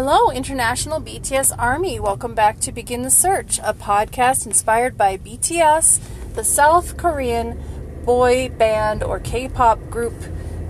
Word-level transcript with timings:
Hello, 0.00 0.30
International 0.30 1.00
BTS 1.00 1.52
Army. 1.58 1.98
Welcome 1.98 2.32
back 2.32 2.60
to 2.60 2.70
Begin 2.70 3.02
the 3.02 3.10
Search, 3.10 3.58
a 3.58 3.74
podcast 3.74 4.46
inspired 4.46 4.96
by 4.96 5.16
BTS, 5.16 5.98
the 6.34 6.44
South 6.44 6.96
Korean 6.96 7.60
boy 8.04 8.48
band 8.48 9.02
or 9.02 9.18
K 9.18 9.48
pop 9.48 9.90
group 9.90 10.14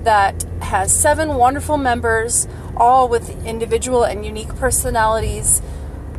that 0.03 0.45
has 0.63 0.99
seven 0.99 1.35
wonderful 1.35 1.77
members, 1.77 2.49
all 2.75 3.07
with 3.07 3.45
individual 3.45 4.03
and 4.03 4.25
unique 4.25 4.57
personalities, 4.57 5.61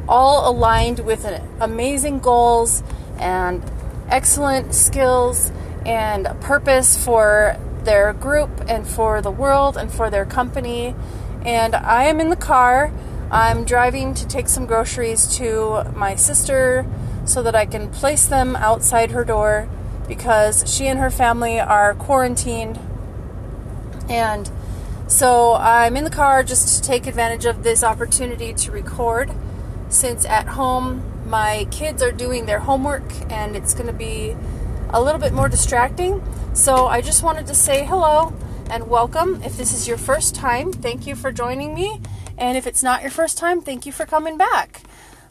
all 0.08 0.48
aligned 0.48 1.00
with 1.00 1.26
amazing 1.60 2.20
goals 2.20 2.84
and 3.18 3.64
excellent 4.10 4.76
skills 4.76 5.52
and 5.84 6.28
a 6.28 6.36
purpose 6.36 6.96
for 7.04 7.58
their 7.86 8.14
group 8.14 8.52
and 8.68 8.86
for 8.88 9.20
the 9.20 9.32
world 9.32 9.78
and 9.78 9.92
for 9.92 10.12
their 10.12 10.26
company 10.26 10.94
and 11.46 11.76
I 11.76 12.04
am 12.06 12.20
in 12.20 12.30
the 12.30 12.36
car. 12.36 12.92
I'm 13.32 13.64
driving 13.64 14.14
to 14.16 14.28
take 14.28 14.48
some 14.48 14.66
groceries 14.66 15.28
to 15.38 15.92
my 15.96 16.16
sister 16.16 16.86
so 17.26 17.44
that 17.44 17.56
I 17.56 17.66
can 17.66 17.90
place 17.90 18.26
them 18.26 18.56
outside 18.56 19.12
her 19.12 19.24
door 19.24 19.70
because 20.08 20.64
she 20.74 20.88
and 20.88 21.00
her 21.00 21.12
family 21.12 21.60
are 21.60 21.94
quarantined. 21.94 22.80
And 24.10 24.50
so 25.08 25.54
I'm 25.54 25.96
in 25.96 26.04
the 26.04 26.10
car 26.10 26.44
just 26.44 26.84
to 26.84 26.88
take 26.88 27.06
advantage 27.06 27.46
of 27.46 27.64
this 27.64 27.84
opportunity 27.84 28.54
to 28.54 28.72
record 28.72 29.32
since 29.90 30.26
at 30.26 30.48
home 30.48 31.04
my 31.30 31.68
kids 31.70 32.02
are 32.02 32.12
doing 32.12 32.48
their 32.48 32.60
homework 32.60 33.04
and 33.32 33.56
it's 33.56 33.74
going 33.74 33.88
to 33.88 33.94
be 33.94 34.36
a 34.90 35.02
little 35.02 35.22
bit 35.22 35.34
more 35.34 35.48
distracting. 35.48 36.24
So 36.54 36.88
I 36.88 37.02
just 37.02 37.22
wanted 37.22 37.46
to 37.48 37.54
say 37.54 37.86
hello 37.86 38.34
and 38.70 38.88
welcome. 38.88 39.42
If 39.44 39.58
this 39.58 39.74
is 39.74 39.88
your 39.88 39.98
first 39.98 40.36
time, 40.36 40.72
thank 40.72 41.08
you 41.08 41.16
for 41.16 41.32
joining 41.32 41.74
me. 41.74 42.02
And 42.38 42.56
if 42.56 42.68
it's 42.68 42.84
not 42.84 43.02
your 43.02 43.10
first 43.10 43.38
time, 43.38 43.62
thank 43.62 43.88
you 43.88 43.92
for 43.92 44.06
coming 44.06 44.38
back. 44.38 44.82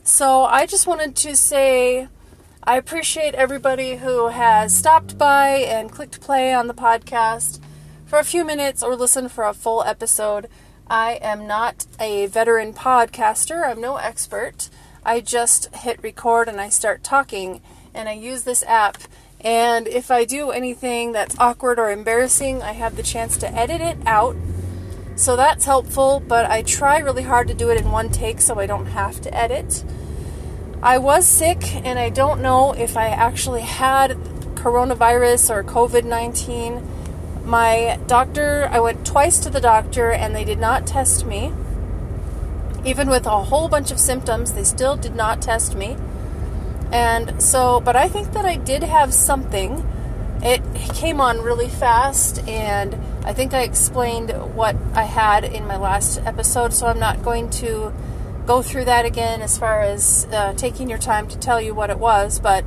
So 0.02 0.42
I 0.42 0.66
just 0.66 0.88
wanted 0.88 1.14
to 1.16 1.36
say 1.36 2.08
I 2.64 2.76
appreciate 2.76 3.34
everybody 3.34 3.96
who 3.96 4.28
has 4.28 4.76
stopped 4.76 5.16
by 5.16 5.50
and 5.50 5.92
clicked 5.92 6.20
play 6.20 6.52
on 6.52 6.66
the 6.66 6.74
podcast 6.74 7.60
for 8.06 8.18
a 8.18 8.24
few 8.24 8.44
minutes 8.44 8.82
or 8.82 8.96
listened 8.96 9.30
for 9.30 9.44
a 9.44 9.54
full 9.54 9.84
episode. 9.84 10.48
I 10.88 11.20
am 11.22 11.46
not 11.46 11.86
a 12.00 12.26
veteran 12.26 12.72
podcaster, 12.72 13.64
I'm 13.64 13.80
no 13.80 13.96
expert. 13.96 14.68
I 15.04 15.20
just 15.20 15.74
hit 15.76 16.02
record 16.02 16.48
and 16.48 16.60
I 16.60 16.70
start 16.70 17.04
talking, 17.04 17.62
and 17.94 18.08
I 18.08 18.12
use 18.12 18.42
this 18.42 18.64
app 18.64 18.98
and 19.40 19.86
if 19.86 20.10
I 20.10 20.24
do 20.24 20.50
anything 20.50 21.12
that's 21.12 21.38
awkward 21.38 21.78
or 21.78 21.90
embarrassing, 21.90 22.62
I 22.62 22.72
have 22.72 22.96
the 22.96 23.02
chance 23.02 23.36
to 23.38 23.52
edit 23.52 23.80
it 23.80 23.98
out. 24.04 24.36
So 25.14 25.36
that's 25.36 25.64
helpful, 25.64 26.20
but 26.20 26.46
I 26.50 26.62
try 26.62 26.98
really 26.98 27.22
hard 27.22 27.48
to 27.48 27.54
do 27.54 27.70
it 27.70 27.80
in 27.80 27.90
one 27.90 28.10
take 28.10 28.40
so 28.40 28.58
I 28.58 28.66
don't 28.66 28.86
have 28.86 29.20
to 29.22 29.36
edit. 29.36 29.84
I 30.82 30.98
was 30.98 31.26
sick, 31.26 31.74
and 31.74 31.98
I 31.98 32.08
don't 32.08 32.40
know 32.40 32.72
if 32.72 32.96
I 32.96 33.08
actually 33.08 33.62
had 33.62 34.12
coronavirus 34.54 35.50
or 35.50 35.64
COVID 35.64 36.04
19. 36.04 37.44
My 37.44 37.98
doctor, 38.06 38.68
I 38.70 38.78
went 38.78 39.06
twice 39.06 39.38
to 39.40 39.50
the 39.50 39.60
doctor, 39.60 40.10
and 40.12 40.36
they 40.36 40.44
did 40.44 40.60
not 40.60 40.86
test 40.86 41.26
me. 41.26 41.52
Even 42.84 43.08
with 43.08 43.26
a 43.26 43.44
whole 43.44 43.68
bunch 43.68 43.90
of 43.90 43.98
symptoms, 43.98 44.52
they 44.52 44.62
still 44.64 44.96
did 44.96 45.16
not 45.16 45.42
test 45.42 45.74
me. 45.74 45.96
And 46.92 47.42
so, 47.42 47.80
but 47.80 47.96
I 47.96 48.08
think 48.08 48.32
that 48.32 48.44
I 48.44 48.56
did 48.56 48.82
have 48.82 49.12
something. 49.12 49.86
It 50.42 50.62
came 50.94 51.20
on 51.20 51.40
really 51.40 51.68
fast, 51.68 52.46
and 52.48 52.94
I 53.24 53.32
think 53.32 53.52
I 53.52 53.62
explained 53.62 54.30
what 54.54 54.76
I 54.94 55.02
had 55.02 55.44
in 55.44 55.66
my 55.66 55.76
last 55.76 56.18
episode, 56.24 56.72
so 56.72 56.86
I'm 56.86 57.00
not 57.00 57.22
going 57.22 57.50
to 57.50 57.92
go 58.46 58.62
through 58.62 58.86
that 58.86 59.04
again 59.04 59.42
as 59.42 59.58
far 59.58 59.82
as 59.82 60.26
uh, 60.32 60.54
taking 60.54 60.88
your 60.88 60.98
time 60.98 61.28
to 61.28 61.38
tell 61.38 61.60
you 61.60 61.74
what 61.74 61.90
it 61.90 61.98
was. 61.98 62.38
But 62.38 62.64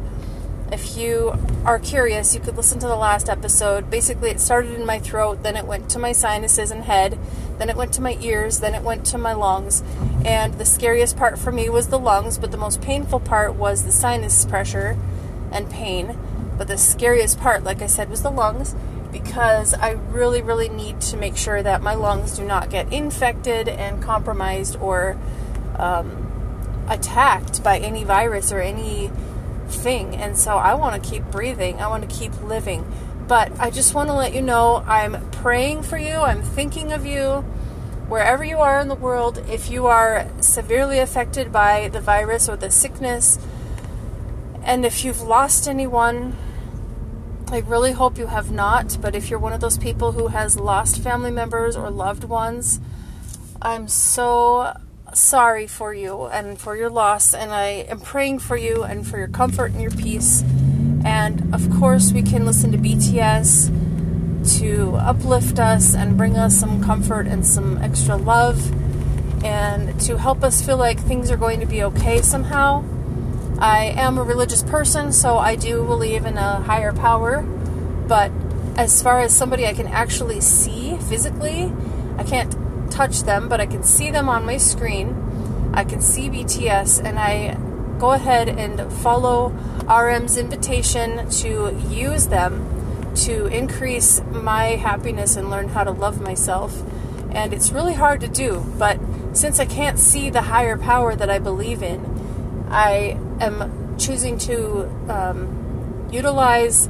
if 0.71 0.95
you 0.95 1.33
are 1.65 1.79
curious, 1.79 2.35
you 2.35 2.41
could 2.41 2.55
listen 2.55 2.79
to 2.79 2.87
the 2.87 2.95
last 2.95 3.29
episode. 3.29 3.89
Basically, 3.89 4.29
it 4.29 4.39
started 4.39 4.73
in 4.73 4.85
my 4.85 4.99
throat, 4.99 5.43
then 5.43 5.55
it 5.55 5.65
went 5.65 5.89
to 5.89 5.99
my 5.99 6.11
sinuses 6.11 6.71
and 6.71 6.83
head, 6.83 7.17
then 7.61 7.69
it 7.69 7.77
went 7.77 7.93
to 7.93 8.01
my 8.01 8.17
ears, 8.21 8.59
then 8.59 8.73
it 8.73 8.81
went 8.81 9.05
to 9.05 9.19
my 9.19 9.33
lungs. 9.33 9.83
And 10.25 10.55
the 10.55 10.65
scariest 10.65 11.15
part 11.15 11.37
for 11.37 11.51
me 11.51 11.69
was 11.69 11.89
the 11.89 11.99
lungs, 11.99 12.39
but 12.39 12.49
the 12.49 12.57
most 12.57 12.81
painful 12.81 13.19
part 13.19 13.53
was 13.53 13.83
the 13.83 13.91
sinus 13.91 14.45
pressure 14.45 14.97
and 15.51 15.69
pain. 15.69 16.17
But 16.57 16.67
the 16.67 16.77
scariest 16.79 17.39
part, 17.39 17.63
like 17.63 17.83
I 17.83 17.85
said, 17.85 18.09
was 18.09 18.23
the 18.23 18.31
lungs 18.31 18.73
because 19.11 19.75
I 19.75 19.91
really, 19.91 20.41
really 20.41 20.69
need 20.69 21.01
to 21.01 21.17
make 21.17 21.37
sure 21.37 21.61
that 21.61 21.83
my 21.83 21.93
lungs 21.93 22.35
do 22.35 22.43
not 22.43 22.71
get 22.71 22.91
infected 22.91 23.67
and 23.67 24.01
compromised 24.01 24.75
or 24.77 25.15
um, 25.77 26.85
attacked 26.89 27.63
by 27.63 27.77
any 27.77 28.03
virus 28.03 28.51
or 28.51 28.59
any 28.59 29.11
thing. 29.67 30.15
And 30.15 30.35
so 30.35 30.57
I 30.57 30.73
want 30.73 31.01
to 31.01 31.09
keep 31.09 31.25
breathing, 31.25 31.79
I 31.79 31.87
want 31.89 32.09
to 32.09 32.15
keep 32.15 32.41
living. 32.41 32.91
But 33.31 33.57
I 33.61 33.69
just 33.69 33.95
want 33.95 34.09
to 34.09 34.13
let 34.13 34.33
you 34.33 34.41
know 34.41 34.83
I'm 34.85 35.31
praying 35.31 35.83
for 35.83 35.97
you, 35.97 36.15
I'm 36.15 36.43
thinking 36.43 36.91
of 36.91 37.05
you. 37.05 37.45
Wherever 38.09 38.43
you 38.43 38.57
are 38.57 38.81
in 38.81 38.89
the 38.89 38.93
world, 38.93 39.37
if 39.49 39.71
you 39.71 39.85
are 39.85 40.27
severely 40.41 40.99
affected 40.99 41.49
by 41.49 41.87
the 41.87 42.01
virus 42.01 42.49
or 42.49 42.57
the 42.57 42.69
sickness, 42.69 43.39
and 44.63 44.85
if 44.85 45.05
you've 45.05 45.21
lost 45.21 45.69
anyone, 45.69 46.35
I 47.47 47.59
really 47.59 47.93
hope 47.93 48.17
you 48.17 48.27
have 48.27 48.51
not. 48.51 48.97
But 48.99 49.15
if 49.15 49.29
you're 49.29 49.39
one 49.39 49.53
of 49.53 49.61
those 49.61 49.77
people 49.77 50.11
who 50.11 50.27
has 50.27 50.59
lost 50.59 50.99
family 50.99 51.31
members 51.31 51.77
or 51.77 51.89
loved 51.89 52.25
ones, 52.25 52.81
I'm 53.61 53.87
so 53.87 54.77
sorry 55.13 55.67
for 55.67 55.93
you 55.93 56.25
and 56.25 56.59
for 56.59 56.75
your 56.75 56.89
loss, 56.89 57.33
and 57.33 57.53
I 57.53 57.85
am 57.87 58.01
praying 58.01 58.39
for 58.39 58.57
you 58.57 58.83
and 58.83 59.07
for 59.07 59.17
your 59.17 59.29
comfort 59.29 59.71
and 59.71 59.81
your 59.81 59.91
peace. 59.91 60.43
And 61.05 61.53
of 61.53 61.69
course, 61.79 62.11
we 62.11 62.21
can 62.21 62.45
listen 62.45 62.71
to 62.71 62.77
BTS 62.77 64.59
to 64.59 64.95
uplift 64.95 65.59
us 65.59 65.93
and 65.93 66.17
bring 66.17 66.37
us 66.37 66.57
some 66.57 66.83
comfort 66.83 67.27
and 67.27 67.45
some 67.45 67.77
extra 67.77 68.15
love 68.15 68.71
and 69.43 69.99
to 70.01 70.17
help 70.17 70.43
us 70.43 70.63
feel 70.63 70.77
like 70.77 70.99
things 70.99 71.31
are 71.31 71.37
going 71.37 71.59
to 71.59 71.65
be 71.65 71.83
okay 71.83 72.21
somehow. 72.21 72.83
I 73.59 73.93
am 73.95 74.17
a 74.17 74.23
religious 74.23 74.63
person, 74.63 75.11
so 75.11 75.37
I 75.37 75.55
do 75.55 75.83
believe 75.83 76.25
in 76.25 76.37
a 76.37 76.61
higher 76.61 76.93
power, 76.93 77.43
but 78.07 78.31
as 78.75 79.01
far 79.01 79.19
as 79.19 79.35
somebody 79.35 79.67
I 79.67 79.73
can 79.73 79.87
actually 79.87 80.41
see 80.41 80.97
physically, 80.97 81.71
I 82.17 82.23
can't 82.23 82.55
touch 82.91 83.23
them, 83.23 83.49
but 83.49 83.61
I 83.61 83.65
can 83.65 83.83
see 83.83 84.09
them 84.09 84.29
on 84.29 84.45
my 84.45 84.57
screen. 84.57 85.71
I 85.73 85.83
can 85.83 86.01
see 86.01 86.29
BTS, 86.29 87.03
and 87.03 87.19
I 87.19 87.57
go 88.01 88.13
ahead 88.13 88.49
and 88.49 88.91
follow 88.91 89.49
RM's 89.87 90.35
invitation 90.35 91.29
to 91.29 91.71
use 91.87 92.29
them 92.29 93.13
to 93.13 93.45
increase 93.45 94.19
my 94.31 94.69
happiness 94.69 95.35
and 95.35 95.51
learn 95.51 95.69
how 95.69 95.83
to 95.83 95.91
love 95.91 96.19
myself. 96.19 96.81
And 97.29 97.53
it's 97.53 97.71
really 97.71 97.93
hard 97.93 98.19
to 98.21 98.27
do, 98.27 98.65
but 98.79 98.99
since 99.33 99.59
I 99.59 99.65
can't 99.65 99.99
see 99.99 100.31
the 100.31 100.41
higher 100.41 100.77
power 100.77 101.15
that 101.15 101.29
I 101.29 101.37
believe 101.37 101.83
in, 101.83 102.03
I 102.71 103.19
am 103.39 103.95
choosing 103.99 104.39
to 104.39 104.85
um, 105.07 106.09
utilize 106.11 106.89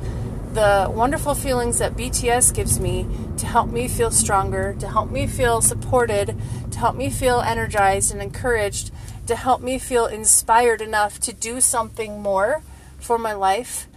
the 0.54 0.90
wonderful 0.94 1.36
feelings 1.36 1.80
that 1.80 1.98
BTS 1.98 2.54
gives 2.54 2.80
me 2.80 3.06
to 3.36 3.46
help 3.46 3.70
me 3.70 3.90
feel 3.90 4.12
stronger, 4.12 4.76
to 4.80 4.88
help 4.88 5.12
me 5.12 5.28
feel 5.28 5.62
supported, 5.62 6.38
to 6.72 6.80
help 6.80 6.96
me 6.96 7.10
feel 7.10 7.42
energized 7.42 8.14
and 8.14 8.22
encouraged, 8.22 8.92
to 9.28 9.36
help 9.36 9.62
me 9.62 9.78
feel 9.78 10.06
inspired 10.06 10.82
enough 10.82 11.20
to 11.22 11.34
do 11.34 11.62
something 11.62 12.22
more 12.22 12.64
for 13.00 13.18
my 13.18 13.34
life. 13.34 13.88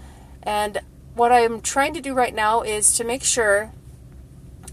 And 0.42 0.80
what 1.14 1.32
I'm 1.32 1.60
trying 1.60 1.94
to 1.94 2.00
do 2.00 2.14
right 2.14 2.34
now 2.34 2.62
is 2.62 2.94
to 2.96 3.04
make 3.04 3.22
sure 3.22 3.72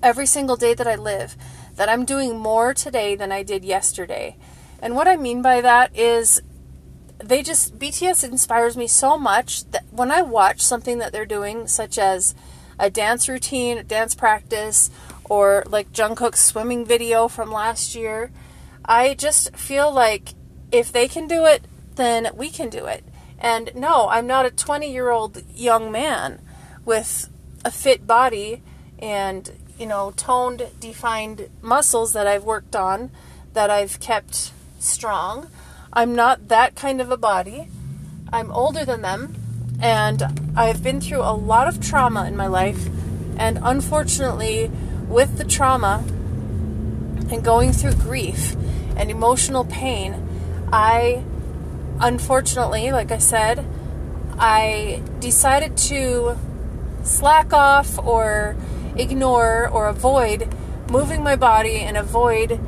every 0.04 0.26
single 0.26 0.56
day 0.56 0.74
that 0.74 0.88
I 0.88 0.96
live 0.96 1.36
that 1.76 1.90
I'm 1.90 2.06
doing 2.06 2.38
more 2.38 2.74
today 2.74 3.16
than 3.16 3.32
I 3.32 3.44
did 3.44 3.64
yesterday. 3.64 4.36
And 4.82 4.96
what 4.96 5.08
I 5.08 5.16
mean 5.16 5.42
by 5.42 5.62
that 5.62 5.96
is 5.96 6.42
they 7.20 7.44
just 7.44 7.78
BTS 7.78 8.24
inspires 8.24 8.76
me 8.76 8.88
so 8.88 9.18
much 9.18 9.66
that 9.72 9.86
when 9.92 10.12
I 10.12 10.22
watch 10.22 10.62
something 10.62 10.98
that 10.98 11.12
they're 11.12 11.26
doing 11.26 11.68
such 11.68 11.98
as 11.98 12.36
a 12.80 12.90
dance 12.90 13.30
routine, 13.30 13.86
dance 13.86 14.16
practice 14.16 14.90
or 15.26 15.64
like 15.68 15.92
Jungkook's 15.94 16.42
swimming 16.42 16.86
video 16.86 17.28
from 17.28 17.52
last 17.52 17.96
year, 17.96 18.32
I 18.84 19.14
just 19.14 19.56
feel 19.56 19.92
like 19.92 20.34
if 20.72 20.92
they 20.92 21.08
can 21.08 21.28
do 21.28 21.46
it, 21.46 21.66
then 21.96 22.30
we 22.36 22.50
can 22.50 22.70
do 22.70 22.86
it. 22.86 23.04
And 23.40 23.72
no, 23.76 24.08
I'm 24.10 24.28
not 24.28 24.46
a 24.46 24.52
20 24.52 24.92
year 24.92 25.10
old 25.10 25.44
young 25.54 25.92
man 25.92 26.40
with 26.86 27.30
a 27.66 27.72
fit 27.72 28.08
body 28.08 28.62
and, 29.00 29.52
you 29.78 29.86
know, 29.86 30.12
toned, 30.12 30.68
defined 30.80 31.50
muscles 31.62 32.14
that 32.14 32.28
I've 32.28 32.44
worked 32.44 32.76
on, 32.76 33.12
that 33.54 33.70
I've 33.70 34.00
kept 34.00 34.52
strong. 34.80 35.50
I'm 35.92 36.16
not 36.16 36.48
that 36.48 36.76
kind 36.76 37.02
of 37.02 37.12
a 37.12 37.18
body. 37.18 37.68
I'm 38.32 38.52
older 38.52 38.86
than 38.86 39.02
them, 39.02 39.36
and 39.82 40.24
I've 40.56 40.82
been 40.82 41.02
through 41.02 41.20
a 41.20 41.36
lot 41.36 41.68
of 41.68 41.82
trauma 41.82 42.26
in 42.26 42.38
my 42.38 42.48
life. 42.48 42.88
And 43.38 43.60
unfortunately, 43.62 44.72
with 45.10 45.38
the 45.38 45.44
trauma 45.44 46.04
and 47.30 47.44
going 47.44 47.74
through 47.74 47.96
grief, 47.96 48.56
and 48.96 49.10
emotional 49.10 49.66
pain, 49.66 50.14
I 50.72 51.24
unfortunately, 52.00 52.92
like 52.92 53.12
I 53.12 53.18
said, 53.18 53.66
I 54.38 55.02
decided 55.20 55.78
to 55.78 56.38
slack 57.04 57.54
off 57.54 58.00
or 58.00 58.56
ignore 58.96 59.68
or 59.68 59.88
avoid 59.88 60.54
moving 60.90 61.24
my 61.24 61.36
body 61.36 61.78
and 61.78 61.96
avoid 61.98 62.60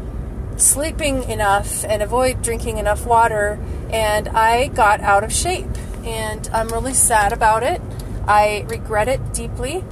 sleeping 0.57 1.23
enough 1.23 1.83
and 1.83 2.01
avoid 2.01 2.41
drinking 2.41 2.77
enough 2.77 3.05
water 3.05 3.59
and 3.91 4.29
I 4.29 4.67
got 4.67 5.01
out 5.01 5.23
of 5.23 5.33
shape 5.33 5.67
and 6.03 6.47
I'm 6.53 6.67
really 6.69 6.94
sad 6.94 7.33
about 7.33 7.63
it. 7.63 7.81
I 8.27 8.65
regret 8.67 9.07
it 9.07 9.33
deeply 9.33 9.83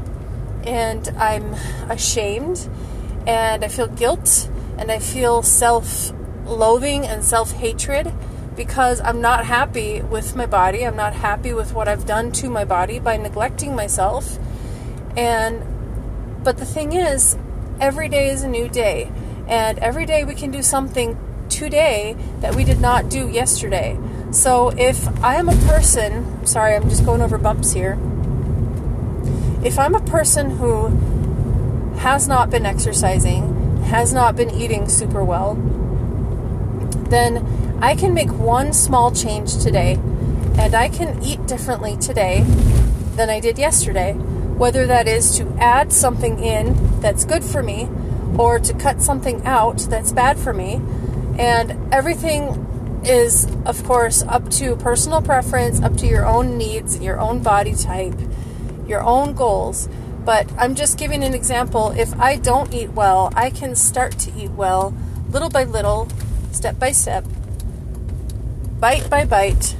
and 0.63 1.07
I'm 1.17 1.55
ashamed 1.89 2.67
and 3.25 3.63
I 3.65 3.67
feel 3.67 3.87
guilt 3.87 4.49
and 4.77 4.91
I 4.91 4.99
feel 4.99 5.41
self 5.41 6.11
loathing 6.51 7.05
and 7.05 7.23
self 7.23 7.53
hatred 7.53 8.13
because 8.55 9.01
I'm 9.01 9.21
not 9.21 9.45
happy 9.45 10.01
with 10.01 10.35
my 10.35 10.45
body. 10.45 10.85
I'm 10.85 10.95
not 10.95 11.13
happy 11.13 11.53
with 11.53 11.73
what 11.73 11.87
I've 11.87 12.05
done 12.05 12.31
to 12.33 12.49
my 12.49 12.65
body 12.65 12.99
by 12.99 13.17
neglecting 13.17 13.75
myself. 13.75 14.37
And 15.15 15.63
but 16.43 16.57
the 16.57 16.65
thing 16.65 16.93
is, 16.93 17.37
every 17.79 18.09
day 18.09 18.29
is 18.29 18.43
a 18.43 18.47
new 18.47 18.67
day, 18.67 19.11
and 19.47 19.77
every 19.79 20.05
day 20.05 20.23
we 20.23 20.35
can 20.35 20.51
do 20.51 20.61
something 20.61 21.17
today 21.49 22.15
that 22.39 22.55
we 22.55 22.63
did 22.63 22.79
not 22.79 23.09
do 23.09 23.27
yesterday. 23.27 23.97
So 24.31 24.69
if 24.69 25.07
I 25.23 25.35
am 25.35 25.49
a 25.49 25.55
person, 25.67 26.45
sorry, 26.45 26.75
I'm 26.75 26.89
just 26.89 27.05
going 27.05 27.21
over 27.21 27.37
bumps 27.37 27.73
here. 27.73 27.97
If 29.63 29.77
I'm 29.77 29.93
a 29.93 30.01
person 30.01 30.51
who 30.51 30.87
has 31.97 32.27
not 32.27 32.49
been 32.49 32.65
exercising, 32.65 33.83
has 33.83 34.13
not 34.13 34.35
been 34.35 34.49
eating 34.49 34.87
super 34.87 35.23
well, 35.23 35.55
then 37.11 37.77
I 37.81 37.95
can 37.95 38.13
make 38.13 38.31
one 38.31 38.73
small 38.73 39.11
change 39.11 39.61
today 39.61 39.99
and 40.57 40.73
I 40.73 40.89
can 40.89 41.21
eat 41.23 41.45
differently 41.47 41.97
today 41.97 42.43
than 43.15 43.29
I 43.29 43.39
did 43.39 43.57
yesterday. 43.57 44.13
Whether 44.13 44.85
that 44.87 45.07
is 45.07 45.37
to 45.37 45.47
add 45.59 45.91
something 45.91 46.43
in 46.43 46.99
that's 47.01 47.25
good 47.25 47.43
for 47.43 47.63
me 47.63 47.89
or 48.37 48.59
to 48.59 48.73
cut 48.73 49.01
something 49.01 49.45
out 49.45 49.79
that's 49.89 50.11
bad 50.11 50.37
for 50.37 50.53
me. 50.53 50.81
And 51.37 51.93
everything 51.93 53.01
is, 53.03 53.47
of 53.65 53.83
course, 53.83 54.23
up 54.23 54.49
to 54.51 54.75
personal 54.75 55.21
preference, 55.21 55.81
up 55.81 55.97
to 55.97 56.07
your 56.07 56.25
own 56.25 56.57
needs, 56.57 56.99
your 56.99 57.19
own 57.19 57.41
body 57.41 57.73
type, 57.73 58.15
your 58.87 59.01
own 59.01 59.33
goals. 59.33 59.89
But 60.23 60.51
I'm 60.57 60.75
just 60.75 60.99
giving 60.99 61.23
an 61.23 61.33
example. 61.33 61.91
If 61.97 62.17
I 62.19 62.35
don't 62.35 62.71
eat 62.73 62.91
well, 62.91 63.33
I 63.35 63.49
can 63.49 63.75
start 63.75 64.19
to 64.19 64.33
eat 64.33 64.51
well 64.51 64.93
little 65.31 65.49
by 65.49 65.63
little, 65.63 66.09
step 66.51 66.79
by 66.79 66.91
step, 66.91 67.25
bite 68.79 69.09
by 69.09 69.25
bite, 69.25 69.75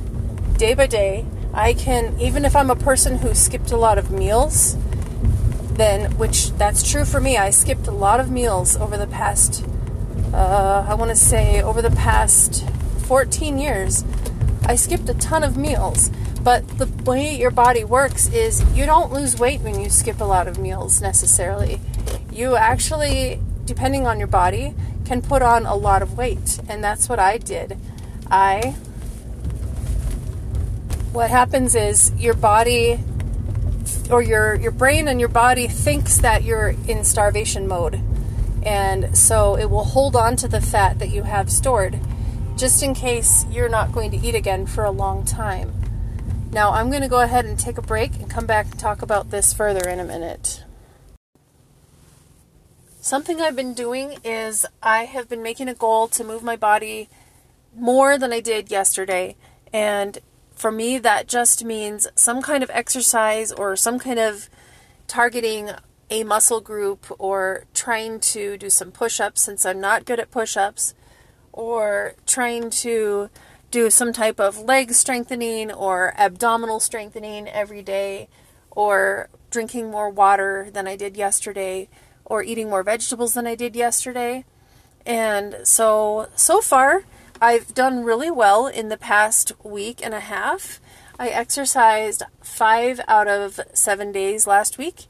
day 0.58 0.74
by 0.74 0.88
day, 0.88 1.26
I 1.54 1.74
can, 1.74 2.20
even 2.20 2.46
if 2.46 2.56
I'm 2.56 2.70
a 2.70 2.76
person 2.76 3.18
who 3.18 3.34
skipped 3.34 3.72
a 3.72 3.78
lot 3.78 3.98
of 3.98 4.12
meals, 4.12 4.78
then, 5.74 6.18
which 6.18 6.52
that's 6.52 6.90
true 6.90 7.06
for 7.06 7.20
me, 7.20 7.38
I 7.38 7.50
skipped 7.50 7.88
a 7.88 7.92
lot 7.92 8.20
of 8.20 8.30
meals 8.30 8.78
over 8.78 8.98
the 8.98 9.08
past, 9.08 9.66
uh, 10.34 10.86
I 10.88 10.94
want 10.94 11.10
to 11.10 11.16
say, 11.16 11.62
over 11.62 11.82
the 11.82 11.92
past 11.92 12.66
14 13.08 13.58
years. 13.58 14.06
I 14.66 14.76
skipped 14.76 15.10
a 15.10 15.14
ton 15.16 15.44
of 15.44 15.58
meals. 15.58 16.12
But 16.44 16.68
the 16.80 16.88
way 17.04 17.36
your 17.36 17.52
body 17.52 17.84
works 17.84 18.28
is 18.34 18.64
you 18.76 18.86
don't 18.86 19.14
lose 19.14 19.38
weight 19.38 19.62
when 19.62 19.80
you 19.80 19.90
skip 19.90 20.22
a 20.22 20.24
lot 20.24 20.48
of 20.48 20.58
meals 20.58 21.00
necessarily. 21.00 21.80
You 22.32 22.56
actually, 22.56 23.40
depending 23.66 24.08
on 24.08 24.18
your 24.18 24.28
body, 24.28 24.74
can 25.06 25.21
put 25.21 25.42
on 25.42 25.65
a 25.65 25.75
lot 25.75 26.01
of 26.01 26.18
weight. 26.18 26.59
And 26.68 26.83
that's 26.83 27.09
what 27.09 27.19
I 27.19 27.38
did. 27.38 27.77
I 28.30 28.75
what 31.12 31.30
happens 31.30 31.75
is 31.75 32.13
your 32.18 32.33
body 32.33 32.98
or 34.09 34.21
your 34.21 34.56
your 34.56 34.71
brain 34.71 35.07
and 35.07 35.19
your 35.19 35.30
body 35.30 35.68
thinks 35.68 36.19
that 36.19 36.44
you're 36.44 36.69
in 36.88 37.03
starvation 37.03 37.68
mode 37.68 38.00
and 38.63 39.18
so 39.18 39.57
it 39.57 39.69
will 39.69 39.83
hold 39.83 40.15
on 40.15 40.38
to 40.38 40.48
the 40.48 40.62
fat 40.62 41.00
that 41.00 41.09
you 41.09 41.24
have 41.24 41.51
stored 41.51 42.00
just 42.56 42.81
in 42.81 42.94
case 42.94 43.45
you're 43.50 43.69
not 43.69 43.92
going 43.92 44.12
to 44.12 44.18
eat 44.18 44.36
again 44.36 44.65
for 44.65 44.86
a 44.86 44.92
long 44.92 45.25
time 45.25 45.74
now 46.51 46.71
i'm 46.71 46.89
going 46.89 47.01
to 47.01 47.09
go 47.09 47.19
ahead 47.19 47.44
and 47.44 47.59
take 47.59 47.77
a 47.77 47.81
break 47.81 48.15
and 48.15 48.30
come 48.30 48.45
back 48.45 48.65
and 48.71 48.80
talk 48.80 49.01
about 49.01 49.31
this 49.31 49.53
further 49.53 49.89
in 49.89 50.00
a 50.00 50.06
minute 50.06 50.63
something 53.01 53.42
i've 53.42 53.56
been 53.56 53.74
doing 53.74 54.15
is 54.24 54.65
i 54.81 55.06
have 55.06 55.27
been 55.27 55.44
making 55.44 55.68
a 55.68 55.74
goal 55.74 56.07
to 56.07 56.24
move 56.24 56.44
my 56.44 56.56
body 56.56 57.09
more 57.75 58.18
than 58.18 58.31
i 58.31 58.39
did 58.39 58.71
yesterday. 58.71 59.36
And 59.74 60.19
for 60.53 60.71
me, 60.71 60.98
that 61.00 61.27
just 61.27 61.63
means 61.63 62.07
some 62.15 62.42
kind 62.42 62.63
of 62.63 62.69
exercise 62.71 63.51
or 63.51 63.75
some 63.75 64.00
kind 64.00 64.19
of 64.19 64.50
targeting 65.07 65.71
a 66.09 66.24
muscle 66.24 66.62
group 66.62 67.06
or 67.18 67.65
trying 67.74 68.19
to 68.19 68.57
do 68.57 68.69
some 68.69 68.92
push 68.92 69.19
ups 69.19 69.42
since 69.42 69.65
I'm 69.65 69.80
not 69.80 70.06
good 70.06 70.19
at 70.19 70.30
push 70.30 70.57
ups 70.57 70.94
or 71.53 72.15
trying 72.27 72.69
to 72.69 73.30
do 73.71 73.89
some 73.89 74.12
type 74.12 74.39
of 74.39 74.59
leg 74.59 74.92
strengthening 74.92 75.71
or 75.71 76.13
abdominal 76.18 76.81
strengthening 76.81 77.48
every 77.48 77.81
day 77.81 78.27
or 78.69 79.30
drinking 79.50 79.89
more 79.89 80.09
water 80.09 80.69
than 80.71 80.86
I 80.88 80.98
did 80.98 81.15
yesterday 81.15 81.88
or 82.31 82.42
eating 82.42 82.69
more 82.69 82.81
vegetables 82.81 83.33
than 83.33 83.45
I 83.45 83.56
did 83.56 83.75
yesterday. 83.75 84.45
And 85.06 85.57
so, 85.66 86.30
so 86.33 86.62
far, 86.62 87.04
I've 87.42 87.74
done 87.74 88.06
really 88.06 88.31
well 88.31 88.68
in 88.68 88.88
the 88.88 88.95
past 88.95 89.51
week 89.66 90.00
and 90.01 90.13
a 90.13 90.22
half. 90.22 90.80
I 91.19 91.28
exercised 91.28 92.24
five 92.39 93.01
out 93.06 93.28
of 93.28 93.60
seven 93.74 94.13
days 94.13 94.48
last 94.48 94.78
week, 94.78 95.07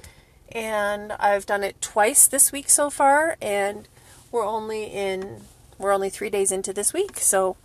and 0.51 1.11
I've 1.11 1.45
done 1.45 1.63
it 1.63 1.79
twice 1.79 2.27
this 2.27 2.51
week 2.51 2.71
so 2.71 2.89
far, 2.89 3.37
and 3.39 3.87
we're 4.31 4.43
only 4.43 4.85
in 4.85 5.41
we're 5.77 5.93
only 5.93 6.09
three 6.09 6.31
days 6.31 6.51
into 6.51 6.73
this 6.73 6.91
week, 6.91 7.19
so 7.19 7.55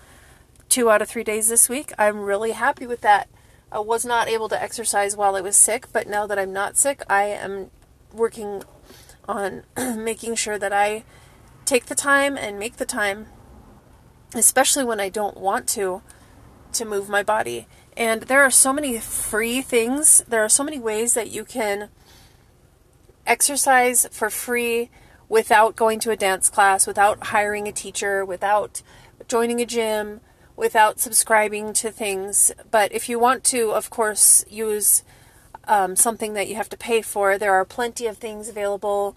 two 0.69 0.91
out 0.91 1.01
of 1.01 1.09
three 1.09 1.25
days 1.25 1.49
this 1.49 1.71
week. 1.71 1.95
I'm 1.99 2.21
really 2.21 2.53
happy 2.53 2.87
with 2.87 3.01
that. 3.01 3.29
I 3.73 3.79
was 3.79 4.05
not 4.05 4.29
able 4.29 4.51
to 4.51 4.63
exercise 4.63 5.17
while 5.17 5.35
I 5.35 5.41
was 5.41 5.57
sick, 5.57 5.87
but 5.95 6.07
now 6.07 6.27
that 6.27 6.39
I'm 6.39 6.53
not 6.53 6.77
sick, 6.77 7.03
I 7.09 7.25
am 7.25 7.71
working 8.13 8.63
on 9.29 9.65
making 9.77 10.35
sure 10.37 10.59
that 10.59 10.73
I 10.73 11.05
take 11.65 11.87
the 11.87 11.95
time 11.95 12.37
and 12.37 12.59
make 12.59 12.77
the 12.77 12.87
time 12.87 13.27
especially 14.35 14.85
when 14.85 15.01
I 15.01 15.09
don't 15.09 15.37
want 15.37 15.69
to 15.71 16.03
to 16.73 16.85
move 16.85 17.09
my 17.09 17.23
body. 17.23 17.67
And 17.97 18.23
there 18.23 18.43
are 18.43 18.51
so 18.51 18.73
many 18.73 18.99
free 18.99 19.63
things. 19.63 20.23
There 20.29 20.45
are 20.45 20.49
so 20.49 20.65
many 20.65 20.79
ways 20.79 21.15
that 21.15 21.31
you 21.31 21.45
can 21.45 21.89
exercise 23.27 24.07
for 24.11 24.29
free 24.29 24.91
without 25.29 25.75
going 25.75 25.99
to 26.01 26.11
a 26.11 26.17
dance 26.17 26.51
class, 26.51 26.87
without 26.87 27.29
hiring 27.29 27.67
a 27.67 27.73
teacher, 27.73 28.25
without 28.25 28.83
joining 29.27 29.61
a 29.61 29.67
gym, 29.67 30.21
without 30.55 31.01
subscribing 31.01 31.73
to 31.73 31.91
things. 31.91 32.53
But 32.71 32.93
if 32.93 33.09
you 33.09 33.19
want 33.19 33.43
to, 33.45 33.71
of 33.73 33.91
course, 33.91 34.45
use 34.49 35.03
um, 35.67 35.97
something 35.97 36.35
that 36.35 36.49
you 36.49 36.57
have 36.57 36.69
to 36.71 36.77
pay 36.77 37.03
for, 37.03 37.39
there 37.39 37.55
are 37.55 37.65
plenty 37.65 38.07
of 38.07 38.19
things 38.19 38.49
available. 38.49 39.17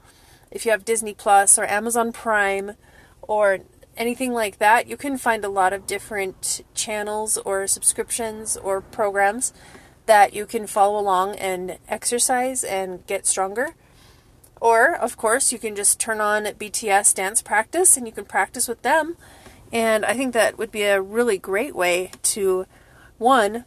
If 0.51 0.65
you 0.65 0.71
have 0.71 0.85
Disney 0.85 1.13
Plus 1.13 1.57
or 1.57 1.65
Amazon 1.65 2.11
Prime 2.11 2.73
or 3.21 3.59
anything 3.95 4.33
like 4.33 4.57
that, 4.57 4.87
you 4.87 4.97
can 4.97 5.17
find 5.17 5.43
a 5.43 5.49
lot 5.49 5.73
of 5.73 5.85
different 5.85 6.61
channels 6.73 7.37
or 7.37 7.67
subscriptions 7.67 8.57
or 8.57 8.81
programs 8.81 9.53
that 10.05 10.33
you 10.33 10.45
can 10.45 10.65
follow 10.65 10.99
along 10.99 11.35
and 11.35 11.77
exercise 11.87 12.63
and 12.63 13.05
get 13.05 13.27
stronger. 13.27 13.75
Or, 14.59 14.95
of 14.95 15.17
course, 15.17 15.51
you 15.51 15.59
can 15.59 15.75
just 15.75 15.99
turn 15.99 16.19
on 16.19 16.45
BTS 16.45 17.13
dance 17.13 17.41
practice 17.41 17.95
and 17.95 18.07
you 18.07 18.11
can 18.11 18.25
practice 18.25 18.67
with 18.67 18.81
them. 18.81 19.17
And 19.71 20.03
I 20.03 20.15
think 20.15 20.33
that 20.33 20.57
would 20.57 20.71
be 20.71 20.83
a 20.83 21.01
really 21.01 21.37
great 21.37 21.75
way 21.75 22.11
to, 22.23 22.65
one, 23.17 23.65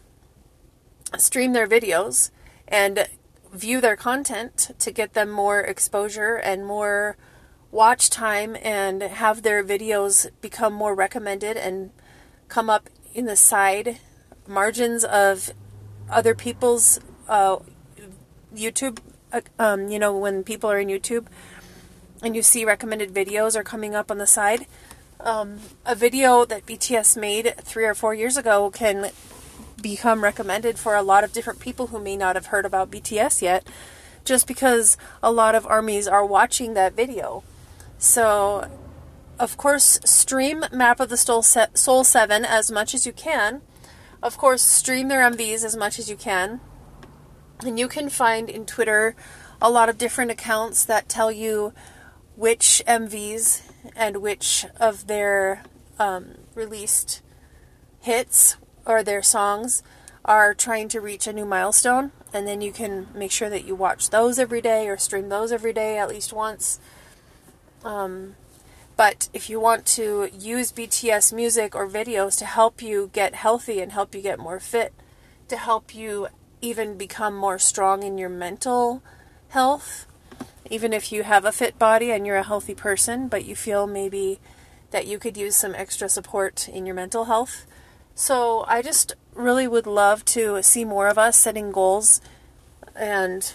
stream 1.17 1.53
their 1.53 1.69
videos 1.69 2.31
and 2.69 3.09
view 3.53 3.81
their 3.81 3.97
content 3.97 4.71
to 4.79 4.91
get 4.91 5.15
them 5.15 5.31
more 5.31 5.61
exposure 5.61 6.37
and 6.37 6.67
more 6.67 7.17
watch 7.71 8.11
time 8.11 8.57
and 8.63 9.03
have 9.03 9.43
their 9.43 9.65
videos 9.65 10.31
become 10.41 10.73
more 10.73 10.95
recommended 10.95 11.57
and 11.57 11.91
come 12.49 12.69
up 12.69 12.89
in 13.15 13.25
the 13.27 13.37
side 13.37 13.99
margins 14.47 15.05
of 15.05 15.53
other 16.11 16.35
people's 16.35 17.01
uh, 17.29 17.59
YouTube. 18.55 18.99
Uh, 19.33 19.41
um, 19.59 19.89
you 19.89 19.99
know, 19.99 20.17
when 20.17 20.45
people 20.45 20.71
are 20.71 20.79
in 20.79 20.89
YouTube 20.89 21.27
and 22.23 22.37
you 22.37 22.43
see 22.43 22.65
recommended 22.65 23.13
videos 23.13 23.57
are 23.57 23.65
coming 23.65 23.95
up 23.95 24.11
on 24.11 24.19
the 24.19 24.27
side. 24.27 24.67
Um, 25.21 25.61
a 25.87 25.95
video 25.95 26.45
that 26.45 26.67
BTS 26.67 27.17
made 27.17 27.55
three 27.63 27.85
or 27.85 27.95
four 27.95 28.13
years 28.13 28.37
ago 28.37 28.71
can 28.71 29.11
become 29.81 30.23
recommended 30.23 30.79
for 30.79 30.95
a 30.95 31.03
lot 31.03 31.25
of 31.25 31.33
different 31.33 31.61
people 31.61 31.89
who 31.89 31.99
may 31.99 32.17
not 32.17 32.37
have 32.37 32.47
heard 32.47 32.67
about 32.67 32.91
BTS 32.91 33.43
yet, 33.43 33.67
just 34.25 34.47
because 34.47 34.97
a 35.23 35.33
lot 35.33 35.55
of 35.55 35.67
armies 35.67 36.07
are 36.07 36.25
watching 36.25 36.75
that 36.75 36.95
video. 36.95 37.43
So 37.99 38.69
of 39.43 39.57
course, 39.57 39.99
stream 40.05 40.65
Map 40.73 41.01
of 41.01 41.09
the 41.09 41.17
Soul, 41.17 41.43
Soul 41.43 42.05
7 42.05 42.45
as 42.45 42.71
much 42.71 42.95
as 42.95 43.07
you 43.07 43.13
can. 43.13 43.63
Of 44.23 44.39
course, 44.39 44.63
stream 44.63 45.09
their 45.09 45.29
MVs 45.29 45.65
as 45.65 45.77
much 45.77 45.99
as 45.99 46.09
you 46.09 46.15
can. 46.15 46.61
And 47.61 47.77
you 47.77 47.89
can 47.89 48.09
find 48.09 48.49
in 48.49 48.67
Twitter 48.67 49.17
a 49.61 49.69
lot 49.69 49.89
of 49.89 49.99
different 49.99 50.31
accounts 50.31 50.85
that 50.85 51.09
tell 51.09 51.33
you 51.33 51.73
which 52.37 52.83
MVs 52.87 53.63
and 53.97 54.19
which 54.19 54.65
of 54.79 55.09
their 55.09 55.65
um, 55.99 56.35
released 56.55 57.21
hits 58.01 58.57
or 58.87 59.03
their 59.03 59.23
songs 59.23 59.83
are 60.25 60.55
trying 60.55 60.89
to 60.89 61.01
reach 61.01 61.27
a 61.27 61.33
new 61.33 61.45
milestone. 61.45 62.13
And 62.33 62.47
then 62.47 62.61
you 62.61 62.73
can 62.73 63.09
make 63.15 63.31
sure 63.31 63.51
that 63.51 63.65
you 63.65 63.75
watch 63.75 64.11
those 64.11 64.39
every 64.39 64.61
day 64.61 64.89
or 64.89 64.97
stream 64.97 65.29
those 65.29 65.53
every 65.53 65.73
day 65.73 65.99
at 65.99 66.09
least 66.09 66.33
once. 66.33 66.81
Um, 67.85 68.37
but 68.97 69.29
if 69.33 69.51
you 69.51 69.59
want 69.59 69.87
to 69.87 70.29
use 70.37 70.73
BTS 70.73 71.33
music 71.33 71.75
or 71.75 71.89
videos 71.89 72.39
to 72.39 72.45
help 72.45 72.83
you 72.83 73.11
get 73.13 73.35
healthy 73.35 73.81
and 73.81 73.93
help 73.93 74.15
you 74.15 74.23
get 74.23 74.39
more 74.39 74.61
fit, 74.61 74.93
to 75.49 75.57
help 75.57 75.95
you 75.95 76.29
even 76.61 76.97
become 76.97 77.35
more 77.35 77.59
strong 77.59 78.03
in 78.03 78.17
your 78.17 78.29
mental 78.29 79.03
health, 79.49 80.07
even 80.71 80.93
if 80.93 81.11
you 81.11 81.25
have 81.25 81.45
a 81.45 81.53
fit 81.53 81.79
body 81.79 82.11
and 82.11 82.27
you're 82.27 82.37
a 82.37 82.43
healthy 82.43 82.75
person, 82.75 83.29
but 83.29 83.45
you 83.45 83.57
feel 83.57 83.87
maybe 83.87 84.39
that 84.91 85.07
you 85.07 85.19
could 85.19 85.37
use 85.37 85.57
some 85.57 85.75
extra 85.75 86.09
support 86.09 86.69
in 86.69 86.87
your 86.87 86.95
mental 86.95 87.25
health. 87.25 87.67
So 88.15 88.65
I 88.69 88.83
just 88.83 89.15
really 89.35 89.67
would 89.67 89.87
love 89.87 90.25
to 90.27 90.63
see 90.63 90.85
more 90.85 91.09
of 91.09 91.19
us 91.19 91.37
setting 91.37 91.73
goals 91.73 92.21
and 92.95 93.53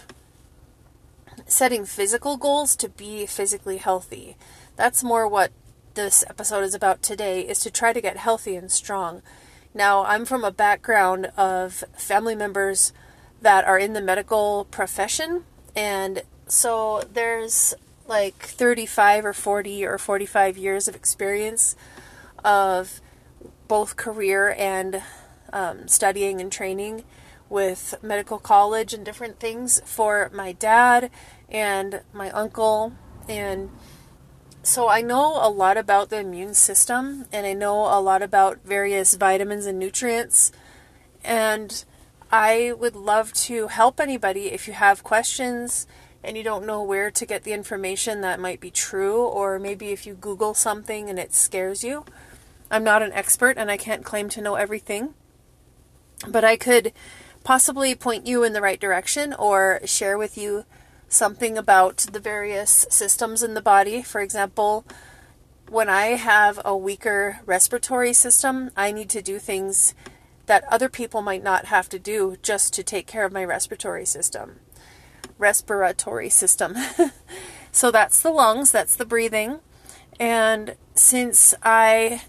setting 1.46 1.84
physical 1.84 2.36
goals 2.36 2.76
to 2.76 2.88
be 2.88 3.26
physically 3.26 3.78
healthy. 3.78 4.36
That's 4.76 5.04
more 5.04 5.26
what 5.26 5.52
this 5.94 6.24
episode 6.28 6.62
is 6.62 6.74
about 6.74 7.02
today 7.02 7.40
is 7.40 7.60
to 7.60 7.70
try 7.70 7.92
to 7.92 8.00
get 8.00 8.16
healthy 8.16 8.56
and 8.56 8.70
strong. 8.70 9.22
Now, 9.74 10.04
I'm 10.04 10.24
from 10.24 10.44
a 10.44 10.50
background 10.50 11.26
of 11.36 11.84
family 11.96 12.34
members 12.34 12.92
that 13.40 13.64
are 13.64 13.78
in 13.78 13.92
the 13.92 14.00
medical 14.00 14.66
profession 14.70 15.44
and 15.76 16.22
so 16.48 17.02
there's 17.12 17.74
like 18.08 18.36
35 18.36 19.26
or 19.26 19.32
40 19.32 19.84
or 19.84 19.98
45 19.98 20.56
years 20.56 20.88
of 20.88 20.96
experience 20.96 21.76
of 22.44 23.00
both 23.68 23.96
career 23.96 24.54
and 24.58 25.02
um, 25.52 25.86
studying 25.86 26.40
and 26.40 26.50
training 26.50 27.04
with 27.48 27.94
medical 28.02 28.38
college 28.38 28.92
and 28.92 29.04
different 29.04 29.38
things 29.38 29.80
for 29.84 30.30
my 30.34 30.52
dad 30.52 31.10
and 31.48 32.02
my 32.12 32.30
uncle. 32.30 32.92
And 33.28 33.70
so 34.62 34.88
I 34.88 35.00
know 35.00 35.38
a 35.40 35.48
lot 35.48 35.76
about 35.76 36.10
the 36.10 36.18
immune 36.18 36.54
system 36.54 37.26
and 37.32 37.46
I 37.46 37.52
know 37.52 37.84
a 37.84 38.00
lot 38.00 38.22
about 38.22 38.58
various 38.64 39.14
vitamins 39.14 39.66
and 39.66 39.78
nutrients. 39.78 40.52
And 41.24 41.84
I 42.30 42.72
would 42.78 42.94
love 42.94 43.32
to 43.34 43.68
help 43.68 44.00
anybody 44.00 44.46
if 44.52 44.68
you 44.68 44.74
have 44.74 45.02
questions 45.02 45.86
and 46.22 46.36
you 46.36 46.42
don't 46.42 46.66
know 46.66 46.82
where 46.82 47.10
to 47.10 47.24
get 47.24 47.44
the 47.44 47.52
information 47.52 48.20
that 48.20 48.40
might 48.40 48.60
be 48.60 48.70
true, 48.70 49.22
or 49.22 49.58
maybe 49.58 49.88
if 49.88 50.04
you 50.04 50.14
Google 50.14 50.52
something 50.52 51.08
and 51.08 51.18
it 51.18 51.32
scares 51.32 51.84
you. 51.84 52.04
I'm 52.70 52.84
not 52.84 53.02
an 53.02 53.12
expert 53.12 53.56
and 53.56 53.70
I 53.70 53.76
can't 53.76 54.04
claim 54.04 54.28
to 54.30 54.40
know 54.40 54.54
everything, 54.54 55.14
but 56.26 56.44
I 56.44 56.56
could 56.56 56.92
possibly 57.44 57.94
point 57.94 58.26
you 58.26 58.44
in 58.44 58.52
the 58.52 58.60
right 58.60 58.80
direction 58.80 59.32
or 59.32 59.80
share 59.84 60.18
with 60.18 60.36
you 60.36 60.64
something 61.08 61.56
about 61.56 61.98
the 62.12 62.20
various 62.20 62.86
systems 62.90 63.42
in 63.42 63.54
the 63.54 63.62
body. 63.62 64.02
For 64.02 64.20
example, 64.20 64.84
when 65.68 65.88
I 65.88 66.08
have 66.08 66.60
a 66.64 66.76
weaker 66.76 67.40
respiratory 67.46 68.12
system, 68.12 68.70
I 68.76 68.92
need 68.92 69.08
to 69.10 69.22
do 69.22 69.38
things 69.38 69.94
that 70.46 70.64
other 70.70 70.88
people 70.88 71.22
might 71.22 71.42
not 71.42 71.66
have 71.66 71.88
to 71.90 71.98
do 71.98 72.36
just 72.42 72.72
to 72.74 72.82
take 72.82 73.06
care 73.06 73.24
of 73.24 73.32
my 73.32 73.44
respiratory 73.44 74.06
system 74.06 74.60
respiratory 75.38 76.28
system. 76.28 76.74
so 77.72 77.90
that's 77.90 78.20
the 78.20 78.30
lungs, 78.30 78.70
that's 78.70 78.96
the 78.96 79.06
breathing. 79.06 79.60
And 80.20 80.74
since 80.94 81.54
I 81.62 82.22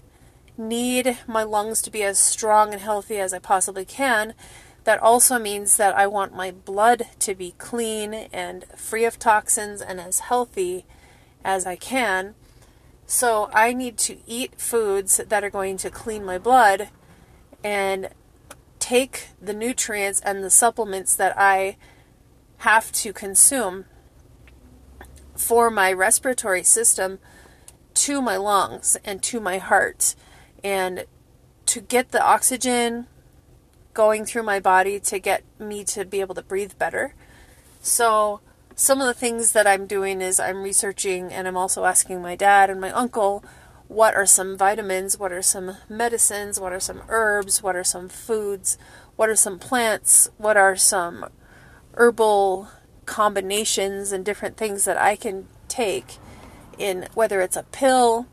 need 0.60 1.18
my 1.26 1.42
lungs 1.42 1.82
to 1.82 1.90
be 1.90 2.02
as 2.02 2.18
strong 2.18 2.72
and 2.72 2.82
healthy 2.82 3.18
as 3.18 3.32
I 3.32 3.38
possibly 3.38 3.84
can, 3.84 4.34
that 4.84 5.00
also 5.00 5.38
means 5.38 5.76
that 5.76 5.94
I 5.96 6.06
want 6.06 6.34
my 6.34 6.50
blood 6.50 7.06
to 7.20 7.34
be 7.34 7.54
clean 7.58 8.14
and 8.14 8.64
free 8.76 9.04
of 9.04 9.18
toxins 9.18 9.80
and 9.80 10.00
as 10.00 10.20
healthy 10.20 10.84
as 11.44 11.66
I 11.66 11.76
can. 11.76 12.34
So 13.06 13.50
I 13.52 13.72
need 13.72 13.98
to 13.98 14.18
eat 14.26 14.60
foods 14.60 15.16
that 15.16 15.42
are 15.42 15.50
going 15.50 15.76
to 15.78 15.90
clean 15.90 16.24
my 16.24 16.38
blood 16.38 16.88
and 17.64 18.10
take 18.78 19.28
the 19.40 19.52
nutrients 19.52 20.20
and 20.20 20.42
the 20.42 20.50
supplements 20.50 21.14
that 21.16 21.36
I 21.38 21.76
have 22.58 22.92
to 22.92 23.12
consume 23.12 23.86
for 25.36 25.70
my 25.70 25.92
respiratory 25.92 26.62
system 26.62 27.18
to 27.94 28.22
my 28.22 28.36
lungs 28.36 28.96
and 29.04 29.22
to 29.24 29.40
my 29.40 29.58
heart 29.58 30.14
and 30.62 31.04
to 31.66 31.80
get 31.80 32.10
the 32.10 32.22
oxygen 32.22 33.06
going 33.94 34.24
through 34.24 34.42
my 34.42 34.60
body 34.60 35.00
to 35.00 35.18
get 35.18 35.42
me 35.58 35.84
to 35.84 36.04
be 36.04 36.20
able 36.20 36.34
to 36.34 36.42
breathe 36.42 36.72
better. 36.78 37.14
So, 37.82 38.40
some 38.74 39.00
of 39.00 39.06
the 39.06 39.14
things 39.14 39.52
that 39.52 39.66
I'm 39.66 39.86
doing 39.86 40.20
is 40.22 40.40
I'm 40.40 40.62
researching 40.62 41.32
and 41.32 41.46
I'm 41.46 41.56
also 41.56 41.84
asking 41.84 42.22
my 42.22 42.34
dad 42.34 42.70
and 42.70 42.80
my 42.80 42.90
uncle 42.92 43.44
what 43.88 44.14
are 44.14 44.24
some 44.24 44.56
vitamins, 44.56 45.18
what 45.18 45.32
are 45.32 45.42
some 45.42 45.76
medicines, 45.88 46.60
what 46.60 46.72
are 46.72 46.80
some 46.80 47.02
herbs, 47.08 47.62
what 47.62 47.74
are 47.74 47.84
some 47.84 48.08
foods, 48.08 48.78
what 49.16 49.28
are 49.28 49.36
some 49.36 49.58
plants, 49.58 50.30
what 50.38 50.56
are 50.56 50.76
some 50.76 51.26
herbal 51.94 52.68
combinations 53.04 54.12
and 54.12 54.24
different 54.24 54.56
things 54.56 54.84
that 54.84 54.96
I 54.96 55.16
can 55.16 55.48
take 55.66 56.18
in 56.78 57.08
whether 57.14 57.40
it's 57.40 57.56
a 57.56 57.64
pill 57.64 58.26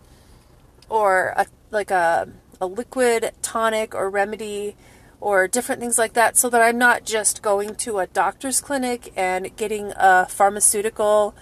or 0.89 1.33
a, 1.35 1.47
like 1.71 1.91
a, 1.91 2.29
a 2.59 2.67
liquid 2.67 3.31
tonic 3.41 3.93
or 3.93 4.09
remedy 4.09 4.75
or 5.19 5.47
different 5.47 5.81
things 5.81 5.97
like 5.97 6.13
that 6.13 6.37
so 6.37 6.49
that 6.49 6.61
I'm 6.61 6.77
not 6.77 7.03
just 7.03 7.41
going 7.41 7.75
to 7.75 7.99
a 7.99 8.07
doctor's 8.07 8.61
clinic 8.61 9.11
and 9.15 9.55
getting 9.55 9.93
a 9.95 10.27
pharmaceutical 10.27 11.35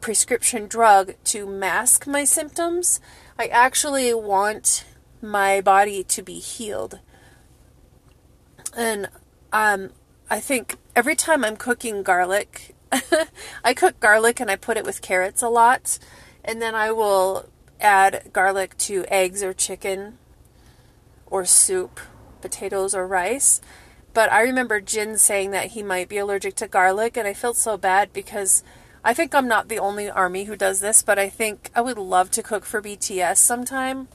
prescription 0.00 0.66
drug 0.66 1.14
to 1.24 1.46
mask 1.46 2.06
my 2.06 2.24
symptoms. 2.24 3.00
I 3.38 3.46
actually 3.46 4.12
want 4.14 4.84
my 5.20 5.60
body 5.60 6.04
to 6.04 6.22
be 6.22 6.38
healed. 6.38 7.00
And 8.76 9.08
um, 9.52 9.90
I 10.30 10.40
think 10.40 10.76
every 10.94 11.16
time 11.16 11.44
I'm 11.44 11.56
cooking 11.56 12.02
garlic, 12.02 12.74
I 13.64 13.74
cook 13.74 13.98
garlic 13.98 14.40
and 14.40 14.50
I 14.50 14.56
put 14.56 14.76
it 14.76 14.84
with 14.84 15.02
carrots 15.02 15.42
a 15.42 15.48
lot, 15.48 15.98
and 16.44 16.60
then 16.62 16.74
I 16.74 16.92
will 16.92 17.48
add 17.80 18.30
garlic 18.32 18.76
to 18.78 19.04
eggs 19.08 19.42
or 19.42 19.52
chicken 19.52 20.18
or 21.26 21.44
soup, 21.44 22.00
potatoes 22.40 22.94
or 22.94 23.06
rice. 23.06 23.60
But 24.14 24.32
I 24.32 24.40
remember 24.42 24.80
Jin 24.80 25.18
saying 25.18 25.50
that 25.52 25.68
he 25.68 25.82
might 25.82 26.08
be 26.08 26.18
allergic 26.18 26.56
to 26.56 26.68
garlic, 26.68 27.16
and 27.16 27.28
I 27.28 27.34
felt 27.34 27.56
so 27.56 27.76
bad 27.76 28.12
because 28.12 28.62
I 29.04 29.14
think 29.14 29.34
I'm 29.34 29.48
not 29.48 29.68
the 29.68 29.78
only 29.78 30.10
army 30.10 30.44
who 30.44 30.56
does 30.56 30.80
this, 30.80 31.02
but 31.02 31.18
I 31.18 31.28
think 31.28 31.70
I 31.74 31.80
would 31.80 31.98
love 31.98 32.30
to 32.32 32.42
cook 32.42 32.64
for 32.64 32.82
BTS 32.82 33.36
sometime. 33.36 34.08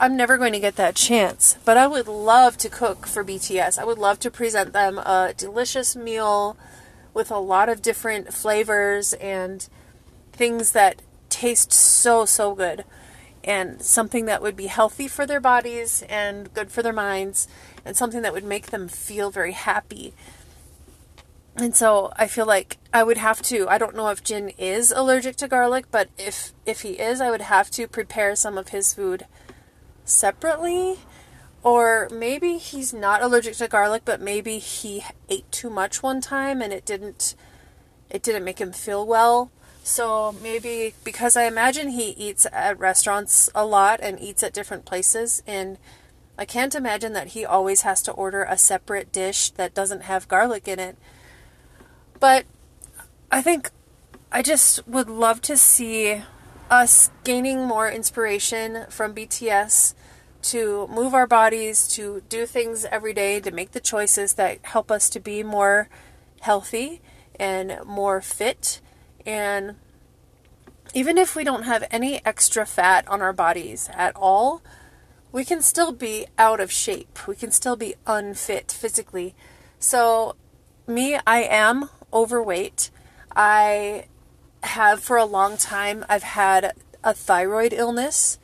I'm 0.00 0.16
never 0.16 0.38
going 0.38 0.52
to 0.52 0.60
get 0.60 0.76
that 0.76 0.96
chance, 0.96 1.56
but 1.64 1.76
I 1.76 1.86
would 1.86 2.08
love 2.08 2.56
to 2.58 2.68
cook 2.68 3.06
for 3.06 3.22
BTS. 3.22 3.78
I 3.78 3.84
would 3.84 3.98
love 3.98 4.18
to 4.20 4.30
present 4.30 4.72
them 4.72 4.98
a 4.98 5.34
delicious 5.36 5.94
meal 5.94 6.56
with 7.14 7.30
a 7.30 7.38
lot 7.38 7.68
of 7.68 7.82
different 7.82 8.32
flavors 8.32 9.12
and 9.14 9.68
things 10.32 10.72
that 10.72 11.02
taste 11.42 11.72
so, 11.72 12.24
so 12.24 12.54
good. 12.54 12.84
And 13.42 13.82
something 13.82 14.26
that 14.26 14.42
would 14.42 14.56
be 14.56 14.68
healthy 14.68 15.08
for 15.08 15.26
their 15.26 15.40
bodies 15.40 16.04
and 16.08 16.54
good 16.54 16.70
for 16.70 16.82
their 16.82 16.92
minds, 16.92 17.48
and 17.84 17.96
something 17.96 18.22
that 18.22 18.32
would 18.32 18.44
make 18.44 18.66
them 18.66 18.86
feel 18.86 19.30
very 19.30 19.52
happy. 19.52 20.14
And 21.56 21.74
so 21.74 22.12
I 22.16 22.28
feel 22.28 22.46
like 22.46 22.78
I 22.94 23.02
would 23.02 23.18
have 23.18 23.42
to 23.42 23.68
I 23.68 23.76
don't 23.76 23.96
know 23.96 24.08
if 24.08 24.22
Jin 24.22 24.50
is 24.50 24.92
allergic 24.92 25.36
to 25.36 25.48
garlic, 25.48 25.86
but 25.90 26.08
if 26.16 26.52
if 26.64 26.82
he 26.82 26.92
is, 27.00 27.20
I 27.20 27.30
would 27.30 27.42
have 27.42 27.70
to 27.72 27.88
prepare 27.88 28.36
some 28.36 28.56
of 28.56 28.68
his 28.68 28.94
food 28.94 29.26
separately. 30.04 31.00
Or 31.64 32.08
maybe 32.10 32.58
he's 32.58 32.94
not 32.94 33.22
allergic 33.22 33.56
to 33.56 33.68
garlic, 33.68 34.02
but 34.04 34.20
maybe 34.20 34.58
he 34.58 35.04
ate 35.28 35.50
too 35.50 35.70
much 35.70 36.02
one 36.02 36.20
time 36.20 36.62
and 36.62 36.72
it 36.72 36.86
didn't 36.86 37.34
it 38.08 38.22
didn't 38.22 38.44
make 38.44 38.60
him 38.60 38.72
feel 38.72 39.04
well. 39.04 39.50
So 39.82 40.34
maybe 40.42 40.94
because 41.04 41.36
I 41.36 41.44
imagine 41.44 41.90
he 41.90 42.10
eats 42.10 42.46
at 42.52 42.78
restaurants 42.78 43.50
a 43.54 43.66
lot 43.66 44.00
and 44.00 44.20
eats 44.20 44.42
at 44.42 44.52
different 44.52 44.84
places 44.84 45.42
and 45.46 45.78
I 46.38 46.44
can't 46.44 46.74
imagine 46.74 47.12
that 47.12 47.28
he 47.28 47.44
always 47.44 47.82
has 47.82 48.02
to 48.02 48.12
order 48.12 48.42
a 48.42 48.56
separate 48.56 49.12
dish 49.12 49.50
that 49.50 49.74
doesn't 49.74 50.02
have 50.04 50.28
garlic 50.28 50.66
in 50.66 50.78
it. 50.78 50.96
But 52.18 52.46
I 53.30 53.42
think 53.42 53.70
I 54.30 54.42
just 54.42 54.86
would 54.88 55.10
love 55.10 55.42
to 55.42 55.56
see 55.56 56.22
us 56.70 57.10
gaining 57.22 57.66
more 57.66 57.90
inspiration 57.90 58.86
from 58.88 59.14
BTS 59.14 59.94
to 60.42 60.88
move 60.88 61.14
our 61.14 61.26
bodies, 61.26 61.86
to 61.88 62.22
do 62.28 62.46
things 62.46 62.84
every 62.86 63.12
day, 63.12 63.40
to 63.40 63.50
make 63.50 63.72
the 63.72 63.80
choices 63.80 64.34
that 64.34 64.58
help 64.62 64.90
us 64.90 65.10
to 65.10 65.20
be 65.20 65.42
more 65.42 65.88
healthy 66.40 67.00
and 67.38 67.78
more 67.86 68.20
fit. 68.20 68.80
And 69.26 69.76
even 70.94 71.18
if 71.18 71.34
we 71.34 71.44
don't 71.44 71.64
have 71.64 71.84
any 71.90 72.24
extra 72.24 72.66
fat 72.66 73.06
on 73.08 73.22
our 73.22 73.32
bodies 73.32 73.88
at 73.94 74.14
all, 74.16 74.62
we 75.30 75.44
can 75.44 75.62
still 75.62 75.92
be 75.92 76.26
out 76.38 76.60
of 76.60 76.70
shape. 76.70 77.26
We 77.26 77.34
can 77.34 77.50
still 77.50 77.76
be 77.76 77.94
unfit 78.06 78.70
physically. 78.70 79.34
So, 79.78 80.36
me, 80.86 81.18
I 81.26 81.42
am 81.42 81.88
overweight. 82.12 82.90
I 83.34 84.06
have 84.62 85.02
for 85.02 85.16
a 85.16 85.24
long 85.24 85.56
time, 85.56 86.04
I've 86.08 86.22
had 86.22 86.74
a 87.02 87.14
thyroid 87.14 87.72
illness 87.72 88.38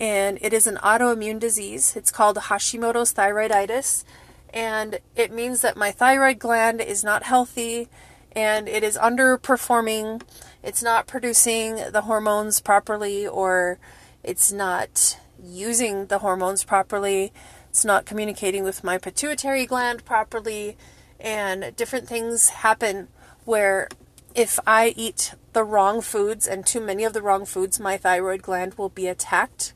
and 0.00 0.38
it 0.40 0.52
is 0.52 0.66
an 0.66 0.76
autoimmune 0.76 1.38
disease. 1.38 1.96
It's 1.96 2.10
called 2.10 2.36
Hashimoto's 2.36 3.14
thyroiditis, 3.14 4.04
and 4.52 4.98
it 5.14 5.32
means 5.32 5.62
that 5.62 5.76
my 5.76 5.90
thyroid 5.90 6.38
gland 6.38 6.80
is 6.80 7.02
not 7.02 7.24
healthy 7.24 7.88
and 8.36 8.68
it 8.68 8.84
is 8.84 8.98
underperforming. 8.98 10.20
It's 10.62 10.82
not 10.82 11.06
producing 11.06 11.76
the 11.90 12.02
hormones 12.02 12.60
properly, 12.60 13.26
or 13.26 13.78
it's 14.22 14.52
not 14.52 15.18
using 15.42 16.06
the 16.06 16.18
hormones 16.18 16.62
properly. 16.62 17.32
It's 17.70 17.84
not 17.84 18.04
communicating 18.04 18.62
with 18.62 18.84
my 18.84 18.98
pituitary 18.98 19.64
gland 19.64 20.04
properly, 20.04 20.76
and 21.18 21.74
different 21.76 22.06
things 22.06 22.50
happen 22.50 23.08
where 23.46 23.88
if 24.34 24.58
I 24.66 24.92
eat 24.96 25.34
the 25.54 25.64
wrong 25.64 26.02
foods 26.02 26.46
and 26.46 26.66
too 26.66 26.80
many 26.80 27.04
of 27.04 27.14
the 27.14 27.22
wrong 27.22 27.46
foods, 27.46 27.80
my 27.80 27.96
thyroid 27.96 28.42
gland 28.42 28.74
will 28.74 28.90
be 28.90 29.06
attacked 29.06 29.72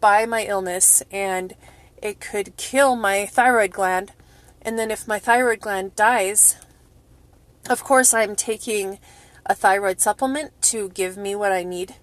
by 0.00 0.24
my 0.24 0.46
illness 0.46 1.02
and 1.10 1.54
it 2.00 2.18
could 2.18 2.56
kill 2.56 2.96
my 2.96 3.26
thyroid 3.26 3.72
gland. 3.72 4.12
And 4.62 4.78
then 4.78 4.90
if 4.90 5.06
my 5.06 5.18
thyroid 5.18 5.60
gland 5.60 5.94
dies, 5.94 6.56
of 7.68 7.84
course, 7.84 8.12
I'm 8.12 8.36
taking 8.36 8.98
a 9.46 9.54
thyroid 9.54 10.00
supplement 10.00 10.60
to 10.62 10.88
give 10.90 11.16
me 11.16 11.34
what 11.34 11.52
I 11.52 11.62
need. 11.62 11.94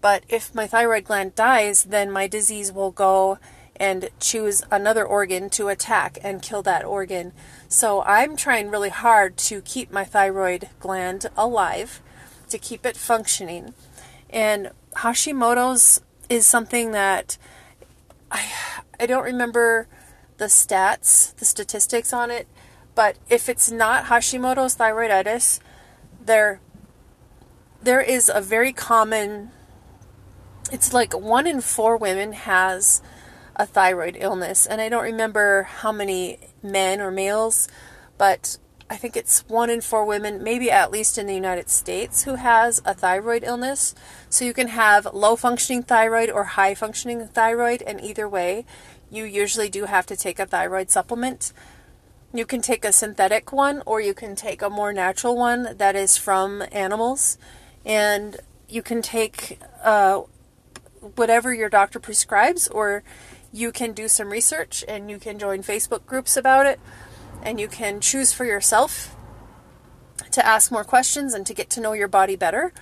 But 0.00 0.24
if 0.28 0.54
my 0.54 0.66
thyroid 0.66 1.04
gland 1.04 1.34
dies, 1.34 1.84
then 1.84 2.10
my 2.10 2.26
disease 2.26 2.72
will 2.72 2.90
go 2.90 3.38
and 3.76 4.10
choose 4.20 4.62
another 4.70 5.04
organ 5.04 5.50
to 5.50 5.68
attack 5.68 6.18
and 6.22 6.42
kill 6.42 6.62
that 6.62 6.84
organ. 6.84 7.32
So 7.68 8.02
I'm 8.02 8.36
trying 8.36 8.70
really 8.70 8.90
hard 8.90 9.36
to 9.38 9.60
keep 9.62 9.90
my 9.90 10.04
thyroid 10.04 10.68
gland 10.78 11.26
alive, 11.36 12.00
to 12.50 12.58
keep 12.58 12.86
it 12.86 12.96
functioning. 12.96 13.74
And 14.30 14.70
Hashimoto's 14.96 16.00
is 16.28 16.46
something 16.46 16.92
that 16.92 17.36
I 18.30 18.44
I 18.98 19.06
don't 19.06 19.24
remember 19.24 19.88
the 20.36 20.46
stats, 20.46 21.34
the 21.36 21.44
statistics 21.44 22.12
on 22.12 22.30
it, 22.30 22.46
but 22.94 23.16
if 23.28 23.48
it's 23.48 23.70
not 23.70 24.04
Hashimoto's 24.04 24.76
thyroiditis, 24.76 25.60
there 26.24 26.60
there 27.82 28.00
is 28.00 28.30
a 28.32 28.40
very 28.40 28.72
common 28.72 29.50
it's 30.72 30.94
like 30.94 31.12
one 31.12 31.46
in 31.46 31.60
four 31.60 31.96
women 31.96 32.32
has 32.32 33.02
a 33.56 33.66
thyroid 33.66 34.16
illness 34.18 34.66
and 34.66 34.80
I 34.80 34.88
don't 34.88 35.04
remember 35.04 35.64
how 35.64 35.92
many 35.92 36.38
men 36.62 37.00
or 37.00 37.10
males, 37.10 37.68
but 38.16 38.58
I 38.88 38.96
think 38.96 39.16
it's 39.16 39.40
one 39.48 39.70
in 39.70 39.80
four 39.80 40.04
women, 40.04 40.42
maybe 40.42 40.70
at 40.70 40.90
least 40.90 41.16
in 41.16 41.26
the 41.26 41.34
United 41.34 41.70
States, 41.70 42.24
who 42.24 42.34
has 42.34 42.82
a 42.84 42.92
thyroid 42.92 43.42
illness. 43.42 43.94
So 44.28 44.44
you 44.44 44.52
can 44.52 44.68
have 44.68 45.12
low 45.14 45.36
functioning 45.36 45.82
thyroid 45.82 46.30
or 46.30 46.44
high 46.44 46.74
functioning 46.74 47.26
thyroid, 47.26 47.82
and 47.82 48.00
either 48.00 48.28
way, 48.28 48.66
you 49.10 49.24
usually 49.24 49.70
do 49.70 49.86
have 49.86 50.06
to 50.06 50.16
take 50.16 50.38
a 50.38 50.46
thyroid 50.46 50.90
supplement. 50.90 51.52
You 52.34 52.44
can 52.44 52.60
take 52.60 52.84
a 52.84 52.92
synthetic 52.92 53.52
one, 53.52 53.82
or 53.86 54.00
you 54.00 54.12
can 54.12 54.34
take 54.34 54.60
a 54.60 54.68
more 54.68 54.92
natural 54.92 55.36
one 55.36 55.76
that 55.76 55.94
is 55.94 56.16
from 56.18 56.64
animals, 56.72 57.38
and 57.86 58.38
you 58.68 58.82
can 58.82 59.00
take 59.00 59.60
uh, 59.82 60.22
whatever 61.14 61.54
your 61.54 61.68
doctor 61.68 62.00
prescribes, 62.00 62.66
or 62.68 63.04
you 63.54 63.70
can 63.70 63.92
do 63.92 64.08
some 64.08 64.30
research 64.30 64.84
and 64.88 65.08
you 65.08 65.16
can 65.16 65.38
join 65.38 65.62
Facebook 65.62 66.04
groups 66.06 66.36
about 66.36 66.66
it 66.66 66.80
and 67.44 67.60
you 67.60 67.68
can 67.68 68.00
choose 68.00 68.32
for 68.32 68.44
yourself 68.44 69.14
to 70.32 70.44
ask 70.44 70.72
more 70.72 70.82
questions 70.82 71.34
and 71.34 71.46
to 71.46 71.54
get 71.54 71.70
to 71.70 71.80
know 71.80 71.92
your 71.92 72.08
body 72.08 72.34
better 72.34 72.72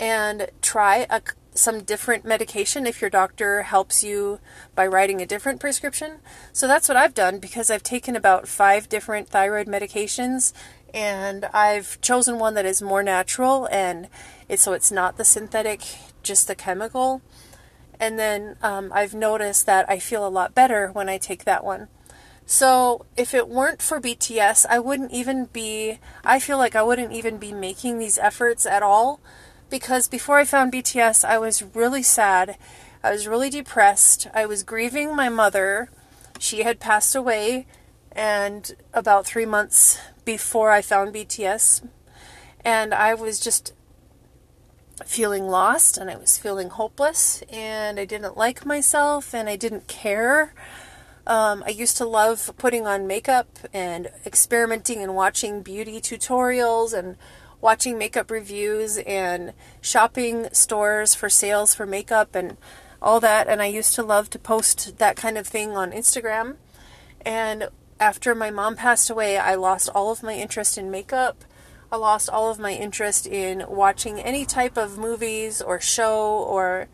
and 0.00 0.48
try 0.62 1.06
a, 1.08 1.22
some 1.58 1.82
different 1.82 2.24
medication 2.24 2.86
if 2.86 3.00
your 3.00 3.10
doctor 3.10 3.62
helps 3.62 4.04
you 4.04 4.40
by 4.74 4.86
writing 4.86 5.20
a 5.20 5.26
different 5.26 5.60
prescription. 5.60 6.18
So 6.52 6.66
that's 6.66 6.88
what 6.88 6.96
I've 6.96 7.14
done 7.14 7.38
because 7.38 7.70
I've 7.70 7.82
taken 7.82 8.16
about 8.16 8.48
five 8.48 8.88
different 8.88 9.28
thyroid 9.28 9.66
medications 9.66 10.52
and 10.94 11.44
I've 11.46 12.00
chosen 12.00 12.38
one 12.38 12.54
that 12.54 12.64
is 12.64 12.80
more 12.80 13.02
natural 13.02 13.68
and 13.70 14.08
it's 14.48 14.62
so 14.62 14.72
it's 14.72 14.92
not 14.92 15.16
the 15.16 15.24
synthetic, 15.24 15.82
just 16.22 16.46
the 16.46 16.54
chemical. 16.54 17.22
And 17.98 18.18
then 18.18 18.56
um, 18.62 18.90
I've 18.94 19.14
noticed 19.14 19.66
that 19.66 19.88
I 19.88 19.98
feel 19.98 20.26
a 20.26 20.28
lot 20.28 20.54
better 20.54 20.90
when 20.92 21.08
I 21.08 21.18
take 21.18 21.44
that 21.44 21.64
one. 21.64 21.88
So 22.46 23.04
if 23.16 23.34
it 23.34 23.48
weren't 23.48 23.82
for 23.82 24.00
BTS, 24.00 24.66
I 24.70 24.78
wouldn't 24.78 25.10
even 25.10 25.46
be, 25.46 25.98
I 26.24 26.38
feel 26.38 26.58
like 26.58 26.76
I 26.76 26.82
wouldn't 26.82 27.12
even 27.12 27.38
be 27.38 27.52
making 27.52 27.98
these 27.98 28.18
efforts 28.18 28.64
at 28.64 28.84
all 28.84 29.20
because 29.70 30.08
before 30.08 30.38
I 30.38 30.44
found 30.44 30.72
BTS, 30.72 31.24
I 31.24 31.38
was 31.38 31.62
really 31.62 32.02
sad. 32.02 32.56
I 33.02 33.10
was 33.10 33.28
really 33.28 33.50
depressed. 33.50 34.28
I 34.34 34.46
was 34.46 34.62
grieving 34.62 35.14
my 35.14 35.28
mother. 35.28 35.90
She 36.38 36.62
had 36.62 36.80
passed 36.80 37.14
away 37.14 37.66
and 38.12 38.74
about 38.94 39.26
three 39.26 39.46
months 39.46 39.98
before 40.24 40.70
I 40.70 40.82
found 40.82 41.14
BTS. 41.14 41.88
And 42.64 42.94
I 42.94 43.14
was 43.14 43.38
just 43.38 43.72
feeling 45.04 45.48
lost 45.48 45.98
and 45.98 46.10
I 46.10 46.16
was 46.16 46.38
feeling 46.38 46.70
hopeless 46.70 47.42
and 47.50 48.00
I 48.00 48.06
didn't 48.06 48.36
like 48.36 48.64
myself 48.64 49.34
and 49.34 49.48
I 49.48 49.56
didn't 49.56 49.88
care 49.88 50.54
um, 51.26 51.64
I 51.66 51.70
used 51.70 51.96
to 51.96 52.06
love 52.06 52.52
putting 52.56 52.86
on 52.86 53.06
makeup 53.06 53.58
and 53.72 54.10
experimenting 54.24 55.02
and 55.02 55.14
watching 55.14 55.62
beauty 55.62 56.00
tutorials 56.00 56.96
and 56.96 57.16
watching 57.66 57.98
makeup 57.98 58.30
reviews 58.30 58.96
and 58.98 59.52
shopping 59.80 60.46
stores 60.52 61.16
for 61.16 61.28
sales 61.28 61.74
for 61.74 61.84
makeup 61.84 62.36
and 62.36 62.56
all 63.02 63.18
that. 63.18 63.48
And 63.48 63.60
I 63.60 63.66
used 63.66 63.92
to 63.96 64.04
love 64.04 64.30
to 64.30 64.38
post 64.38 64.98
that 64.98 65.16
kind 65.16 65.36
of 65.36 65.48
thing 65.48 65.76
on 65.76 65.90
Instagram. 65.90 66.58
And 67.22 67.68
after 67.98 68.36
my 68.36 68.52
mom 68.52 68.76
passed 68.76 69.10
away, 69.10 69.36
I 69.36 69.56
lost 69.56 69.90
all 69.92 70.12
of 70.12 70.22
my 70.22 70.34
interest 70.34 70.78
in 70.78 70.92
makeup. 70.92 71.44
I 71.90 71.96
lost 71.96 72.30
all 72.30 72.52
of 72.52 72.60
my 72.60 72.70
interest 72.72 73.26
in 73.26 73.64
watching 73.68 74.20
any 74.20 74.44
type 74.44 74.76
of 74.76 74.96
movies 74.96 75.60
or 75.60 75.80
show 75.80 76.38
or 76.44 76.86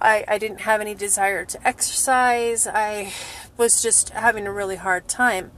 I, 0.00 0.24
I 0.28 0.38
didn't 0.38 0.60
have 0.60 0.80
any 0.80 0.94
desire 0.94 1.44
to 1.44 1.66
exercise. 1.66 2.68
I 2.68 3.12
was 3.56 3.82
just 3.82 4.10
having 4.10 4.46
a 4.46 4.52
really 4.52 4.76
hard 4.76 5.08
time. 5.08 5.50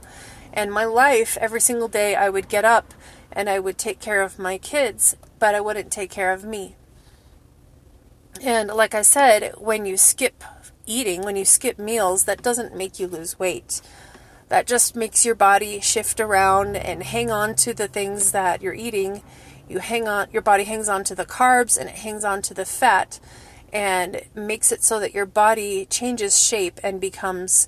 And 0.51 0.73
my 0.73 0.85
life, 0.85 1.37
every 1.39 1.61
single 1.61 1.89
day, 1.89 2.15
I 2.15 2.29
would 2.29 2.49
get 2.49 2.65
up 2.65 2.95
and 3.35 3.49
I 3.49 3.59
would 3.59 3.77
take 3.77 3.99
care 3.99 4.21
of 4.21 4.39
my 4.39 4.57
kids, 4.57 5.17
but 5.39 5.53
I 5.53 5.61
wouldn't 5.61 5.91
take 5.91 6.09
care 6.09 6.31
of 6.31 6.45
me. 6.45 6.75
And 8.41 8.69
like 8.69 8.95
I 8.95 9.01
said, 9.01 9.53
when 9.57 9.85
you 9.85 9.97
skip 9.97 10.43
eating, 10.85 11.23
when 11.23 11.35
you 11.35 11.45
skip 11.45 11.77
meals, 11.77 12.23
that 12.25 12.41
doesn't 12.41 12.75
make 12.75 12.99
you 12.99 13.07
lose 13.07 13.37
weight. 13.37 13.81
That 14.49 14.67
just 14.67 14.95
makes 14.95 15.25
your 15.25 15.35
body 15.35 15.79
shift 15.79 16.19
around 16.19 16.75
and 16.75 17.03
hang 17.03 17.31
on 17.31 17.55
to 17.55 17.73
the 17.73 17.87
things 17.87 18.31
that 18.31 18.61
you're 18.61 18.73
eating. 18.73 19.23
You 19.67 19.79
hang 19.79 20.07
on, 20.07 20.27
your 20.31 20.41
body 20.41 20.63
hangs 20.63 20.87
on 20.87 21.03
to 21.05 21.15
the 21.15 21.25
carbs 21.25 21.77
and 21.77 21.89
it 21.89 21.95
hangs 21.95 22.23
on 22.23 22.41
to 22.43 22.53
the 22.53 22.65
fat 22.65 23.19
and 23.73 24.21
makes 24.35 24.71
it 24.71 24.83
so 24.83 24.99
that 24.99 25.13
your 25.13 25.25
body 25.25 25.85
changes 25.85 26.41
shape 26.41 26.79
and 26.83 27.01
becomes 27.01 27.67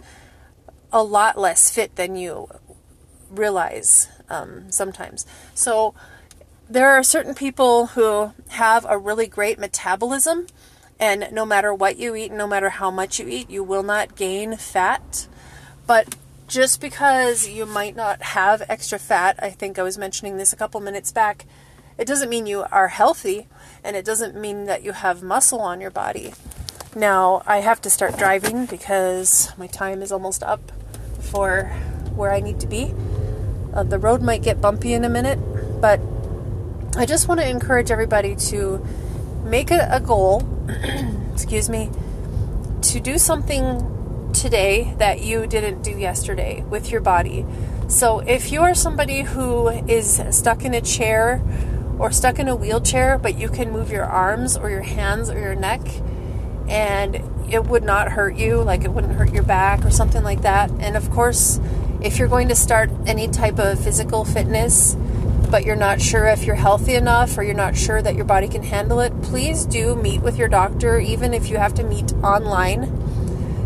a 0.94 1.04
lot 1.04 1.38
less 1.38 1.70
fit 1.70 1.96
than 1.96 2.16
you 2.16 2.48
realize 3.30 4.08
um, 4.30 4.72
sometimes. 4.72 5.26
So 5.54 5.94
there 6.70 6.90
are 6.90 7.04
certain 7.04 7.34
people 7.34 7.88
who 7.88 8.34
have 8.50 8.86
a 8.88 8.98
really 8.98 9.28
great 9.28 9.60
metabolism, 9.60 10.48
and 11.00 11.30
no 11.32 11.46
matter 11.46 11.74
what 11.74 11.98
you 11.98 12.16
eat, 12.16 12.32
no 12.32 12.48
matter 12.48 12.70
how 12.70 12.92
much 12.92 13.20
you 13.20 13.28
eat, 13.28 13.50
you 13.50 13.64
will 13.64 13.84
not 13.84 14.16
gain 14.16 14.58
fat. 14.58 15.28
But 15.86 16.16
just 16.48 16.82
because 16.82 17.48
you 17.48 17.66
might 17.66 17.96
not 17.96 18.22
have 18.22 18.64
extra 18.70 18.98
fat, 18.98 19.38
I 19.40 19.50
think 19.50 19.78
I 19.78 19.84
was 19.84 19.98
mentioning 19.98 20.38
this 20.38 20.54
a 20.54 20.56
couple 20.56 20.80
minutes 20.82 21.12
back, 21.12 21.46
it 21.98 22.06
doesn't 22.06 22.30
mean 22.30 22.46
you 22.46 22.66
are 22.72 22.90
healthy 22.90 23.48
and 23.84 23.96
it 23.96 24.06
doesn't 24.06 24.36
mean 24.36 24.66
that 24.66 24.84
you 24.84 24.92
have 24.92 25.24
muscle 25.24 25.60
on 25.60 25.82
your 25.82 25.90
body. 25.90 26.34
Now, 26.96 27.44
I 27.46 27.58
have 27.58 27.82
to 27.82 27.90
start 27.90 28.18
driving 28.18 28.66
because 28.66 29.52
my 29.58 29.68
time 29.68 30.02
is 30.02 30.12
almost 30.12 30.44
up 30.44 30.72
for 31.20 31.66
where 32.16 32.32
I 32.32 32.40
need 32.40 32.60
to 32.62 32.68
be. 32.68 32.94
Uh, 33.78 33.84
the 33.84 34.00
road 34.00 34.24
might 34.24 34.42
get 34.42 34.60
bumpy 34.60 34.94
in 34.94 35.06
a 35.06 35.10
minute, 35.10 35.38
but 35.80 36.02
I 36.96 37.06
just 37.06 37.28
want 37.28 37.40
to 37.42 37.48
encourage 37.48 37.92
everybody 37.92 38.36
to 38.48 38.84
make 39.44 39.70
a, 39.70 39.88
a 39.92 40.00
goal, 40.00 40.42
excuse 41.32 41.70
me, 41.70 41.92
to 42.82 43.00
do 43.00 43.20
something 43.20 44.32
today 44.34 44.96
that 44.98 45.22
you 45.22 45.46
didn't 45.46 45.84
do 45.84 45.92
yesterday 45.92 46.64
with 46.64 46.90
your 46.92 47.02
body. 47.02 47.46
So 47.88 48.20
if 48.22 48.52
you 48.52 48.62
are 48.62 48.74
somebody 48.74 49.22
who 49.22 49.68
is 49.68 50.24
stuck 50.32 50.66
in 50.66 50.74
a 50.74 50.82
chair 50.82 51.44
or 52.00 52.12
stuck 52.12 52.40
in 52.40 52.48
a 52.48 52.56
wheelchair, 52.56 53.20
but 53.20 53.38
you 53.38 53.48
can 53.48 53.72
move 53.72 53.92
your 53.92 54.06
arms 54.06 54.58
or 54.58 54.72
your 54.72 54.82
hands 54.82 55.30
or 55.30 55.40
your 55.40 55.56
neck 55.56 55.82
and 56.68 57.22
it 57.54 57.66
would 57.66 57.84
not 57.84 58.14
hurt 58.14 58.38
you, 58.38 58.60
like 58.60 58.84
it 58.84 58.92
wouldn't 58.92 59.14
hurt 59.14 59.32
your 59.32 59.44
back 59.44 59.86
or 59.86 59.92
something 59.92 60.24
like 60.24 60.42
that. 60.42 60.72
And 60.80 60.98
of 60.98 61.12
course, 61.12 61.60
if 62.02 62.20
you're 62.20 62.28
going 62.28 62.48
to 62.50 62.56
start 62.56 62.90
any 63.06 63.28
type 63.28 63.60
of 63.60 63.80
physical 63.84 64.24
fitness, 64.24 64.96
but 65.50 65.66
you're 65.66 65.76
not 65.76 66.02
sure 66.02 66.26
if 66.28 66.44
you're 66.44 66.56
healthy 66.56 66.96
enough 66.96 67.38
or 67.38 67.44
you're 67.44 67.56
not 67.56 67.76
sure 67.76 68.02
that 68.02 68.16
your 68.16 68.26
body 68.26 68.48
can 68.48 68.64
handle 68.64 69.00
it, 69.00 69.22
please 69.22 69.66
do 69.66 69.96
meet 69.96 70.22
with 70.22 70.38
your 70.38 70.48
doctor, 70.48 71.00
even 71.00 71.34
if 71.34 71.50
you 71.50 71.58
have 71.58 71.74
to 71.76 71.84
meet 71.84 72.14
online 72.16 72.92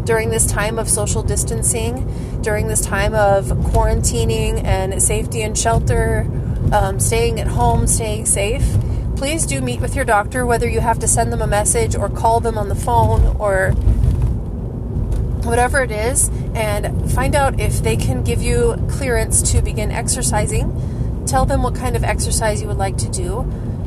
during 0.06 0.30
this 0.30 0.46
time 0.46 0.80
of 0.80 0.90
social 0.90 1.24
distancing, 1.24 2.42
during 2.42 2.68
this 2.68 2.82
time 2.82 3.14
of 3.14 3.46
quarantining 3.46 4.64
and 4.64 5.02
safety 5.02 5.42
and 5.42 5.58
shelter, 5.58 6.28
um, 6.72 7.00
staying 7.00 7.40
at 7.40 7.48
home, 7.48 7.88
staying 7.88 8.26
safe. 8.26 8.66
Please 9.16 9.46
do 9.46 9.62
meet 9.62 9.80
with 9.80 9.96
your 9.96 10.06
doctor, 10.06 10.46
whether 10.46 10.68
you 10.68 10.80
have 10.80 10.98
to 11.00 11.08
send 11.08 11.32
them 11.32 11.42
a 11.42 11.48
message 11.48 11.96
or 11.96 12.10
call 12.10 12.40
them 12.40 12.58
on 12.58 12.70
the 12.70 12.76
phone 12.76 13.36
or 13.38 13.74
whatever 15.44 15.82
it 15.82 15.92
is, 15.92 16.30
and 16.54 17.12
find 17.12 17.36
out 17.36 17.60
if 17.60 17.82
they 17.82 17.96
can 17.96 18.24
give 18.24 18.42
you 18.42 18.76
clearance 18.90 19.52
to 19.52 19.62
begin 19.62 19.92
exercising. 19.92 21.24
Tell 21.26 21.46
them 21.46 21.64
what 21.64 21.76
kind 21.76 21.96
of 21.96 22.04
exercise 22.04 22.62
you 22.62 22.68
would 22.68 22.78
like 22.78 22.98
to 22.98 23.10
do, 23.10 23.42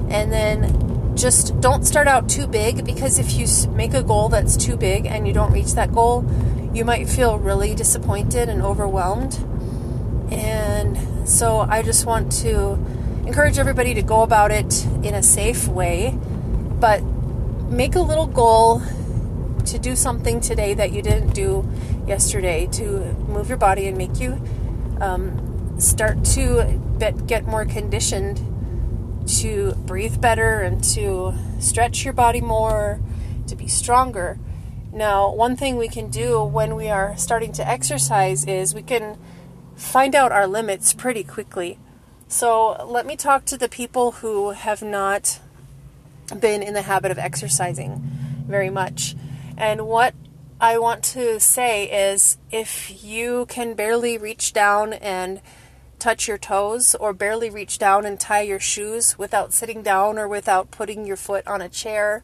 and 0.09 0.33
then 0.33 1.17
just 1.17 1.61
don't 1.61 1.85
start 1.85 2.09
out 2.09 2.29
too 2.29 2.47
big 2.47 2.85
because 2.85 3.19
if 3.19 3.35
you 3.35 3.47
make 3.71 3.95
a 3.95 4.03
goal 4.03 4.29
that's 4.29 4.57
too 4.57 4.77
big 4.77 5.07
and 5.07 5.29
you 5.29 5.33
don't 5.33 5.53
reach 5.53 5.75
that 5.75 5.93
goal, 5.93 6.25
you 6.73 6.85
might 6.85 7.09
feel 7.09 7.39
really 7.39 7.75
disappointed 7.75 8.49
and 8.49 8.61
overwhelmed. 8.61 9.35
And 10.33 11.29
so 11.29 11.61
I 11.61 11.83
just 11.83 12.05
want 12.05 12.33
to 12.43 12.73
encourage 13.27 13.59
everybody 13.59 13.95
to 13.95 14.03
go 14.03 14.23
about 14.23 14.51
it 14.51 14.85
in 15.03 15.15
a 15.15 15.23
safe 15.23 15.69
way, 15.69 16.19
but 16.81 17.03
make 17.71 17.95
a 17.95 18.01
little 18.01 18.27
goal 18.27 18.83
to 19.67 19.79
do 19.79 19.97
something 19.97 20.41
today 20.41 20.75
that 20.75 20.93
you 20.93 21.03
didn't 21.03 21.35
do 21.35 21.69
yesterday 22.07 22.67
to 22.73 22.83
move 23.29 23.49
your 23.49 23.59
body 23.59 23.87
and 23.87 23.97
make 23.97 24.21
you 24.21 24.43
um, 25.01 25.81
start 25.81 26.25
to 26.25 26.81
get 27.27 27.47
more 27.47 27.65
conditioned 27.65 28.41
to 29.27 29.75
breathe 29.87 30.21
better 30.21 30.61
and 30.61 30.85
to 30.85 31.35
stretch 31.59 32.05
your 32.05 32.13
body 32.13 32.41
more, 32.41 33.01
to 33.47 33.57
be 33.57 33.67
stronger. 33.67 34.39
Now, 34.93 35.33
one 35.33 35.57
thing 35.57 35.77
we 35.77 35.89
can 35.89 36.11
do 36.11 36.43
when 36.45 36.77
we 36.77 36.89
are 36.89 37.17
starting 37.17 37.53
to 37.53 37.69
exercise 37.69 38.45
is 38.45 38.75
we 38.75 38.83
can 38.83 39.19
find 39.75 40.15
out 40.15 40.31
our 40.31 40.47
limits 40.47 40.95
pretty 40.95 41.25
quickly. 41.25 41.79
So, 42.29 42.85
let 42.87 43.07
me 43.07 43.17
talk 43.17 43.45
to 43.47 43.59
the 43.59 43.69
people 43.69 44.13
who 44.13 44.51
have 44.51 44.83
not 44.83 45.41
been 46.39 46.63
in 46.63 46.75
the 46.75 46.83
habit 46.83 47.11
of 47.11 47.19
exercising 47.19 48.03
very 48.47 48.71
much. 48.71 49.17
And 49.57 49.87
what 49.87 50.15
I 50.61 50.79
want 50.79 51.05
to 51.05 51.39
say 51.41 51.85
is 52.13 52.39
if 52.51 53.05
you 53.05 53.47
can 53.47 53.75
barely 53.75 54.19
reach 54.19 54.53
down 54.53 54.93
and 54.95 55.41
touch 55.99 56.29
your 56.29 56.39
toes 56.39 56.95
or 56.95 57.13
barely 57.13 57.51
reach 57.51 57.79
down 57.79 58.05
and 58.05 58.19
tie 58.19 58.43
your 58.43 58.61
shoes 58.61 59.19
without 59.19 59.53
sitting 59.53 59.83
down 59.83 60.19
or 60.19 60.29
without 60.29 60.71
putting 60.71 61.07
your 61.07 61.17
foot 61.17 61.47
on 61.47 61.63
a 61.63 61.69
chair, 61.69 62.23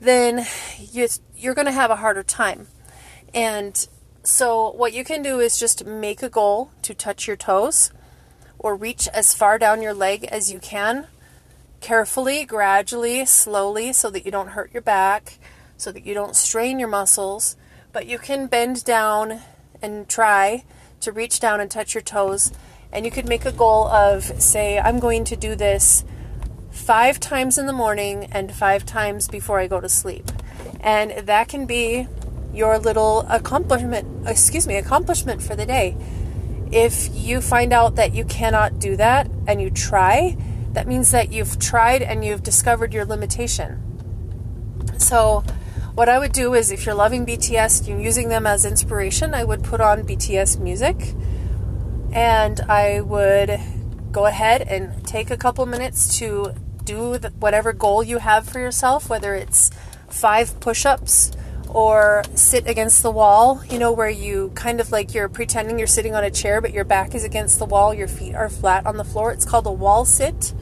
then 0.00 0.46
you, 0.78 1.08
you're 1.36 1.54
going 1.54 1.66
to 1.66 1.72
have 1.72 1.90
a 1.90 1.96
harder 1.96 2.22
time. 2.22 2.68
And 3.34 3.86
so, 4.22 4.70
what 4.72 4.92
you 4.92 5.04
can 5.04 5.22
do 5.22 5.38
is 5.38 5.58
just 5.58 5.84
make 5.84 6.22
a 6.22 6.28
goal 6.28 6.72
to 6.82 6.94
touch 6.94 7.26
your 7.26 7.36
toes 7.36 7.92
or 8.58 8.74
reach 8.74 9.06
as 9.08 9.34
far 9.34 9.58
down 9.58 9.82
your 9.82 9.94
leg 9.94 10.24
as 10.24 10.50
you 10.50 10.58
can, 10.58 11.06
carefully, 11.80 12.44
gradually, 12.44 13.24
slowly, 13.24 13.92
so 13.92 14.10
that 14.10 14.24
you 14.24 14.32
don't 14.32 14.48
hurt 14.48 14.72
your 14.72 14.82
back 14.82 15.38
so 15.76 15.92
that 15.92 16.06
you 16.06 16.14
don't 16.14 16.36
strain 16.36 16.78
your 16.78 16.88
muscles, 16.88 17.56
but 17.92 18.06
you 18.06 18.18
can 18.18 18.46
bend 18.46 18.84
down 18.84 19.40
and 19.82 20.08
try 20.08 20.64
to 21.00 21.12
reach 21.12 21.40
down 21.40 21.60
and 21.60 21.70
touch 21.70 21.94
your 21.94 22.02
toes. 22.02 22.52
And 22.92 23.04
you 23.04 23.10
could 23.10 23.28
make 23.28 23.44
a 23.44 23.52
goal 23.52 23.88
of, 23.88 24.24
say, 24.40 24.78
I'm 24.78 24.98
going 24.98 25.24
to 25.24 25.36
do 25.36 25.54
this 25.54 26.04
five 26.70 27.18
times 27.18 27.58
in 27.58 27.66
the 27.66 27.72
morning 27.72 28.28
and 28.32 28.52
five 28.52 28.86
times 28.86 29.28
before 29.28 29.58
I 29.60 29.66
go 29.66 29.80
to 29.80 29.88
sleep. 29.88 30.30
And 30.80 31.12
that 31.26 31.48
can 31.48 31.66
be 31.66 32.06
your 32.52 32.78
little 32.78 33.20
accomplishment, 33.28 34.26
excuse 34.26 34.66
me, 34.66 34.76
accomplishment 34.76 35.42
for 35.42 35.54
the 35.54 35.66
day. 35.66 35.96
If 36.72 37.08
you 37.12 37.40
find 37.40 37.72
out 37.72 37.96
that 37.96 38.14
you 38.14 38.24
cannot 38.24 38.78
do 38.78 38.96
that 38.96 39.28
and 39.46 39.60
you 39.60 39.70
try, 39.70 40.36
that 40.72 40.86
means 40.86 41.10
that 41.10 41.32
you've 41.32 41.58
tried 41.58 42.02
and 42.02 42.24
you've 42.24 42.42
discovered 42.42 42.92
your 42.92 43.04
limitation. 43.04 43.82
So, 44.98 45.44
what 45.96 46.10
I 46.10 46.18
would 46.18 46.32
do 46.32 46.52
is 46.52 46.70
if 46.70 46.84
you're 46.84 46.94
loving 46.94 47.24
BTS, 47.24 47.88
you're 47.88 47.98
using 47.98 48.28
them 48.28 48.46
as 48.46 48.66
inspiration, 48.66 49.32
I 49.32 49.44
would 49.44 49.64
put 49.64 49.80
on 49.80 50.06
BTS 50.06 50.60
music 50.60 51.14
and 52.12 52.60
I 52.68 53.00
would 53.00 53.58
go 54.12 54.26
ahead 54.26 54.60
and 54.60 55.06
take 55.06 55.30
a 55.30 55.38
couple 55.38 55.64
minutes 55.64 56.18
to 56.18 56.52
do 56.84 57.16
the, 57.16 57.30
whatever 57.30 57.72
goal 57.72 58.02
you 58.02 58.18
have 58.18 58.46
for 58.46 58.60
yourself, 58.60 59.08
whether 59.08 59.34
it's 59.34 59.70
five 60.10 60.60
push 60.60 60.84
ups 60.84 61.32
or 61.70 62.22
sit 62.34 62.68
against 62.68 63.02
the 63.02 63.10
wall, 63.10 63.62
you 63.70 63.78
know, 63.78 63.90
where 63.90 64.10
you 64.10 64.52
kind 64.54 64.82
of 64.82 64.92
like 64.92 65.14
you're 65.14 65.30
pretending 65.30 65.78
you're 65.78 65.88
sitting 65.88 66.14
on 66.14 66.22
a 66.22 66.30
chair, 66.30 66.60
but 66.60 66.74
your 66.74 66.84
back 66.84 67.14
is 67.14 67.24
against 67.24 67.58
the 67.58 67.64
wall, 67.64 67.94
your 67.94 68.06
feet 68.06 68.34
are 68.34 68.50
flat 68.50 68.84
on 68.84 68.98
the 68.98 69.04
floor. 69.04 69.32
It's 69.32 69.46
called 69.46 69.66
a 69.66 69.72
wall 69.72 70.04
sit. 70.04 70.52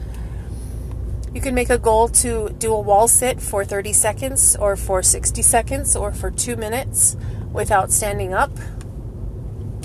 You 1.35 1.41
can 1.41 1.53
make 1.53 1.69
a 1.69 1.77
goal 1.77 2.07
to 2.23 2.47
do 2.57 2.73
a 2.73 2.79
wall 2.79 3.09
sit 3.09 3.41
for 3.41 3.65
30 3.65 3.91
seconds 3.91 4.55
or 4.55 4.77
for 4.77 5.03
60 5.03 5.41
seconds 5.41 5.93
or 5.93 6.13
for 6.13 6.31
two 6.31 6.55
minutes 6.55 7.17
without 7.51 7.91
standing 7.91 8.33
up. 8.33 8.51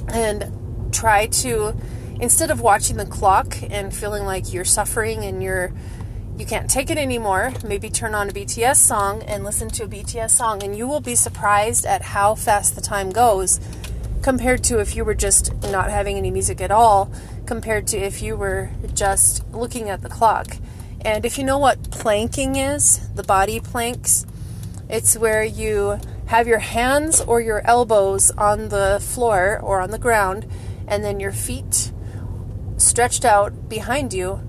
And 0.06 0.92
try 0.92 1.26
to, 1.26 1.74
instead 2.20 2.52
of 2.52 2.60
watching 2.60 2.98
the 2.98 3.04
clock 3.04 3.56
and 3.68 3.92
feeling 3.92 4.24
like 4.24 4.52
you're 4.52 4.64
suffering 4.64 5.24
and 5.24 5.42
you're 5.42 5.72
you 6.38 6.46
can't 6.46 6.70
take 6.70 6.88
it 6.88 6.96
anymore, 6.96 7.52
maybe 7.64 7.90
turn 7.90 8.14
on 8.14 8.30
a 8.30 8.32
BTS 8.32 8.76
song 8.76 9.22
and 9.24 9.44
listen 9.44 9.68
to 9.70 9.84
a 9.84 9.88
BTS 9.88 10.30
song, 10.30 10.62
and 10.62 10.74
you 10.74 10.86
will 10.86 11.00
be 11.00 11.14
surprised 11.14 11.84
at 11.84 12.00
how 12.00 12.34
fast 12.34 12.76
the 12.76 12.80
time 12.80 13.10
goes 13.10 13.60
compared 14.22 14.64
to 14.64 14.80
if 14.80 14.96
you 14.96 15.04
were 15.04 15.14
just 15.14 15.52
not 15.64 15.90
having 15.90 16.16
any 16.16 16.30
music 16.30 16.60
at 16.62 16.70
all, 16.70 17.12
compared 17.44 17.86
to 17.88 17.98
if 17.98 18.22
you 18.22 18.36
were 18.36 18.70
just 18.94 19.46
looking 19.52 19.90
at 19.90 20.00
the 20.00 20.08
clock. 20.08 20.56
And 21.02 21.24
if 21.24 21.38
you 21.38 21.44
know 21.44 21.58
what 21.58 21.90
planking 21.90 22.56
is, 22.56 23.08
the 23.14 23.22
body 23.22 23.58
planks, 23.60 24.26
it's 24.88 25.16
where 25.16 25.42
you 25.42 25.98
have 26.26 26.46
your 26.46 26.58
hands 26.58 27.20
or 27.20 27.40
your 27.40 27.66
elbows 27.66 28.30
on 28.32 28.68
the 28.68 28.98
floor 29.00 29.58
or 29.62 29.80
on 29.80 29.90
the 29.90 29.98
ground, 29.98 30.46
and 30.86 31.02
then 31.02 31.20
your 31.20 31.32
feet 31.32 31.92
stretched 32.76 33.24
out 33.24 33.68
behind 33.68 34.12
you 34.12 34.40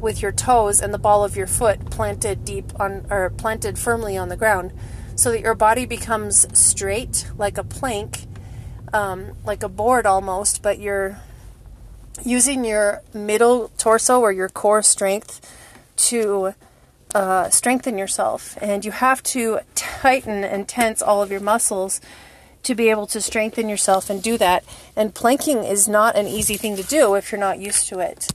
with 0.00 0.20
your 0.20 0.32
toes 0.32 0.80
and 0.80 0.92
the 0.92 0.98
ball 0.98 1.24
of 1.24 1.36
your 1.36 1.46
foot 1.46 1.90
planted 1.90 2.44
deep 2.44 2.78
on 2.78 3.06
or 3.10 3.30
planted 3.30 3.78
firmly 3.78 4.16
on 4.16 4.28
the 4.28 4.36
ground 4.36 4.72
so 5.16 5.30
that 5.30 5.40
your 5.40 5.54
body 5.54 5.86
becomes 5.86 6.46
straight 6.58 7.26
like 7.38 7.56
a 7.56 7.64
plank 7.64 8.26
um, 8.92 9.32
like 9.44 9.62
a 9.62 9.68
board 9.68 10.04
almost 10.04 10.62
but 10.62 10.78
you're 10.78 11.18
using 12.22 12.64
your 12.64 13.02
middle 13.14 13.68
torso 13.78 14.20
or 14.20 14.30
your 14.30 14.48
core 14.48 14.82
strength 14.82 15.40
to 16.10 16.54
uh, 17.14 17.48
strengthen 17.50 17.96
yourself, 17.96 18.58
and 18.60 18.84
you 18.84 18.90
have 18.90 19.22
to 19.22 19.60
tighten 19.74 20.42
and 20.44 20.66
tense 20.66 21.00
all 21.00 21.22
of 21.22 21.30
your 21.30 21.40
muscles 21.40 22.00
to 22.64 22.74
be 22.74 22.88
able 22.90 23.06
to 23.06 23.20
strengthen 23.20 23.68
yourself 23.68 24.10
and 24.10 24.22
do 24.22 24.36
that. 24.38 24.64
And 24.96 25.14
planking 25.14 25.64
is 25.64 25.86
not 25.86 26.16
an 26.16 26.26
easy 26.26 26.56
thing 26.56 26.76
to 26.76 26.82
do 26.82 27.14
if 27.14 27.30
you're 27.30 27.40
not 27.40 27.58
used 27.58 27.88
to 27.88 28.00
it, 28.00 28.32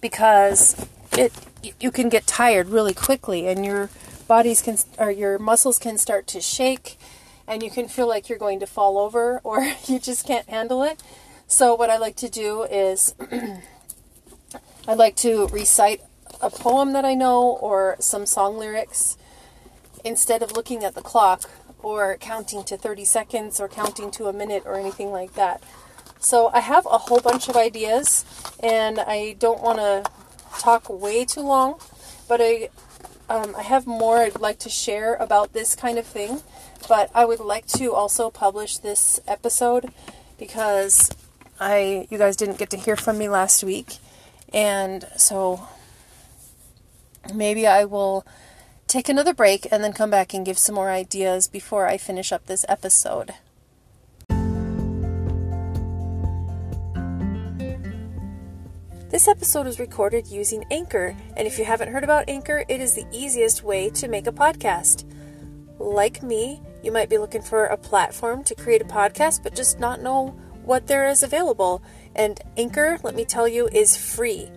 because 0.00 0.86
it 1.16 1.32
you 1.80 1.92
can 1.92 2.08
get 2.08 2.26
tired 2.26 2.68
really 2.68 2.94
quickly, 2.94 3.46
and 3.46 3.64
your 3.64 3.88
bodies 4.26 4.62
can 4.62 4.78
or 4.98 5.10
your 5.10 5.38
muscles 5.38 5.78
can 5.78 5.96
start 5.96 6.26
to 6.28 6.40
shake, 6.40 6.98
and 7.46 7.62
you 7.62 7.70
can 7.70 7.86
feel 7.86 8.08
like 8.08 8.28
you're 8.28 8.38
going 8.38 8.58
to 8.60 8.66
fall 8.66 8.98
over, 8.98 9.40
or 9.44 9.72
you 9.86 9.98
just 9.98 10.26
can't 10.26 10.48
handle 10.48 10.82
it. 10.82 11.02
So 11.46 11.74
what 11.74 11.90
I 11.90 11.98
like 11.98 12.16
to 12.16 12.28
do 12.28 12.62
is 12.62 13.14
I 14.88 14.94
like 14.94 15.16
to 15.16 15.46
recite 15.48 16.00
a 16.42 16.50
poem 16.50 16.92
that 16.92 17.04
I 17.04 17.14
know 17.14 17.42
or 17.42 17.96
some 18.00 18.26
song 18.26 18.58
lyrics 18.58 19.16
instead 20.04 20.42
of 20.42 20.52
looking 20.52 20.82
at 20.82 20.94
the 20.94 21.00
clock 21.00 21.48
or 21.82 22.16
counting 22.18 22.64
to 22.64 22.76
30 22.76 23.04
seconds 23.04 23.60
or 23.60 23.68
counting 23.68 24.10
to 24.12 24.26
a 24.26 24.32
minute 24.32 24.64
or 24.66 24.78
anything 24.78 25.10
like 25.10 25.34
that. 25.34 25.62
So 26.18 26.50
I 26.52 26.60
have 26.60 26.86
a 26.86 26.98
whole 26.98 27.20
bunch 27.20 27.48
of 27.48 27.56
ideas 27.56 28.24
and 28.62 29.00
I 29.00 29.36
don't 29.38 29.62
want 29.62 29.78
to 29.78 30.04
talk 30.60 30.88
way 30.88 31.24
too 31.24 31.40
long, 31.40 31.80
but 32.28 32.40
I 32.40 32.68
um, 33.28 33.54
I 33.56 33.62
have 33.62 33.86
more 33.86 34.18
I'd 34.18 34.40
like 34.40 34.58
to 34.60 34.68
share 34.68 35.14
about 35.14 35.52
this 35.52 35.74
kind 35.74 35.98
of 35.98 36.06
thing, 36.06 36.42
but 36.88 37.10
I 37.14 37.24
would 37.24 37.40
like 37.40 37.66
to 37.78 37.92
also 37.94 38.30
publish 38.30 38.78
this 38.78 39.20
episode 39.26 39.92
because 40.38 41.10
I 41.58 42.06
you 42.10 42.18
guys 42.18 42.36
didn't 42.36 42.58
get 42.58 42.70
to 42.70 42.76
hear 42.76 42.96
from 42.96 43.18
me 43.18 43.28
last 43.28 43.64
week, 43.64 43.98
and 44.52 45.06
so 45.16 45.66
maybe 47.34 47.66
I 47.66 47.84
will 47.84 48.26
take 48.86 49.08
another 49.08 49.34
break 49.34 49.66
and 49.70 49.82
then 49.82 49.92
come 49.92 50.10
back 50.10 50.34
and 50.34 50.44
give 50.44 50.58
some 50.58 50.74
more 50.74 50.90
ideas 50.90 51.48
before 51.48 51.86
I 51.86 51.96
finish 51.96 52.32
up 52.32 52.46
this 52.46 52.64
episode. 52.68 53.34
This 59.12 59.28
episode 59.28 59.66
was 59.66 59.78
recorded 59.78 60.26
using 60.28 60.64
Anchor, 60.70 61.14
and 61.36 61.46
if 61.46 61.58
you 61.58 61.66
haven't 61.66 61.92
heard 61.92 62.02
about 62.02 62.28
Anchor, 62.28 62.64
it 62.66 62.80
is 62.80 62.94
the 62.94 63.06
easiest 63.12 63.62
way 63.62 63.90
to 63.90 64.08
make 64.08 64.26
a 64.26 64.32
podcast. 64.32 65.04
Like 65.78 66.22
me, 66.22 66.62
you 66.82 66.92
might 66.92 67.10
be 67.10 67.18
looking 67.18 67.42
for 67.42 67.66
a 67.66 67.76
platform 67.76 68.42
to 68.44 68.54
create 68.54 68.80
a 68.80 68.86
podcast 68.86 69.42
but 69.42 69.54
just 69.54 69.78
not 69.78 70.00
know 70.00 70.34
what 70.64 70.86
there 70.86 71.06
is 71.08 71.22
available. 71.22 71.82
And 72.14 72.40
Anchor, 72.56 72.98
let 73.02 73.14
me 73.14 73.24
tell 73.24 73.46
you, 73.46 73.68
is 73.68 73.96
free. 73.96 74.50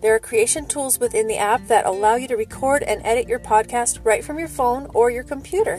There 0.00 0.14
are 0.14 0.18
creation 0.18 0.66
tools 0.66 0.98
within 0.98 1.26
the 1.26 1.36
app 1.36 1.66
that 1.66 1.84
allow 1.84 2.14
you 2.14 2.26
to 2.28 2.36
record 2.36 2.82
and 2.82 3.02
edit 3.04 3.28
your 3.28 3.38
podcast 3.38 4.00
right 4.02 4.24
from 4.24 4.38
your 4.38 4.48
phone 4.48 4.86
or 4.94 5.10
your 5.10 5.24
computer. 5.24 5.78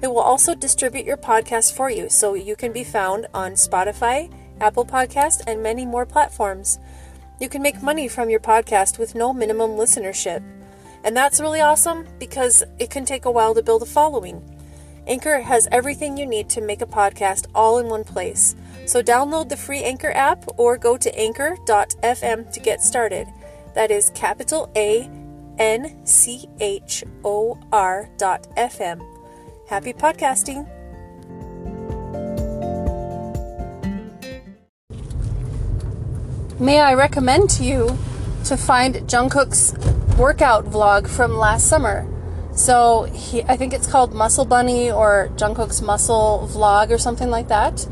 It 0.00 0.06
will 0.06 0.20
also 0.20 0.54
distribute 0.54 1.04
your 1.04 1.16
podcast 1.16 1.74
for 1.74 1.90
you 1.90 2.08
so 2.08 2.34
you 2.34 2.54
can 2.54 2.72
be 2.72 2.84
found 2.84 3.26
on 3.34 3.52
Spotify, 3.52 4.32
Apple 4.60 4.84
Podcast, 4.84 5.42
and 5.48 5.60
many 5.60 5.84
more 5.84 6.06
platforms. 6.06 6.78
You 7.40 7.48
can 7.48 7.60
make 7.60 7.82
money 7.82 8.06
from 8.06 8.30
your 8.30 8.38
podcast 8.38 8.96
with 8.96 9.16
no 9.16 9.32
minimum 9.32 9.72
listenership. 9.72 10.42
And 11.02 11.16
that's 11.16 11.40
really 11.40 11.60
awesome 11.60 12.06
because 12.20 12.62
it 12.78 12.90
can 12.90 13.04
take 13.04 13.24
a 13.24 13.30
while 13.30 13.54
to 13.54 13.62
build 13.62 13.82
a 13.82 13.86
following. 13.86 14.40
Anchor 15.08 15.40
has 15.40 15.66
everything 15.72 16.16
you 16.16 16.26
need 16.26 16.48
to 16.50 16.60
make 16.60 16.82
a 16.82 16.86
podcast 16.86 17.46
all 17.54 17.78
in 17.78 17.88
one 17.88 18.04
place. 18.04 18.54
So 18.86 19.02
download 19.02 19.48
the 19.48 19.56
free 19.56 19.82
Anchor 19.82 20.12
app 20.12 20.44
or 20.58 20.76
go 20.76 20.96
to 20.96 21.18
anchor.fm 21.18 22.52
to 22.52 22.60
get 22.60 22.82
started. 22.82 23.26
That 23.78 23.92
is 23.92 24.10
capital 24.10 24.72
A 24.74 25.08
N 25.56 26.04
C 26.04 26.48
H 26.58 27.04
O 27.22 27.56
R 27.70 28.10
dot 28.18 28.48
FM. 28.56 29.00
Happy 29.68 29.92
podcasting! 29.92 30.66
May 36.58 36.80
I 36.80 36.94
recommend 36.94 37.50
to 37.50 37.62
you 37.62 37.96
to 38.46 38.56
find 38.56 38.96
Jungkook's 39.06 39.74
workout 40.18 40.64
vlog 40.64 41.06
from 41.06 41.36
last 41.36 41.68
summer. 41.68 42.04
So 42.52 43.04
he, 43.04 43.44
I 43.44 43.56
think 43.56 43.72
it's 43.72 43.86
called 43.86 44.12
Muscle 44.12 44.44
Bunny 44.44 44.90
or 44.90 45.30
Jungkook's 45.36 45.82
Muscle 45.82 46.48
Vlog 46.50 46.90
or 46.90 46.98
something 46.98 47.30
like 47.30 47.46
that. 47.46 47.86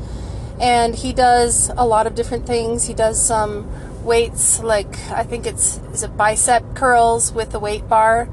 And 0.60 0.96
he 0.96 1.12
does 1.12 1.70
a 1.76 1.86
lot 1.86 2.08
of 2.08 2.16
different 2.16 2.44
things. 2.44 2.88
He 2.88 2.94
does 2.94 3.24
some 3.24 3.70
weights, 4.06 4.60
like 4.60 4.98
I 5.10 5.24
think 5.24 5.46
it's 5.46 5.78
is 5.92 6.02
it 6.02 6.16
bicep 6.16 6.74
curls 6.74 7.32
with 7.32 7.50
the 7.50 7.58
weight 7.58 7.88
bar, 7.88 8.28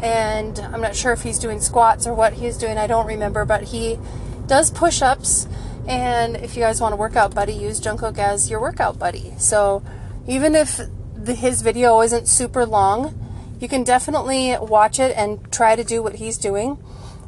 and 0.00 0.58
I'm 0.58 0.80
not 0.80 0.96
sure 0.96 1.12
if 1.12 1.22
he's 1.22 1.38
doing 1.38 1.60
squats 1.60 2.06
or 2.06 2.14
what 2.14 2.32
he's 2.34 2.56
doing. 2.56 2.78
I 2.78 2.86
don't 2.86 3.06
remember, 3.06 3.44
but 3.44 3.64
he 3.64 3.98
does 4.46 4.70
push-ups 4.70 5.46
and 5.88 6.36
if 6.36 6.54
you 6.54 6.62
guys 6.62 6.82
want 6.82 6.92
a 6.92 6.96
workout 6.98 7.34
buddy, 7.34 7.54
use 7.54 7.80
Jungkook 7.80 8.18
as 8.18 8.50
your 8.50 8.60
workout 8.60 8.98
buddy. 8.98 9.32
So 9.38 9.82
even 10.26 10.54
if 10.54 10.78
the, 11.16 11.34
his 11.34 11.62
video 11.62 12.02
isn't 12.02 12.28
super 12.28 12.66
long, 12.66 13.18
you 13.58 13.68
can 13.68 13.84
definitely 13.84 14.54
watch 14.60 15.00
it 15.00 15.16
and 15.16 15.50
try 15.50 15.76
to 15.76 15.82
do 15.82 16.02
what 16.02 16.16
he's 16.16 16.36
doing. 16.36 16.78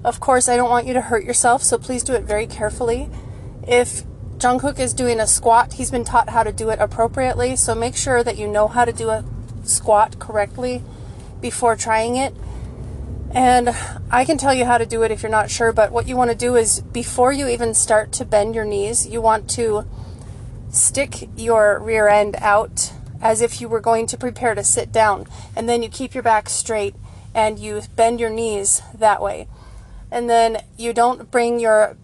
Of 0.04 0.20
course, 0.20 0.46
I 0.46 0.56
don't 0.56 0.68
want 0.68 0.86
you 0.86 0.92
to 0.92 1.00
hurt 1.00 1.24
yourself, 1.24 1.62
so 1.62 1.78
please 1.78 2.02
do 2.02 2.12
it 2.12 2.24
very 2.24 2.46
carefully. 2.46 3.08
If 3.66 4.02
Jungkook 4.40 4.79
is 4.79 4.94
doing 4.94 5.20
a 5.20 5.26
squat, 5.26 5.74
he's 5.74 5.90
been 5.90 6.03
taught 6.03 6.31
how 6.31 6.42
to 6.42 6.50
do 6.50 6.70
it 6.70 6.79
appropriately, 6.81 7.57
so 7.57 7.74
make 7.74 7.94
sure 7.94 8.24
that 8.24 8.38
you 8.38 8.48
know 8.48 8.68
how 8.68 8.87
to 8.87 8.92
do 8.92 9.11
a 9.11 9.22
squat 9.64 10.18
correctly 10.18 10.83
before 11.42 11.76
trying 11.76 12.16
it. 12.16 12.35
And 13.33 13.76
I 14.11 14.24
can 14.24 14.38
tell 14.38 14.55
you 14.55 14.64
how 14.64 14.79
to 14.79 14.87
do 14.87 15.03
it 15.03 15.11
if 15.11 15.22
you're 15.22 15.31
not 15.31 15.50
sure, 15.50 15.74
but 15.74 15.92
what 15.92 16.09
you 16.09 16.16
want 16.16 16.31
to 16.31 16.37
do 16.37 16.57
is 16.57 16.81
before 16.81 17.33
you 17.33 17.48
even 17.48 17.74
start 17.74 18.12
to 18.12 18.24
bend 18.24 18.55
your 18.55 18.64
knees, 18.64 19.07
you 19.07 19.20
want 19.20 19.48
to 19.50 19.85
stick 20.70 21.29
your 21.37 21.79
rear 21.79 22.09
end 22.09 22.37
out 22.38 22.92
as 23.20 23.42
if 23.42 23.61
you 23.61 23.68
were 23.68 23.81
going 23.81 24.07
to 24.07 24.16
prepare 24.16 24.55
to 24.55 24.64
sit 24.64 24.90
down. 24.90 25.26
And 25.55 25.68
then 25.68 25.83
you 25.83 25.90
keep 25.90 26.14
your 26.14 26.22
back 26.22 26.48
straight 26.48 26.94
and 27.35 27.59
you 27.59 27.83
bend 27.94 28.18
your 28.18 28.31
knees 28.31 28.81
that 28.94 29.20
way. 29.20 29.48
And 30.11 30.31
then 30.31 30.62
you 30.79 30.94
don't 30.94 31.31
bring 31.31 31.61
your 31.61 31.98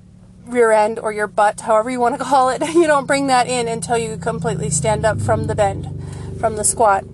rear 0.47 0.73
end 0.73 0.99
or 0.99 1.13
your 1.13 1.27
butt, 1.27 1.61
however 1.61 1.91
you 1.91 2.01
want 2.01 2.19
to 2.19 2.25
call 2.25 2.51
it, 2.51 2.63
you 2.75 2.87
don't 2.87 3.07
bring 3.07 3.27
that 3.27 3.47
in 3.49 3.69
until 3.69 3.99
you 3.99 4.17
completely 4.17 4.71
stand 4.71 5.05
up 5.05 5.21
from 5.21 5.47
the 5.47 5.55
bend, 5.55 5.89
from 6.39 6.57
the 6.57 6.65
squat. 6.65 7.05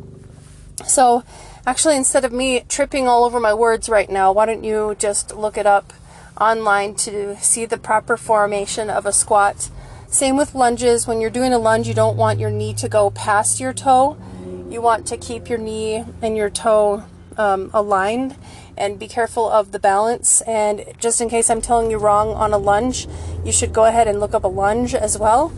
So, 0.86 1.22
Actually, 1.64 1.94
instead 1.96 2.24
of 2.24 2.32
me 2.32 2.64
tripping 2.68 3.06
all 3.06 3.22
over 3.22 3.38
my 3.38 3.54
words 3.54 3.88
right 3.88 4.10
now, 4.10 4.32
why 4.32 4.46
don't 4.46 4.64
you 4.64 4.96
just 4.98 5.32
look 5.36 5.56
it 5.56 5.64
up 5.64 5.92
online 6.40 6.92
to 6.92 7.36
see 7.36 7.64
the 7.64 7.78
proper 7.78 8.16
formation 8.16 8.90
of 8.90 9.06
a 9.06 9.12
squat? 9.12 9.70
Same 10.08 10.36
with 10.36 10.56
lunges. 10.56 11.06
When 11.06 11.20
you're 11.20 11.30
doing 11.30 11.52
a 11.52 11.58
lunge, 11.58 11.86
you 11.86 11.94
don't 11.94 12.16
want 12.16 12.40
your 12.40 12.50
knee 12.50 12.74
to 12.74 12.88
go 12.88 13.10
past 13.10 13.60
your 13.60 13.72
toe. 13.72 14.16
You 14.68 14.82
want 14.82 15.06
to 15.06 15.16
keep 15.16 15.48
your 15.48 15.58
knee 15.58 16.04
and 16.20 16.36
your 16.36 16.50
toe 16.50 17.04
um, 17.38 17.70
aligned 17.72 18.34
and 18.76 18.98
be 18.98 19.08
careful 19.08 19.48
of 19.48 19.72
the 19.72 19.78
balance. 19.78 20.40
And 20.42 20.84
just 20.98 21.20
in 21.20 21.28
case 21.28 21.50
I'm 21.50 21.60
telling 21.60 21.90
you 21.90 21.98
wrong 21.98 22.30
on 22.30 22.52
a 22.52 22.58
lunge, 22.58 23.06
you 23.44 23.52
should 23.52 23.72
go 23.72 23.84
ahead 23.84 24.08
and 24.08 24.20
look 24.20 24.34
up 24.34 24.44
a 24.44 24.48
lunge 24.48 24.94
as 24.94 25.18
well. 25.18 25.52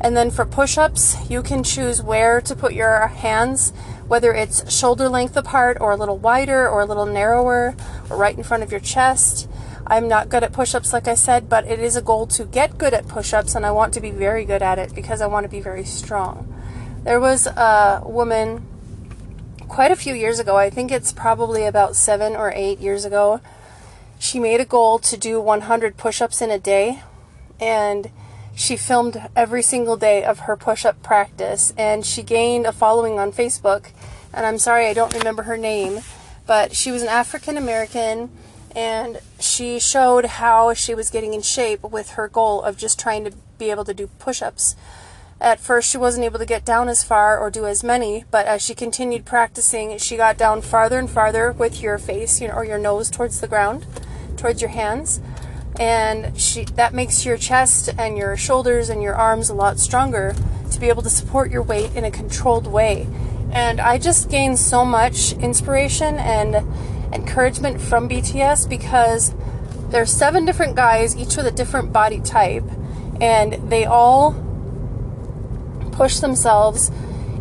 And 0.00 0.16
then 0.16 0.30
for 0.30 0.44
push 0.44 0.76
ups, 0.76 1.16
you 1.30 1.42
can 1.42 1.62
choose 1.62 2.02
where 2.02 2.40
to 2.40 2.54
put 2.54 2.74
your 2.74 3.06
hands 3.06 3.72
whether 4.06 4.34
it's 4.34 4.70
shoulder 4.72 5.08
length 5.08 5.36
apart 5.36 5.78
or 5.80 5.92
a 5.92 5.96
little 5.96 6.18
wider 6.18 6.68
or 6.68 6.82
a 6.82 6.86
little 6.86 7.06
narrower 7.06 7.74
or 8.10 8.16
right 8.16 8.36
in 8.36 8.42
front 8.42 8.62
of 8.62 8.70
your 8.70 8.80
chest. 8.80 9.48
I'm 9.86 10.08
not 10.08 10.28
good 10.28 10.42
at 10.42 10.52
push 10.52 10.74
ups, 10.74 10.92
like 10.92 11.08
I 11.08 11.14
said, 11.14 11.48
but 11.48 11.66
it 11.66 11.78
is 11.78 11.96
a 11.96 12.02
goal 12.02 12.26
to 12.28 12.44
get 12.44 12.78
good 12.78 12.94
at 12.94 13.06
push 13.06 13.34
ups, 13.34 13.54
and 13.54 13.66
I 13.66 13.70
want 13.70 13.92
to 13.94 14.00
be 14.00 14.10
very 14.10 14.44
good 14.44 14.62
at 14.62 14.78
it 14.78 14.94
because 14.94 15.20
I 15.20 15.26
want 15.26 15.44
to 15.44 15.50
be 15.50 15.60
very 15.60 15.84
strong. 15.84 16.50
There 17.04 17.20
was 17.20 17.46
a 17.46 18.02
woman 18.04 18.66
quite 19.68 19.90
a 19.90 19.96
few 19.96 20.14
years 20.14 20.38
ago, 20.38 20.56
I 20.56 20.70
think 20.70 20.90
it's 20.90 21.12
probably 21.12 21.64
about 21.64 21.96
seven 21.96 22.34
or 22.34 22.52
eight 22.54 22.78
years 22.78 23.04
ago. 23.04 23.40
She 24.18 24.38
made 24.38 24.60
a 24.60 24.64
goal 24.64 24.98
to 25.00 25.16
do 25.16 25.40
100 25.40 25.96
push 25.96 26.22
ups 26.22 26.40
in 26.40 26.50
a 26.50 26.58
day, 26.58 27.02
and 27.60 28.10
she 28.54 28.76
filmed 28.76 29.20
every 29.34 29.62
single 29.62 29.96
day 29.96 30.24
of 30.24 30.40
her 30.40 30.56
push 30.56 30.84
up 30.84 31.02
practice 31.02 31.72
and 31.76 32.06
she 32.06 32.22
gained 32.22 32.66
a 32.66 32.72
following 32.72 33.18
on 33.18 33.32
Facebook. 33.32 33.86
And 34.32 34.46
I'm 34.46 34.58
sorry, 34.58 34.86
I 34.86 34.94
don't 34.94 35.14
remember 35.14 35.42
her 35.44 35.56
name, 35.56 36.00
but 36.46 36.74
she 36.74 36.90
was 36.90 37.02
an 37.02 37.08
African 37.08 37.56
American 37.56 38.30
and 38.74 39.20
she 39.40 39.78
showed 39.78 40.24
how 40.24 40.74
she 40.74 40.94
was 40.94 41.10
getting 41.10 41.34
in 41.34 41.42
shape 41.42 41.82
with 41.82 42.10
her 42.10 42.28
goal 42.28 42.62
of 42.62 42.76
just 42.76 42.98
trying 42.98 43.24
to 43.24 43.32
be 43.58 43.70
able 43.70 43.84
to 43.84 43.94
do 43.94 44.08
push 44.18 44.42
ups. 44.42 44.76
At 45.40 45.60
first, 45.60 45.90
she 45.90 45.98
wasn't 45.98 46.24
able 46.24 46.38
to 46.38 46.46
get 46.46 46.64
down 46.64 46.88
as 46.88 47.04
far 47.04 47.38
or 47.38 47.50
do 47.50 47.66
as 47.66 47.84
many, 47.84 48.24
but 48.30 48.46
as 48.46 48.62
she 48.62 48.74
continued 48.74 49.24
practicing, 49.24 49.96
she 49.98 50.16
got 50.16 50.38
down 50.38 50.62
farther 50.62 50.98
and 50.98 51.10
farther 51.10 51.52
with 51.52 51.82
your 51.82 51.98
face 51.98 52.40
you 52.40 52.48
know, 52.48 52.54
or 52.54 52.64
your 52.64 52.78
nose 52.78 53.10
towards 53.10 53.40
the 53.40 53.48
ground, 53.48 53.86
towards 54.36 54.60
your 54.60 54.70
hands 54.70 55.20
and 55.78 56.38
she 56.40 56.64
that 56.64 56.94
makes 56.94 57.24
your 57.24 57.36
chest 57.36 57.90
and 57.98 58.16
your 58.16 58.36
shoulders 58.36 58.88
and 58.88 59.02
your 59.02 59.14
arms 59.14 59.50
a 59.50 59.54
lot 59.54 59.78
stronger 59.78 60.34
to 60.70 60.80
be 60.80 60.88
able 60.88 61.02
to 61.02 61.10
support 61.10 61.50
your 61.50 61.62
weight 61.62 61.94
in 61.94 62.04
a 62.04 62.10
controlled 62.10 62.66
way. 62.66 63.08
And 63.52 63.80
I 63.80 63.98
just 63.98 64.30
gained 64.30 64.58
so 64.58 64.84
much 64.84 65.32
inspiration 65.34 66.16
and 66.16 66.56
encouragement 67.12 67.80
from 67.80 68.08
BTS 68.08 68.68
because 68.68 69.34
there's 69.90 70.12
seven 70.12 70.44
different 70.44 70.74
guys, 70.74 71.16
each 71.16 71.36
with 71.36 71.46
a 71.46 71.52
different 71.52 71.92
body 71.92 72.20
type, 72.20 72.64
and 73.20 73.70
they 73.70 73.84
all 73.84 74.32
push 75.94 76.18
themselves 76.18 76.90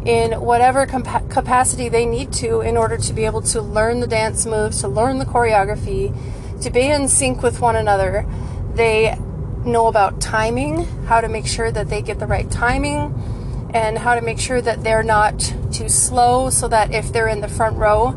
in 0.05 0.33
whatever 0.41 0.85
compa- 0.85 1.29
capacity 1.29 1.89
they 1.89 2.05
need 2.05 2.31
to 2.33 2.61
in 2.61 2.75
order 2.75 2.97
to 2.97 3.13
be 3.13 3.25
able 3.25 3.41
to 3.41 3.61
learn 3.61 3.99
the 3.99 4.07
dance 4.07 4.45
moves, 4.45 4.81
to 4.81 4.87
learn 4.87 5.17
the 5.17 5.25
choreography, 5.25 6.13
to 6.61 6.69
be 6.69 6.81
in 6.81 7.07
sync 7.07 7.41
with 7.41 7.61
one 7.61 7.75
another. 7.75 8.25
They 8.73 9.17
know 9.65 9.87
about 9.87 10.19
timing, 10.19 10.85
how 11.05 11.21
to 11.21 11.29
make 11.29 11.47
sure 11.47 11.71
that 11.71 11.89
they 11.89 12.01
get 12.01 12.19
the 12.19 12.27
right 12.27 12.49
timing, 12.51 13.69
and 13.73 13.97
how 13.97 14.15
to 14.15 14.21
make 14.21 14.39
sure 14.39 14.61
that 14.61 14.83
they're 14.83 15.03
not 15.03 15.39
too 15.71 15.89
slow 15.89 16.49
so 16.49 16.67
that 16.67 16.93
if 16.93 17.11
they're 17.11 17.27
in 17.27 17.41
the 17.41 17.47
front 17.47 17.77
row 17.77 18.11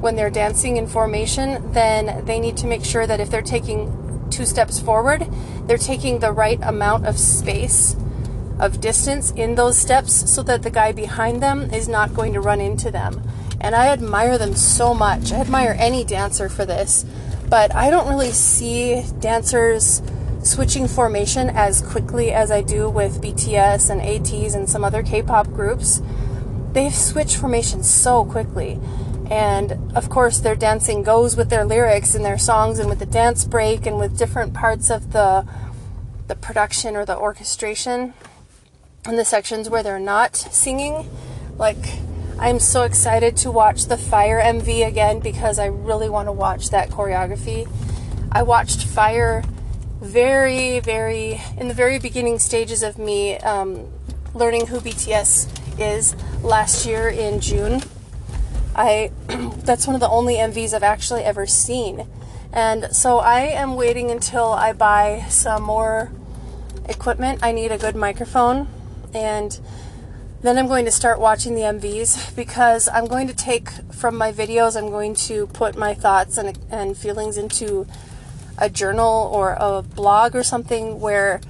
when 0.00 0.14
they're 0.14 0.30
dancing 0.30 0.76
in 0.76 0.86
formation, 0.86 1.72
then 1.72 2.24
they 2.24 2.38
need 2.38 2.56
to 2.58 2.66
make 2.66 2.84
sure 2.84 3.06
that 3.06 3.18
if 3.18 3.30
they're 3.30 3.42
taking 3.42 4.28
two 4.30 4.44
steps 4.44 4.78
forward, 4.78 5.26
they're 5.66 5.78
taking 5.78 6.20
the 6.20 6.30
right 6.30 6.60
amount 6.62 7.06
of 7.06 7.18
space 7.18 7.96
of 8.58 8.80
distance 8.80 9.30
in 9.32 9.54
those 9.54 9.76
steps 9.76 10.30
so 10.30 10.42
that 10.42 10.62
the 10.62 10.70
guy 10.70 10.92
behind 10.92 11.42
them 11.42 11.70
is 11.72 11.88
not 11.88 12.14
going 12.14 12.32
to 12.32 12.40
run 12.40 12.60
into 12.60 12.90
them. 12.90 13.22
And 13.60 13.74
I 13.74 13.88
admire 13.88 14.38
them 14.38 14.54
so 14.54 14.94
much. 14.94 15.32
I 15.32 15.40
admire 15.40 15.76
any 15.78 16.04
dancer 16.04 16.48
for 16.48 16.64
this. 16.64 17.04
But 17.48 17.74
I 17.74 17.90
don't 17.90 18.08
really 18.08 18.32
see 18.32 19.04
dancers 19.20 20.02
switching 20.42 20.88
formation 20.88 21.50
as 21.50 21.80
quickly 21.82 22.32
as 22.32 22.50
I 22.50 22.62
do 22.62 22.88
with 22.88 23.20
BTS 23.20 23.90
and 23.90 24.00
ATEEZ 24.00 24.54
and 24.54 24.68
some 24.68 24.84
other 24.84 25.02
K 25.02 25.22
pop 25.22 25.46
groups. 25.48 26.00
They 26.72 26.90
switch 26.90 27.36
formation 27.36 27.82
so 27.82 28.24
quickly. 28.24 28.80
And 29.30 29.96
of 29.96 30.08
course, 30.08 30.38
their 30.38 30.54
dancing 30.54 31.02
goes 31.02 31.36
with 31.36 31.50
their 31.50 31.64
lyrics 31.64 32.14
and 32.14 32.24
their 32.24 32.38
songs 32.38 32.78
and 32.78 32.88
with 32.88 33.00
the 33.00 33.06
dance 33.06 33.44
break 33.44 33.86
and 33.86 33.98
with 33.98 34.18
different 34.18 34.54
parts 34.54 34.90
of 34.90 35.12
the 35.12 35.46
the 36.28 36.34
production 36.34 36.96
or 36.96 37.04
the 37.04 37.16
orchestration 37.16 38.12
and 39.06 39.18
the 39.18 39.24
sections 39.24 39.70
where 39.70 39.82
they're 39.82 39.98
not 39.98 40.36
singing. 40.36 41.08
Like 41.58 41.98
I'm 42.38 42.60
so 42.60 42.82
excited 42.82 43.36
to 43.38 43.50
watch 43.50 43.86
the 43.86 43.96
Fire 43.96 44.40
MV 44.40 44.86
again 44.86 45.20
because 45.20 45.58
I 45.58 45.66
really 45.66 46.10
want 46.10 46.28
to 46.28 46.32
watch 46.32 46.70
that 46.70 46.90
choreography. 46.90 47.66
I 48.30 48.42
watched 48.42 48.84
Fire 48.84 49.42
very, 50.00 50.80
very 50.80 51.40
in 51.56 51.68
the 51.68 51.74
very 51.74 51.98
beginning 51.98 52.38
stages 52.38 52.82
of 52.82 52.98
me 52.98 53.38
um, 53.38 53.90
learning 54.34 54.66
who 54.66 54.80
BTS 54.80 55.80
is 55.80 56.14
last 56.42 56.84
year 56.84 57.08
in 57.08 57.40
June. 57.40 57.82
I 58.74 59.12
that's 59.64 59.86
one 59.86 59.94
of 59.94 60.00
the 60.00 60.10
only 60.10 60.34
MVs 60.34 60.74
I've 60.74 60.82
actually 60.82 61.22
ever 61.22 61.46
seen. 61.46 62.06
And 62.52 62.94
so 62.94 63.18
I 63.18 63.40
am 63.40 63.76
waiting 63.76 64.10
until 64.10 64.52
I 64.52 64.72
buy 64.72 65.24
some 65.28 65.62
more 65.62 66.10
equipment. 66.86 67.40
I 67.42 67.52
need 67.52 67.72
a 67.72 67.78
good 67.78 67.96
microphone 67.96 68.68
and 69.16 69.58
then 70.42 70.58
I'm 70.58 70.68
going 70.68 70.84
to 70.84 70.90
start 70.90 71.18
watching 71.18 71.54
the 71.54 71.62
MVs 71.62 72.36
because 72.36 72.88
I'm 72.88 73.06
going 73.06 73.26
to 73.26 73.34
take 73.34 73.70
from 73.92 74.16
my 74.16 74.30
videos, 74.30 74.76
I'm 74.76 74.90
going 74.90 75.14
to 75.14 75.46
put 75.48 75.76
my 75.76 75.94
thoughts 75.94 76.36
and, 76.36 76.58
and 76.70 76.96
feelings 76.96 77.36
into 77.36 77.86
a 78.58 78.68
journal 78.68 79.30
or 79.32 79.56
a 79.58 79.82
blog 79.82 80.36
or 80.36 80.42
something 80.42 81.00
where 81.00 81.40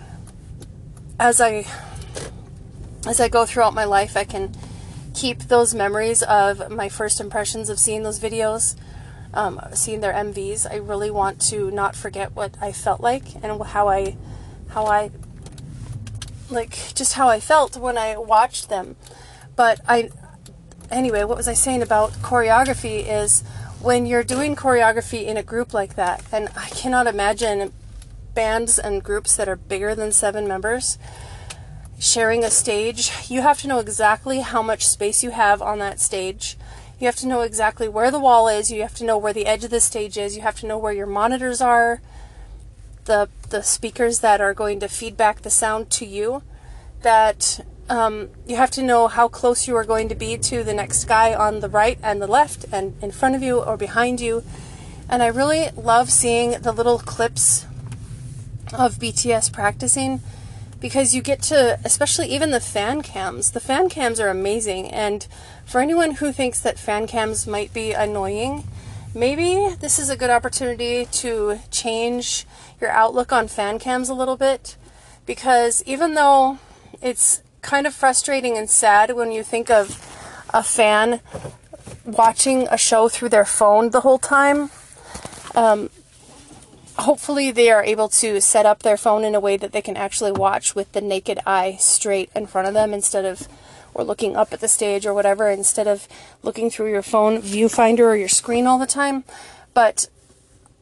as 1.18 1.40
I 1.40 1.66
as 3.07 3.20
I 3.20 3.29
go 3.29 3.46
throughout 3.46 3.74
my 3.74 3.85
life 3.85 4.16
I 4.16 4.24
can 4.24 4.52
keep 5.14 5.44
those 5.44 5.74
memories 5.74 6.22
of 6.22 6.70
my 6.70 6.88
first 6.88 7.20
impressions 7.20 7.70
of 7.70 7.79
seeing 7.79 8.02
those 8.02 8.20
videos, 8.20 8.76
um, 9.33 9.61
seeing 9.72 10.00
their 10.00 10.12
MVs. 10.12 10.70
I 10.70 10.76
really 10.76 11.11
want 11.11 11.40
to 11.42 11.70
not 11.70 11.96
forget 11.96 12.35
what 12.37 12.55
I 12.61 12.72
felt 12.72 13.00
like 13.00 13.35
and 13.42 13.62
how 13.62 13.88
I 13.88 14.16
how 14.68 14.87
I 14.87 15.11
like 16.50 16.94
just 16.94 17.14
how 17.14 17.28
I 17.28 17.40
felt 17.40 17.76
when 17.76 17.98
I 17.98 18.16
watched 18.16 18.68
them. 18.68 18.96
But 19.54 19.80
I, 19.88 20.11
anyway, 20.90 21.24
what 21.24 21.37
was 21.37 21.48
I 21.48 21.54
saying 21.54 21.82
about 21.82 22.12
choreography 22.14 23.06
is 23.06 23.42
when 23.80 24.06
you're 24.06 24.24
doing 24.24 24.56
choreography 24.56 25.24
in 25.26 25.37
a 25.37 25.42
group 25.42 25.72
like 25.72 25.96
that, 25.96 26.24
and 26.32 26.48
I 26.56 26.68
cannot 26.68 27.06
imagine 27.06 27.72
bands 28.35 28.78
and 28.78 29.02
groups 29.02 29.37
that 29.37 29.48
are 29.48 29.56
bigger 29.56 29.94
than 29.94 30.12
seven 30.12 30.46
members 30.46 30.98
sharing 31.98 32.44
a 32.44 32.50
stage, 32.50 33.11
you 33.28 33.42
have 33.42 33.61
to 33.61 33.68
know 33.68 33.78
exactly 33.78 34.40
how 34.40 34.62
much 34.62 34.87
space 34.87 35.22
you 35.22 35.30
have 35.30 35.62
on 35.62 35.78
that 35.78 36.00
stage. 36.00 36.56
You 36.98 37.06
have 37.06 37.16
to 37.16 37.26
know 37.26 37.42
exactly 37.42 37.88
where 37.88 38.11
the 38.11 38.20
wall 38.20 38.48
is. 38.48 38.70
You 38.70 38.82
have 38.82 38.94
to 38.96 39.04
know 39.04 39.18
where 39.18 39.32
the 39.32 39.46
edge 39.46 39.64
of 39.64 39.70
the 39.70 39.80
stage 39.80 40.16
is. 40.16 40.37
You 40.37 40.42
have 40.42 40.59
to 40.61 40.66
know 40.66 40.78
where 40.78 40.92
your 40.92 41.06
monitors 41.06 41.61
are 41.61 42.00
the 43.06 43.28
the 43.50 43.62
speakers 43.62 44.20
that 44.20 44.40
are 44.40 44.54
going 44.54 44.78
to 44.80 44.88
feed 44.88 45.16
back 45.16 45.42
the 45.42 45.50
sound 45.50 45.90
to 45.90 46.04
you 46.04 46.42
that 47.02 47.64
um, 47.88 48.28
you 48.46 48.56
have 48.56 48.70
to 48.72 48.82
know 48.82 49.06
how 49.06 49.28
close 49.28 49.68
you 49.68 49.76
are 49.76 49.84
going 49.84 50.08
to 50.08 50.14
be 50.14 50.36
to 50.36 50.64
the 50.64 50.74
next 50.74 51.04
guy 51.04 51.32
on 51.32 51.60
the 51.60 51.68
right 51.68 51.98
and 52.02 52.20
the 52.20 52.26
left 52.26 52.64
and 52.72 52.94
in 53.00 53.12
front 53.12 53.34
of 53.34 53.42
you 53.42 53.60
or 53.60 53.76
behind 53.76 54.20
you. 54.20 54.42
And 55.08 55.22
i 55.22 55.28
really 55.28 55.70
love 55.76 56.10
seeing 56.10 56.60
the 56.60 56.72
little 56.72 56.98
clips 56.98 57.64
of 58.72 58.96
bts 58.96 59.52
practicing 59.52 60.20
because 60.80 61.14
you 61.14 61.22
get 61.22 61.40
to 61.42 61.78
especially 61.84 62.28
even 62.28 62.50
the 62.50 62.60
fan 62.60 63.02
cams. 63.02 63.52
The 63.52 63.60
fan 63.60 63.88
cams 63.88 64.20
are 64.20 64.28
amazing. 64.28 64.90
And 64.90 65.26
for 65.64 65.80
anyone 65.80 66.12
who 66.12 66.32
thinks 66.32 66.60
that 66.60 66.78
fan 66.78 67.06
cams 67.06 67.46
might 67.46 67.72
be 67.72 67.92
annoying 67.92 68.64
maybe 69.16 69.74
this 69.81 69.98
is 69.98 70.11
a 70.11 70.16
good 70.16 70.31
opportunity 70.31 71.07
to 71.07 71.59
change 71.70 72.46
your 72.81 72.90
outlook 72.90 73.33
on 73.33 73.48
fan 73.48 73.79
cams 73.79 74.09
a 74.09 74.14
little 74.14 74.37
bit 74.37 74.76
because 75.24 75.83
even 75.87 76.14
though 76.14 76.59
it's 77.02 77.42
kind 77.62 77.87
of 77.87 77.94
frustrating 77.94 78.57
and 78.57 78.70
sad 78.70 79.16
when 79.16 79.33
you 79.33 79.42
think 79.42 79.70
of 79.70 80.00
a 80.55 80.62
fan 80.62 81.20
watching 82.05 82.68
a 82.70 82.79
show 82.79 83.09
through 83.09 83.29
their 83.29 83.44
phone 83.44 83.90
the 83.90 84.00
whole 84.00 84.18
time. 84.18 84.70
Um, 85.55 85.90
hopefully, 86.98 87.50
they 87.50 87.70
are 87.70 87.83
able 87.83 88.09
to 88.09 88.40
set 88.40 88.66
up 88.66 88.83
their 88.83 88.96
phone 88.96 89.24
in 89.24 89.35
a 89.35 89.40
way 89.40 89.57
that 89.57 89.72
they 89.72 89.83
can 89.83 89.96
actually 89.96 90.33
watch 90.33 90.74
with 90.74 90.92
the 90.92 91.00
naked 91.00 91.40
eye 91.46 91.76
straight 91.81 92.31
in 92.35 92.46
front 92.46 92.68
of 92.68 92.74
them 92.74 92.94
instead 92.94 93.24
of 93.24 93.48
or 93.96 94.04
looking 94.04 94.37
up 94.37 94.52
at 94.52 94.61
the 94.61 94.68
stage 94.68 95.06
or 95.06 95.14
whatever 95.14 95.48
instead 95.48 95.88
of 95.88 96.06
looking 96.42 96.68
through 96.68 96.90
your 96.90 97.02
phone 97.02 97.40
viewfinder 97.40 98.00
or 98.00 98.14
your 98.14 98.28
screen 98.28 98.66
all 98.66 98.78
the 98.78 98.87
time. 98.87 99.24
But 99.72 100.09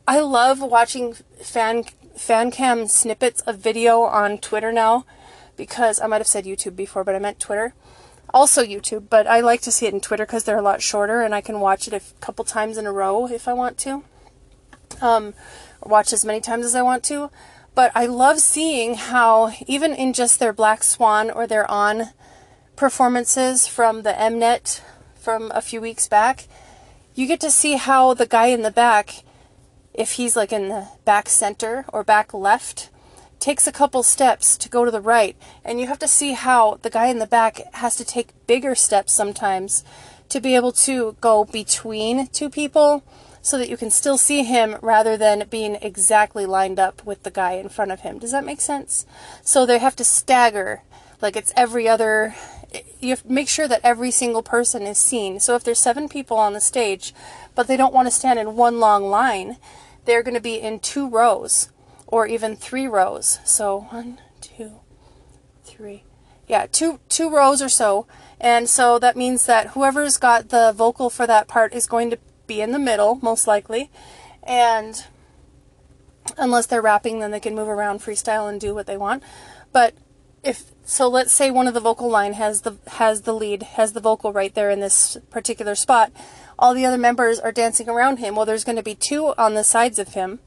I 0.07 0.19
love 0.19 0.61
watching 0.61 1.15
fan 1.41 1.85
fan 2.17 2.51
cam 2.51 2.89
snippets 2.89 3.41
of 3.43 3.59
video 3.59 4.03
on 4.03 4.39
Twitter 4.39 4.73
now 4.73 5.07
because 5.57 6.01
I 6.01 6.09
might 6.09 6.19
have 6.19 6.27
said 6.27 6.45
YouTube 6.45 6.75
before, 6.75 7.05
but 7.05 7.15
I 7.15 7.21
meant 7.21 7.39
Twitter. 7.39 7.75
Also 8.31 8.65
YouTube, 8.65 9.09
but 9.09 9.29
I 9.29 9.39
like 9.39 9.61
to 9.63 9.71
see 9.71 9.87
it 9.87 9.95
in 9.95 10.01
Twitter 10.01 10.27
because 10.27 10.43
they're 10.43 10.59
a 10.59 10.63
lot 10.63 10.83
shorter 10.83 11.23
and 11.23 11.37
I 11.37 11.41
can 11.41 11.61
watch 11.61 11.87
it 11.87 11.95
a 11.95 12.03
couple 12.21 12.45
times 12.45 12.77
in 12.77 12.87
a 12.87 12.93
row 12.93 13.29
if 13.29 13.47
I 13.47 13.53
want 13.53 13.79
to. 13.79 14.03
Um, 15.01 15.35
watch 15.85 16.13
as 16.13 16.25
many 16.25 16.41
times 16.41 16.67
as 16.67 16.75
I 16.75 16.83
want 16.83 17.05
to. 17.05 17.31
But 17.77 17.93
I 17.95 18.07
love 18.07 18.41
seeing 18.41 18.95
how 18.97 19.53
even 19.69 19.95
in 19.95 20.13
just 20.13 20.41
their 20.41 20.53
Black 20.53 20.83
Swan 20.83 21.31
or 21.31 21.47
their 21.47 21.71
On 21.71 22.11
performances 22.77 23.67
from 23.67 24.03
the 24.03 24.13
Mnet 24.13 24.81
from 25.15 25.51
a 25.55 25.61
few 25.61 25.81
weeks 25.81 26.09
back, 26.09 26.47
you 27.15 27.27
get 27.27 27.41
to 27.41 27.51
see 27.51 27.77
how 27.77 28.15
the 28.15 28.27
guy 28.27 28.47
in 28.47 28.63
the 28.63 28.71
back, 28.71 29.23
if 29.93 30.13
he's 30.13 30.37
like 30.37 30.53
in 30.53 30.69
the 30.69 30.89
back 31.05 31.29
center 31.29 31.85
or 31.89 32.03
back 32.03 32.35
left, 32.35 32.91
takes 33.39 33.67
a 33.67 33.73
couple 33.73 34.03
steps 34.03 34.57
to 34.57 34.69
go 34.69 34.85
to 34.85 34.91
the 34.91 35.01
right. 35.01 35.37
And 35.65 35.81
you 35.81 35.87
have 35.87 35.99
to 36.01 36.09
see 36.09 36.33
how 36.33 36.79
the 36.83 36.91
guy 36.91 37.07
in 37.07 37.19
the 37.19 37.27
back 37.27 37.61
has 37.75 37.95
to 37.97 38.05
take 38.05 38.47
bigger 38.47 38.75
steps 38.75 39.13
sometimes 39.13 39.85
to 40.29 40.41
be 40.41 40.57
able 40.57 40.73
to 40.73 41.17
go 41.21 41.45
between 41.45 42.27
two 42.29 42.51
people 42.51 43.05
so 43.43 43.59
that 43.59 43.69
you 43.69 43.77
can 43.77 43.91
still 43.91 44.17
see 44.17 44.43
him 44.43 44.77
rather 44.81 45.17
than 45.19 45.47
being 45.51 45.77
exactly 45.77 46.47
lined 46.47 46.81
up 46.81 47.05
with 47.05 47.23
the 47.23 47.31
guy 47.31 47.53
in 47.53 47.69
front 47.69 47.93
of 47.93 48.01
him. 48.01 48.19
Does 48.19 48.31
that 48.31 48.45
make 48.45 48.63
sense? 48.63 49.05
So 49.43 49.67
they 49.67 49.79
have 49.79 49.95
to 49.97 50.05
stagger 50.05 50.83
like 51.21 51.37
it's 51.37 51.53
every 51.57 51.87
other 51.87 52.35
you 53.01 53.11
have 53.11 53.23
to 53.23 53.33
make 53.33 53.49
sure 53.49 53.69
that 53.69 53.81
every 53.85 54.11
single 54.11 54.43
person 54.43 54.83
is 54.83 54.99
seen. 54.99 55.41
So 55.41 55.55
if 55.55 55.65
there's 55.65 55.79
seven 55.79 56.09
people 56.09 56.37
on 56.37 56.53
the 56.53 56.61
stage, 56.61 57.15
but 57.55 57.67
they 57.67 57.77
don't 57.77 57.95
want 57.95 58.07
to 58.07 58.13
stand 58.13 58.39
in 58.39 58.57
one 58.57 58.81
long 58.81 59.05
line, 59.05 59.59
they're 60.05 60.23
going 60.23 60.35
to 60.35 60.41
be 60.41 60.61
in 60.61 60.81
two 60.81 61.09
rows 61.09 61.71
or 62.07 62.27
even 62.27 62.57
three 62.57 62.87
rows. 62.87 63.39
So 63.45 63.87
one, 63.91 64.21
two, 64.41 64.81
three. 65.65 66.05
Yeah, 66.47 66.67
two 66.71 67.01
two 67.09 67.31
rows 67.31 67.63
or 67.63 67.69
so. 67.69 68.07
And 68.39 68.69
so 68.69 68.99
that 68.99 69.17
means 69.17 69.47
that 69.47 69.69
whoever's 69.69 70.19
got 70.19 70.51
the 70.51 70.73
vocal 70.77 71.09
for 71.09 71.27
that 71.27 71.49
part 71.49 71.73
is 71.73 71.87
going 71.87 72.11
to 72.11 72.19
be 72.47 72.61
in 72.61 72.73
the 72.73 72.79
middle, 72.79 73.17
most 73.17 73.47
likely. 73.47 73.91
And 74.43 75.03
unless 76.37 76.67
they're 76.67 76.83
rapping, 76.83 77.21
then 77.21 77.31
they 77.31 77.41
can 77.41 77.55
move 77.55 77.69
around 77.69 78.01
freestyle 78.01 78.49
and 78.49 78.61
do 78.61 78.75
what 78.75 78.87
they 78.87 78.97
want. 78.97 79.23
But 79.73 79.95
if 80.45 80.71
so 80.85 81.09
let's 81.09 81.33
say 81.33 81.51
one 81.51 81.67
of 81.67 81.75
the 81.75 81.81
vocal 81.81 82.09
line 82.09 82.35
has 82.35 82.61
the 82.61 82.77
has 82.89 83.23
the 83.23 83.33
lead 83.33 83.63
has 83.63 83.93
the 83.93 84.01
vocal 84.01 84.33
right 84.33 84.55
there 84.55 84.71
in 84.71 84.81
this 84.81 85.17
particular 85.31 85.75
spot. 85.75 86.13
All 86.59 86.75
the 86.75 86.85
other 86.85 86.99
members 86.99 87.41
are 87.41 87.53
dancing 87.53 87.89
around 87.89 88.19
him. 88.19 88.37
Well 88.37 88.47
there's 88.47 88.65
going 88.65 88.77
to 88.77 88.83
be 88.83 88.95
two 88.95 89.35
on 89.39 89.55
the 89.55 89.65
sides 89.65 89.99
of 89.99 90.09
him 90.09 90.41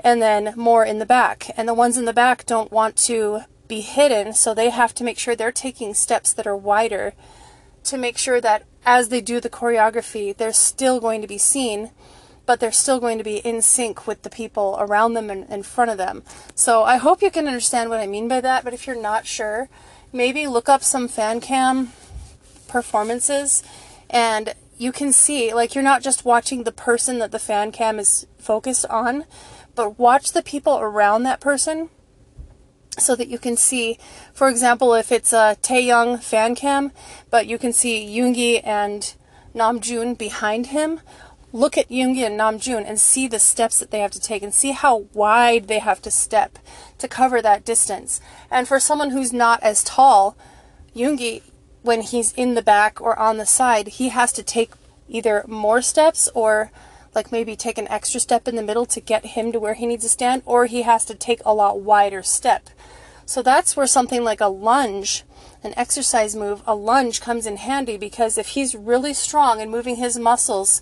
and 0.00 0.20
then 0.20 0.54
more 0.56 0.84
in 0.84 0.98
the 0.98 1.06
back. 1.06 1.50
And 1.56 1.68
the 1.68 1.74
ones 1.74 1.96
in 1.96 2.06
the 2.06 2.12
back 2.12 2.46
don't 2.46 2.72
want 2.72 2.96
to 3.08 3.42
be 3.68 3.80
hidden 3.80 4.32
so 4.32 4.52
they 4.52 4.70
have 4.70 4.94
to 4.94 5.04
make 5.04 5.18
sure 5.18 5.36
they're 5.36 5.52
taking 5.52 5.94
steps 5.94 6.32
that 6.32 6.46
are 6.46 6.56
wider 6.56 7.14
to 7.84 7.96
make 7.96 8.18
sure 8.18 8.40
that 8.40 8.64
as 8.84 9.08
they 9.08 9.20
do 9.20 9.40
the 9.40 9.50
choreography 9.50 10.36
they're 10.36 10.52
still 10.52 11.00
going 11.00 11.22
to 11.22 11.28
be 11.28 11.38
seen 11.38 11.90
but 12.46 12.60
they're 12.60 12.72
still 12.72 13.00
going 13.00 13.18
to 13.18 13.24
be 13.24 13.38
in 13.38 13.62
sync 13.62 14.06
with 14.06 14.22
the 14.22 14.30
people 14.30 14.76
around 14.80 15.14
them 15.14 15.30
and 15.30 15.48
in 15.48 15.62
front 15.62 15.90
of 15.90 15.98
them. 15.98 16.22
So 16.54 16.82
I 16.82 16.96
hope 16.96 17.22
you 17.22 17.30
can 17.30 17.46
understand 17.46 17.90
what 17.90 18.00
I 18.00 18.06
mean 18.06 18.28
by 18.28 18.40
that, 18.40 18.64
but 18.64 18.74
if 18.74 18.86
you're 18.86 19.00
not 19.00 19.26
sure, 19.26 19.68
maybe 20.12 20.46
look 20.46 20.68
up 20.68 20.82
some 20.82 21.08
fan 21.08 21.40
cam 21.40 21.92
performances 22.68 23.62
and 24.10 24.54
you 24.76 24.92
can 24.92 25.12
see 25.12 25.54
like 25.54 25.74
you're 25.74 25.84
not 25.84 26.02
just 26.02 26.24
watching 26.24 26.64
the 26.64 26.72
person 26.72 27.18
that 27.18 27.30
the 27.30 27.38
fan 27.38 27.70
cam 27.70 27.98
is 27.98 28.26
focused 28.38 28.86
on, 28.86 29.24
but 29.74 29.98
watch 29.98 30.32
the 30.32 30.42
people 30.42 30.78
around 30.78 31.22
that 31.22 31.40
person 31.40 31.88
so 32.98 33.16
that 33.16 33.28
you 33.28 33.38
can 33.38 33.56
see, 33.56 33.98
for 34.34 34.48
example, 34.48 34.94
if 34.94 35.10
it's 35.10 35.32
a 35.32 35.56
Taehyung 35.62 36.22
fan 36.22 36.54
cam, 36.54 36.92
but 37.30 37.46
you 37.46 37.58
can 37.58 37.72
see 37.72 38.06
Yoongi 38.06 38.60
and 38.64 39.14
Namjoon 39.54 40.16
behind 40.18 40.68
him, 40.68 41.00
look 41.52 41.76
at 41.76 41.90
Yoongi 41.90 42.24
and 42.24 42.38
Namjoon 42.38 42.88
and 42.88 42.98
see 42.98 43.28
the 43.28 43.38
steps 43.38 43.78
that 43.78 43.90
they 43.90 44.00
have 44.00 44.10
to 44.12 44.20
take 44.20 44.42
and 44.42 44.54
see 44.54 44.72
how 44.72 45.06
wide 45.12 45.68
they 45.68 45.78
have 45.78 46.00
to 46.02 46.10
step 46.10 46.58
to 46.98 47.08
cover 47.08 47.42
that 47.42 47.64
distance. 47.64 48.20
And 48.50 48.66
for 48.66 48.80
someone 48.80 49.10
who's 49.10 49.32
not 49.32 49.62
as 49.62 49.84
tall, 49.84 50.36
Yoongi, 50.96 51.42
when 51.82 52.02
he's 52.02 52.32
in 52.34 52.54
the 52.54 52.62
back 52.62 53.00
or 53.00 53.18
on 53.18 53.36
the 53.36 53.46
side, 53.46 53.88
he 53.88 54.08
has 54.08 54.32
to 54.32 54.42
take 54.42 54.72
either 55.08 55.44
more 55.46 55.82
steps 55.82 56.28
or 56.34 56.70
like 57.14 57.30
maybe 57.30 57.54
take 57.54 57.76
an 57.76 57.88
extra 57.88 58.20
step 58.20 58.48
in 58.48 58.56
the 58.56 58.62
middle 58.62 58.86
to 58.86 59.00
get 59.00 59.26
him 59.26 59.52
to 59.52 59.60
where 59.60 59.74
he 59.74 59.86
needs 59.86 60.04
to 60.04 60.08
stand, 60.08 60.42
or 60.46 60.64
he 60.64 60.82
has 60.82 61.04
to 61.04 61.14
take 61.14 61.42
a 61.44 61.52
lot 61.52 61.80
wider 61.80 62.22
step. 62.22 62.70
So 63.26 63.42
that's 63.42 63.76
where 63.76 63.86
something 63.86 64.24
like 64.24 64.40
a 64.40 64.46
lunge, 64.46 65.24
an 65.62 65.74
exercise 65.76 66.34
move, 66.34 66.62
a 66.66 66.74
lunge 66.74 67.20
comes 67.20 67.46
in 67.46 67.56
handy 67.56 67.96
because 67.96 68.38
if 68.38 68.48
he's 68.48 68.74
really 68.74 69.14
strong 69.14 69.60
and 69.60 69.70
moving 69.70 69.96
his 69.96 70.18
muscles 70.18 70.80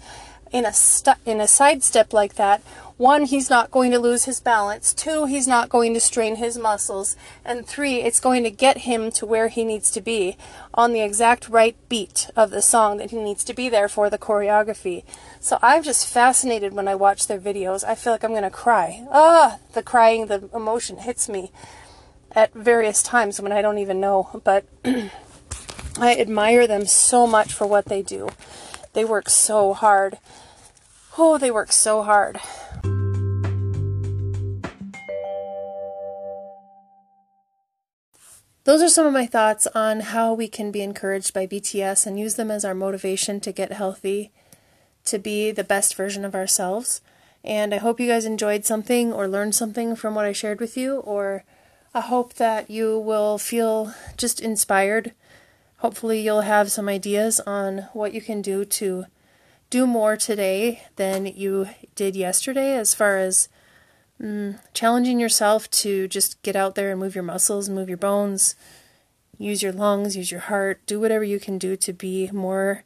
in 0.52 0.64
a 0.64 0.72
stu- 0.72 1.12
in 1.24 1.40
a 1.40 1.48
side 1.48 1.82
step 1.82 2.12
like 2.12 2.34
that, 2.34 2.62
one, 3.00 3.24
he's 3.24 3.48
not 3.48 3.70
going 3.70 3.92
to 3.92 3.98
lose 3.98 4.26
his 4.26 4.40
balance. 4.40 4.92
Two, 4.92 5.24
he's 5.24 5.48
not 5.48 5.70
going 5.70 5.94
to 5.94 6.00
strain 6.00 6.36
his 6.36 6.58
muscles. 6.58 7.16
And 7.46 7.64
three, 7.66 8.02
it's 8.02 8.20
going 8.20 8.42
to 8.42 8.50
get 8.50 8.78
him 8.78 9.10
to 9.12 9.24
where 9.24 9.48
he 9.48 9.64
needs 9.64 9.90
to 9.92 10.02
be 10.02 10.36
on 10.74 10.92
the 10.92 11.00
exact 11.00 11.48
right 11.48 11.74
beat 11.88 12.28
of 12.36 12.50
the 12.50 12.60
song 12.60 12.98
that 12.98 13.10
he 13.10 13.16
needs 13.16 13.42
to 13.44 13.54
be 13.54 13.70
there 13.70 13.88
for 13.88 14.10
the 14.10 14.18
choreography. 14.18 15.02
So 15.40 15.58
I'm 15.62 15.82
just 15.82 16.06
fascinated 16.06 16.74
when 16.74 16.88
I 16.88 16.94
watch 16.94 17.26
their 17.26 17.40
videos. 17.40 17.84
I 17.84 17.94
feel 17.94 18.12
like 18.12 18.22
I'm 18.22 18.32
going 18.32 18.42
to 18.42 18.50
cry. 18.50 19.06
Ah, 19.10 19.60
the 19.72 19.82
crying, 19.82 20.26
the 20.26 20.50
emotion 20.54 20.98
hits 20.98 21.26
me 21.26 21.52
at 22.32 22.52
various 22.52 23.02
times 23.02 23.40
when 23.40 23.50
I 23.50 23.62
don't 23.62 23.78
even 23.78 23.98
know. 23.98 24.42
But 24.44 24.66
I 24.84 26.16
admire 26.16 26.66
them 26.66 26.84
so 26.84 27.26
much 27.26 27.54
for 27.54 27.66
what 27.66 27.86
they 27.86 28.02
do. 28.02 28.28
They 28.92 29.04
work 29.04 29.28
so 29.30 29.72
hard. 29.72 30.18
Oh, 31.16 31.38
they 31.38 31.50
work 31.50 31.72
so 31.72 32.02
hard. 32.02 32.40
Those 38.64 38.82
are 38.82 38.88
some 38.88 39.06
of 39.06 39.12
my 39.12 39.26
thoughts 39.26 39.66
on 39.74 40.00
how 40.00 40.34
we 40.34 40.46
can 40.46 40.70
be 40.70 40.82
encouraged 40.82 41.32
by 41.32 41.46
BTS 41.46 42.06
and 42.06 42.20
use 42.20 42.34
them 42.34 42.50
as 42.50 42.64
our 42.64 42.74
motivation 42.74 43.40
to 43.40 43.52
get 43.52 43.72
healthy, 43.72 44.32
to 45.06 45.18
be 45.18 45.50
the 45.50 45.64
best 45.64 45.94
version 45.94 46.24
of 46.24 46.34
ourselves. 46.34 47.00
And 47.42 47.74
I 47.74 47.78
hope 47.78 47.98
you 47.98 48.06
guys 48.06 48.26
enjoyed 48.26 48.64
something 48.64 49.12
or 49.12 49.26
learned 49.26 49.54
something 49.54 49.96
from 49.96 50.14
what 50.14 50.26
I 50.26 50.32
shared 50.32 50.60
with 50.60 50.76
you, 50.76 50.98
or 50.98 51.42
I 51.94 52.00
hope 52.00 52.34
that 52.34 52.70
you 52.70 52.98
will 52.98 53.38
feel 53.38 53.94
just 54.16 54.40
inspired. 54.40 55.14
Hopefully, 55.80 56.20
you'll 56.20 56.42
have 56.42 56.70
some 56.70 56.88
ideas 56.90 57.40
on 57.40 57.88
what 57.94 58.12
you 58.12 58.20
can 58.20 58.42
do 58.42 58.66
to 58.66 59.06
do 59.70 59.86
more 59.86 60.14
today 60.14 60.82
than 60.96 61.24
you 61.24 61.70
did 61.94 62.14
yesterday 62.14 62.76
as 62.76 62.94
far 62.94 63.16
as 63.16 63.48
mm, 64.20 64.58
challenging 64.74 65.18
yourself 65.18 65.70
to 65.70 66.06
just 66.06 66.42
get 66.42 66.54
out 66.54 66.74
there 66.74 66.90
and 66.90 67.00
move 67.00 67.14
your 67.14 67.24
muscles, 67.24 67.70
move 67.70 67.88
your 67.88 67.96
bones, 67.96 68.56
use 69.38 69.62
your 69.62 69.72
lungs, 69.72 70.18
use 70.18 70.30
your 70.30 70.40
heart, 70.40 70.84
do 70.84 71.00
whatever 71.00 71.24
you 71.24 71.40
can 71.40 71.56
do 71.56 71.76
to 71.76 71.94
be 71.94 72.30
more 72.30 72.84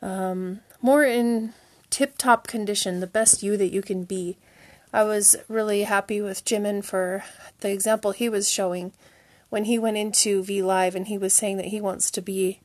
um, 0.00 0.60
more 0.80 1.04
in 1.04 1.52
tip 1.90 2.16
top 2.16 2.46
condition, 2.46 3.00
the 3.00 3.06
best 3.06 3.42
you 3.42 3.58
that 3.58 3.72
you 3.72 3.82
can 3.82 4.04
be. 4.04 4.38
I 4.94 5.02
was 5.02 5.36
really 5.46 5.82
happy 5.82 6.22
with 6.22 6.44
Jimin 6.46 6.84
for 6.84 7.22
the 7.60 7.70
example 7.70 8.12
he 8.12 8.30
was 8.30 8.50
showing 8.50 8.92
when 9.54 9.66
he 9.66 9.78
went 9.78 9.96
into 9.96 10.42
V 10.42 10.62
Live 10.62 10.96
and 10.96 11.06
he 11.06 11.16
was 11.16 11.32
saying 11.32 11.58
that 11.58 11.66
he 11.66 11.80
wants 11.80 12.10
to 12.10 12.20
be 12.20 12.58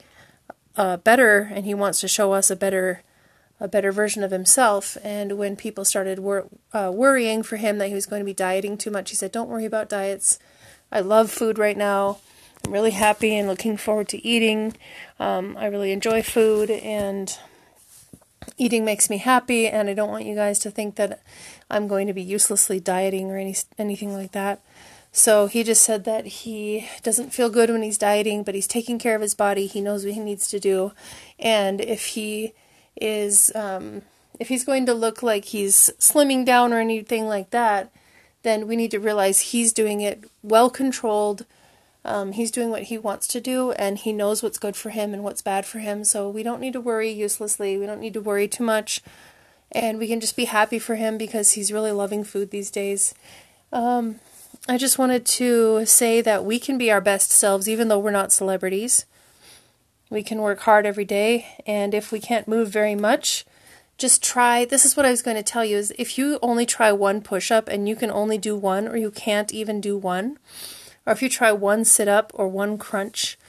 uh, 0.75 0.97
better 0.97 1.51
and 1.53 1.63
he 1.63 1.75
wants 1.75 2.01
to 2.01 2.07
show 2.07 2.33
us 2.33 2.49
a 2.49 2.55
better 2.55 3.03
a 3.59 3.67
better 3.67 3.91
version 3.91 4.23
of 4.23 4.31
himself. 4.31 4.97
And 5.03 5.37
when 5.37 5.55
people 5.55 5.85
started 5.85 6.17
wor- 6.17 6.47
uh, 6.73 6.91
worrying 6.91 7.43
for 7.43 7.57
him 7.57 7.77
that 7.77 7.89
he 7.89 7.93
was 7.93 8.07
going 8.07 8.21
to 8.21 8.25
be 8.25 8.33
dieting 8.33 8.75
too 8.75 8.89
much, 8.89 9.11
he 9.11 9.15
said, 9.15 9.31
Don't 9.31 9.49
worry 9.49 9.65
about 9.65 9.87
diets. 9.87 10.39
I 10.91 11.01
love 11.01 11.29
food 11.29 11.59
right 11.59 11.77
now. 11.77 12.17
I'm 12.65 12.71
really 12.71 12.89
happy 12.89 13.37
and 13.37 13.47
looking 13.47 13.77
forward 13.77 14.09
to 14.09 14.25
eating. 14.25 14.75
Um, 15.19 15.57
I 15.57 15.67
really 15.67 15.91
enjoy 15.91 16.23
food, 16.23 16.71
and 16.71 17.37
eating 18.57 18.83
makes 18.83 19.11
me 19.11 19.17
happy. 19.17 19.67
And 19.67 19.89
I 19.89 19.93
don't 19.93 20.09
want 20.09 20.25
you 20.25 20.33
guys 20.33 20.57
to 20.59 20.71
think 20.71 20.95
that 20.95 21.21
I'm 21.69 21.87
going 21.87 22.07
to 22.07 22.13
be 22.13 22.23
uselessly 22.23 22.79
dieting 22.79 23.29
or 23.29 23.37
any 23.37 23.55
anything 23.77 24.11
like 24.11 24.31
that. 24.31 24.59
So 25.11 25.47
he 25.47 25.63
just 25.63 25.83
said 25.83 26.03
that 26.05 26.25
he 26.25 26.87
doesn't 27.01 27.33
feel 27.33 27.49
good 27.49 27.69
when 27.69 27.81
he's 27.81 27.97
dieting, 27.97 28.43
but 28.43 28.55
he's 28.55 28.67
taking 28.67 28.99
care 28.99 29.15
of 29.15 29.21
his 29.21 29.33
body. 29.33 29.65
He 29.65 29.81
knows 29.81 30.05
what 30.05 30.13
he 30.13 30.19
needs 30.19 30.47
to 30.49 30.59
do, 30.59 30.91
and 31.39 31.81
if 31.81 32.07
he 32.07 32.53
is 32.95 33.51
um, 33.55 34.03
if 34.39 34.47
he's 34.47 34.63
going 34.63 34.85
to 34.85 34.93
look 34.93 35.23
like 35.23 35.45
he's 35.45 35.89
slimming 35.99 36.45
down 36.45 36.71
or 36.71 36.79
anything 36.79 37.27
like 37.27 37.49
that, 37.49 37.91
then 38.43 38.67
we 38.67 38.75
need 38.75 38.91
to 38.91 38.99
realize 38.99 39.39
he's 39.39 39.73
doing 39.73 40.01
it 40.01 40.29
well 40.43 40.69
controlled. 40.69 41.45
Um, 42.05 42.31
he's 42.31 42.51
doing 42.51 42.69
what 42.69 42.83
he 42.83 42.97
wants 42.97 43.27
to 43.27 43.41
do, 43.41 43.71
and 43.73 43.97
he 43.97 44.13
knows 44.13 44.41
what's 44.41 44.57
good 44.57 44.75
for 44.75 44.91
him 44.91 45.13
and 45.13 45.23
what's 45.23 45.41
bad 45.41 45.65
for 45.65 45.79
him. 45.79 46.03
So 46.03 46.29
we 46.29 46.43
don't 46.43 46.61
need 46.61 46.73
to 46.73 46.81
worry 46.81 47.09
uselessly. 47.09 47.77
We 47.77 47.85
don't 47.85 47.99
need 47.99 48.13
to 48.13 48.21
worry 48.21 48.47
too 48.47 48.63
much, 48.63 49.01
and 49.71 49.99
we 49.99 50.07
can 50.07 50.21
just 50.21 50.37
be 50.37 50.45
happy 50.45 50.79
for 50.79 50.95
him 50.95 51.17
because 51.17 51.51
he's 51.51 51.73
really 51.73 51.91
loving 51.91 52.23
food 52.23 52.51
these 52.51 52.71
days. 52.71 53.13
Um, 53.73 54.21
I 54.69 54.77
just 54.77 54.99
wanted 54.99 55.25
to 55.25 55.83
say 55.87 56.21
that 56.21 56.45
we 56.45 56.59
can 56.59 56.77
be 56.77 56.91
our 56.91 57.01
best 57.01 57.31
selves 57.31 57.67
even 57.67 57.87
though 57.87 57.97
we're 57.97 58.11
not 58.11 58.31
celebrities. 58.31 59.07
We 60.11 60.21
can 60.21 60.41
work 60.41 60.59
hard 60.59 60.85
every 60.85 61.05
day, 61.05 61.47
and 61.65 61.95
if 61.95 62.11
we 62.11 62.19
can't 62.19 62.47
move 62.47 62.69
very 62.69 62.93
much, 62.93 63.45
just 63.97 64.21
try. 64.21 64.65
This 64.65 64.85
is 64.85 64.95
what 64.95 65.07
I 65.07 65.09
was 65.09 65.23
going 65.23 65.37
to 65.37 65.43
tell 65.43 65.65
you 65.65 65.75
is 65.75 65.91
if 65.97 66.19
you 66.19 66.37
only 66.43 66.67
try 66.67 66.91
one 66.91 67.21
push 67.21 67.49
up 67.49 67.67
and 67.67 67.89
you 67.89 67.95
can 67.95 68.11
only 68.11 68.37
do 68.37 68.55
one 68.55 68.87
or 68.87 68.95
you 68.95 69.09
can't 69.09 69.51
even 69.51 69.81
do 69.81 69.97
one, 69.97 70.37
or 71.03 71.13
if 71.13 71.23
you 71.23 71.29
try 71.29 71.51
one 71.51 71.83
sit 71.83 72.07
up 72.07 72.31
or 72.35 72.47
one 72.47 72.77
crunch, 72.77 73.39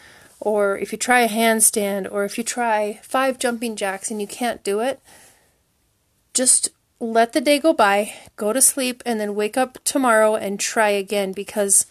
or 0.41 0.79
if 0.79 0.91
you 0.91 0.97
try 0.97 1.21
a 1.21 1.29
handstand 1.29 2.11
or 2.11 2.25
if 2.25 2.39
you 2.39 2.45
try 2.45 2.99
five 3.03 3.39
jumping 3.39 3.77
jacks 3.77 4.11
and 4.11 4.23
you 4.23 4.27
can't 4.27 4.64
do 4.64 4.81
it, 4.81 5.03
just 6.33 6.71
let 7.01 7.32
the 7.32 7.40
day 7.40 7.59
go 7.59 7.72
by, 7.72 8.12
go 8.36 8.53
to 8.53 8.61
sleep 8.61 9.03
and 9.07 9.18
then 9.18 9.34
wake 9.34 9.57
up 9.57 9.78
tomorrow 9.84 10.34
and 10.36 10.61
try 10.61 10.90
again 10.90 11.32
because 11.32 11.86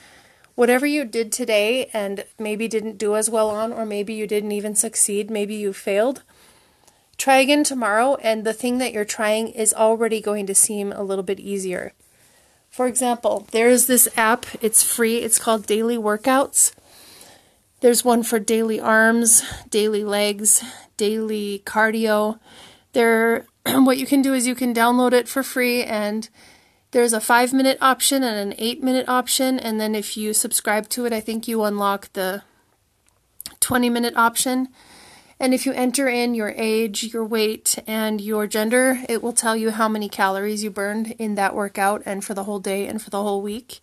whatever 0.54 0.86
you 0.86 1.04
did 1.04 1.32
today 1.32 1.90
and 1.94 2.24
maybe 2.38 2.68
didn't 2.68 2.98
do 3.00 3.16
as 3.16 3.30
well 3.30 3.50
on, 3.50 3.74
or 3.74 3.86
maybe 3.86 4.14
you 4.14 4.28
didn't 4.28 4.52
even 4.52 4.76
succeed, 4.76 5.32
maybe 5.32 5.56
you 5.56 5.74
failed, 5.74 6.22
try 7.18 7.38
again 7.38 7.64
tomorrow, 7.64 8.16
and 8.22 8.44
the 8.44 8.54
thing 8.54 8.78
that 8.78 8.94
you're 8.94 9.04
trying 9.04 9.48
is 9.48 9.74
already 9.74 10.22
going 10.22 10.46
to 10.46 10.54
seem 10.54 10.92
a 10.92 11.04
little 11.04 11.24
bit 11.24 11.40
easier. 11.40 11.94
For 12.70 12.86
example, 12.86 13.48
there's 13.52 13.88
this 13.88 14.08
app, 14.16 14.46
it's 14.62 14.84
free, 14.84 15.18
it's 15.18 15.40
called 15.40 15.66
Daily 15.66 15.98
Workouts. 15.98 16.74
There's 17.82 18.06
one 18.06 18.22
for 18.22 18.38
daily 18.38 18.80
arms, 18.80 19.42
daily 19.70 20.04
legs, 20.04 20.64
daily 20.98 21.64
cardio. 21.66 22.40
There 22.94 23.48
what 23.66 23.98
you 23.98 24.06
can 24.06 24.22
do 24.22 24.34
is 24.34 24.48
you 24.48 24.56
can 24.56 24.74
download 24.74 25.14
it 25.14 25.28
for 25.28 25.44
free 25.44 25.84
and 25.84 26.30
there's 26.92 27.14
a 27.14 27.22
five 27.22 27.54
minute 27.54 27.78
option 27.82 28.24
and 28.24 28.52
an 28.52 28.56
eight 28.58 28.82
minute 28.82 29.08
option, 29.08 29.60
and 29.60 29.80
then 29.80 29.94
if 29.94 30.18
you 30.18 30.34
subscribe 30.34 30.90
to 30.90 31.06
it, 31.06 31.14
I 31.14 31.20
think 31.20 31.48
you 31.48 31.64
unlock 31.64 32.12
the 32.14 32.42
20 33.60 33.90
minute 33.90 34.16
option. 34.16 34.70
And 35.40 35.54
if 35.54 35.66
you 35.66 35.72
enter 35.72 36.10
in 36.10 36.34
your 36.34 36.50
age, 36.58 37.14
your 37.14 37.24
weight, 37.24 37.78
and 37.88 38.20
your 38.20 38.48
gender, 38.48 39.04
it 39.08 39.22
will 39.22 39.34
tell 39.34 39.56
you 39.56 39.70
how 39.70 39.88
many 39.88 40.10
calories 40.10 40.64
you 40.64 40.72
burned 40.72 41.16
in 41.18 41.36
that 41.36 41.56
workout 41.56 42.02
and 42.06 42.26
for 42.26 42.34
the 42.34 42.44
whole 42.44 42.60
day 42.60 42.88
and 42.88 43.02
for 43.02 43.10
the 43.10 43.22
whole 43.22 43.42
week. 43.42 43.80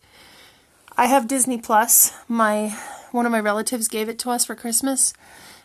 I 0.98 1.06
have 1.06 1.28
Disney 1.28 1.58
Plus. 1.58 2.12
My 2.26 2.76
one 3.12 3.24
of 3.24 3.32
my 3.32 3.40
relatives 3.40 3.88
gave 3.88 4.08
it 4.08 4.18
to 4.20 4.30
us 4.30 4.44
for 4.44 4.54
Christmas. 4.54 5.14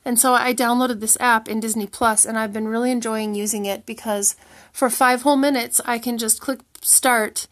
And 0.03 0.19
so 0.19 0.33
I 0.33 0.53
downloaded 0.53 0.99
this 0.99 1.17
app 1.19 1.47
in 1.47 1.59
Disney 1.59 1.85
Plus 1.87 2.25
and 2.25 2.37
I've 2.37 2.53
been 2.53 2.67
really 2.67 2.91
enjoying 2.91 3.35
using 3.35 3.65
it 3.65 3.85
because 3.85 4.35
for 4.71 4.89
5 4.89 5.21
whole 5.21 5.37
minutes 5.37 5.79
I 5.85 5.99
can 5.99 6.17
just 6.17 6.41
click 6.41 6.61
start, 6.81 7.47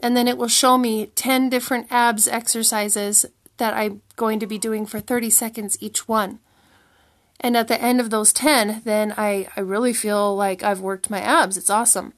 and 0.00 0.16
then 0.16 0.28
it 0.28 0.38
will 0.38 0.48
show 0.48 0.78
me 0.78 1.06
10 1.06 1.48
different 1.50 1.88
abs 1.90 2.28
exercises 2.28 3.26
that 3.56 3.74
I'm 3.74 4.02
going 4.16 4.38
to 4.40 4.46
be 4.46 4.58
doing 4.58 4.86
for 4.86 5.00
30 5.00 5.30
seconds 5.30 5.76
each 5.80 6.06
one. 6.06 6.38
And 7.40 7.56
at 7.56 7.68
the 7.68 7.80
end 7.80 8.00
of 8.00 8.10
those 8.10 8.32
10, 8.32 8.82
then 8.84 9.14
I, 9.16 9.48
I 9.56 9.60
really 9.60 9.92
feel 9.92 10.34
like 10.34 10.62
I've 10.62 10.80
worked 10.80 11.10
my 11.10 11.20
abs. 11.20 11.56
It's 11.56 11.70
awesome. 11.70 12.12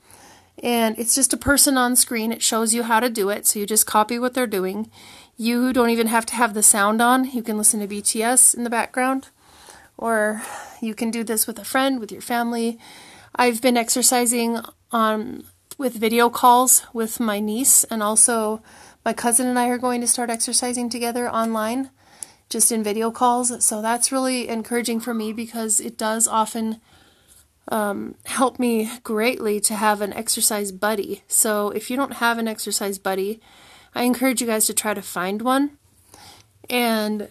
And 0.62 0.99
it's 0.99 1.14
just 1.14 1.33
a 1.33 1.39
person 1.39 1.78
on 1.78 1.97
screen. 1.97 2.33
It 2.33 2.43
shows 2.43 2.74
you 2.74 2.83
how 2.85 3.01
to 3.01 3.09
do 3.09 3.31
it. 3.31 3.47
So 3.47 3.59
you 3.59 3.66
just 3.66 3.87
copy 3.87 4.18
what 4.18 4.35
they're 4.35 4.47
doing. 4.47 4.91
You 5.37 5.72
don't 5.72 5.91
even 5.91 6.07
have 6.09 6.26
to 6.26 6.35
have 6.35 6.53
the 6.55 6.62
sound 6.62 7.01
on. 7.01 7.31
You 7.31 7.43
can 7.43 7.57
listen 7.57 7.81
to 7.81 7.89
BTS 7.89 8.55
in 8.55 8.64
the 8.64 8.70
background. 8.70 9.28
Or 10.01 10.43
you 10.81 10.95
can 10.95 11.11
do 11.11 11.23
this 11.23 11.47
with 11.47 11.59
a 11.59 11.65
friend, 11.65 12.01
with 12.01 12.11
your 12.11 12.23
family. 12.23 12.79
I've 13.37 13.61
been 13.61 13.77
exercising 13.77 14.59
on 14.91 15.45
with 15.77 15.95
video 15.95 16.31
calls 16.31 16.87
with 16.95 17.21
my 17.21 17.39
niece, 17.39 17.85
and 17.85 18.03
also 18.03 18.63
my 19.05 19.13
cousin 19.13 19.47
and 19.47 19.59
I 19.59 19.69
are 19.69 19.79
going 19.79 20.01
to 20.01 20.07
start 20.07 20.31
exercising 20.31 20.89
together 20.89 21.29
online, 21.29 21.91
just 22.49 22.73
in 22.73 22.83
video 22.83 23.11
calls. 23.11 23.63
So 23.63 23.83
that's 23.83 24.11
really 24.11 24.49
encouraging 24.49 25.01
for 25.01 25.13
me 25.13 25.35
because 25.35 25.81
it 25.81 25.99
does 25.99 26.27
often 26.27 26.81
um, 27.69 28.15
helped 28.25 28.59
me 28.59 28.91
greatly 29.05 29.61
to 29.61 29.75
have 29.75 30.01
an 30.01 30.15
exercise 30.15 30.73
buddy. 30.73 31.25
So 31.29 31.69
if 31.71 31.91
you 31.91 31.97
don't 31.97 32.15
have 32.15 32.39
an 32.39 32.49
exercise 32.49 32.99
buddy, 32.99 33.39
I 33.95 34.05
encourage 34.05 34.41
you 34.41 34.47
guys 34.47 34.65
to 34.67 34.75
try 34.75 34.95
to 34.95 35.03
find 35.03 35.43
one. 35.43 35.77
And 36.71 37.29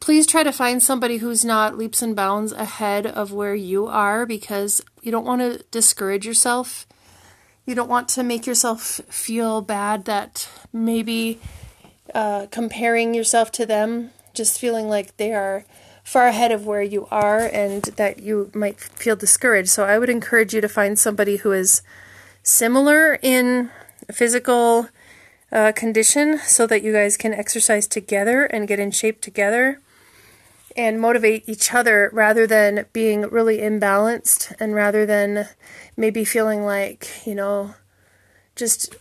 please 0.00 0.26
try 0.26 0.42
to 0.42 0.52
find 0.52 0.82
somebody 0.82 1.18
who's 1.18 1.44
not 1.44 1.78
leaps 1.78 2.02
and 2.02 2.16
bounds 2.16 2.52
ahead 2.52 3.06
of 3.06 3.32
where 3.32 3.54
you 3.54 3.86
are 3.86 4.26
because 4.26 4.82
you 5.02 5.10
don't 5.10 5.24
want 5.26 5.40
to 5.40 5.64
discourage 5.70 6.26
yourself. 6.26 6.86
You 7.66 7.74
don't 7.74 7.88
want 7.88 8.08
to 8.10 8.22
make 8.22 8.46
yourself 8.46 9.00
feel 9.08 9.60
bad 9.62 10.06
that 10.06 10.48
maybe 10.72 11.40
uh, 12.14 12.46
comparing 12.50 13.14
yourself 13.14 13.52
to 13.52 13.66
them, 13.66 14.10
just 14.34 14.58
feeling 14.58 14.88
like 14.88 15.16
they 15.16 15.32
are 15.32 15.64
far 16.02 16.26
ahead 16.26 16.50
of 16.50 16.66
where 16.66 16.82
you 16.82 17.06
are 17.10 17.40
and 17.40 17.82
that 17.96 18.20
you 18.20 18.50
might 18.54 18.80
feel 18.80 19.14
discouraged. 19.14 19.68
So 19.68 19.84
I 19.84 19.98
would 19.98 20.08
encourage 20.08 20.52
you 20.52 20.60
to 20.60 20.68
find 20.68 20.98
somebody 20.98 21.36
who 21.36 21.52
is 21.52 21.82
similar 22.42 23.18
in 23.22 23.70
physical 24.10 24.88
uh, 25.52 25.72
condition 25.72 26.38
so 26.38 26.66
that 26.66 26.82
you 26.82 26.92
guys 26.92 27.16
can 27.16 27.34
exercise 27.34 27.86
together 27.86 28.44
and 28.44 28.68
get 28.68 28.78
in 28.78 28.90
shape 28.90 29.20
together 29.20 29.80
and 30.76 31.00
motivate 31.00 31.48
each 31.48 31.74
other 31.74 32.10
rather 32.12 32.46
than 32.46 32.86
being 32.92 33.22
really 33.22 33.58
imbalanced 33.58 34.54
and 34.60 34.74
rather 34.74 35.04
than 35.04 35.48
maybe 35.96 36.24
feeling 36.24 36.64
like, 36.64 37.26
you 37.26 37.34
know, 37.34 37.74
just 38.54 38.94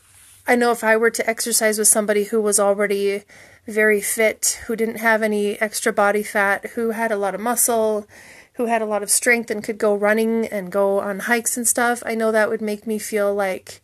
I 0.48 0.56
know 0.56 0.72
if 0.72 0.84
I 0.84 0.98
were 0.98 1.12
to 1.12 1.30
exercise 1.30 1.78
with 1.78 1.88
somebody 1.88 2.26
who 2.26 2.42
was 2.42 2.60
already 2.60 3.24
very 3.68 4.02
fit, 4.02 4.60
who 4.66 4.76
didn't 4.76 4.98
have 4.98 5.22
any 5.22 5.62
extra 5.62 5.94
body 5.94 6.24
fat, 6.24 6.72
who 6.72 6.92
had 6.92 7.12
a 7.12 7.18
lot 7.18 7.36
of 7.36 7.42
muscle, 7.42 8.08
who 8.54 8.66
had 8.66 8.82
a 8.82 8.86
lot 8.86 9.04
of 9.04 9.12
strength 9.12 9.52
and 9.52 9.64
could 9.64 9.78
go 9.78 9.96
running 9.96 10.48
and 10.48 10.72
go 10.72 11.00
on 11.00 11.20
hikes 11.20 11.56
and 11.56 11.68
stuff, 11.68 12.02
I 12.06 12.16
know 12.16 12.32
that 12.32 12.50
would 12.50 12.62
make 12.62 12.88
me 12.88 12.98
feel 12.98 13.34
like 13.34 13.80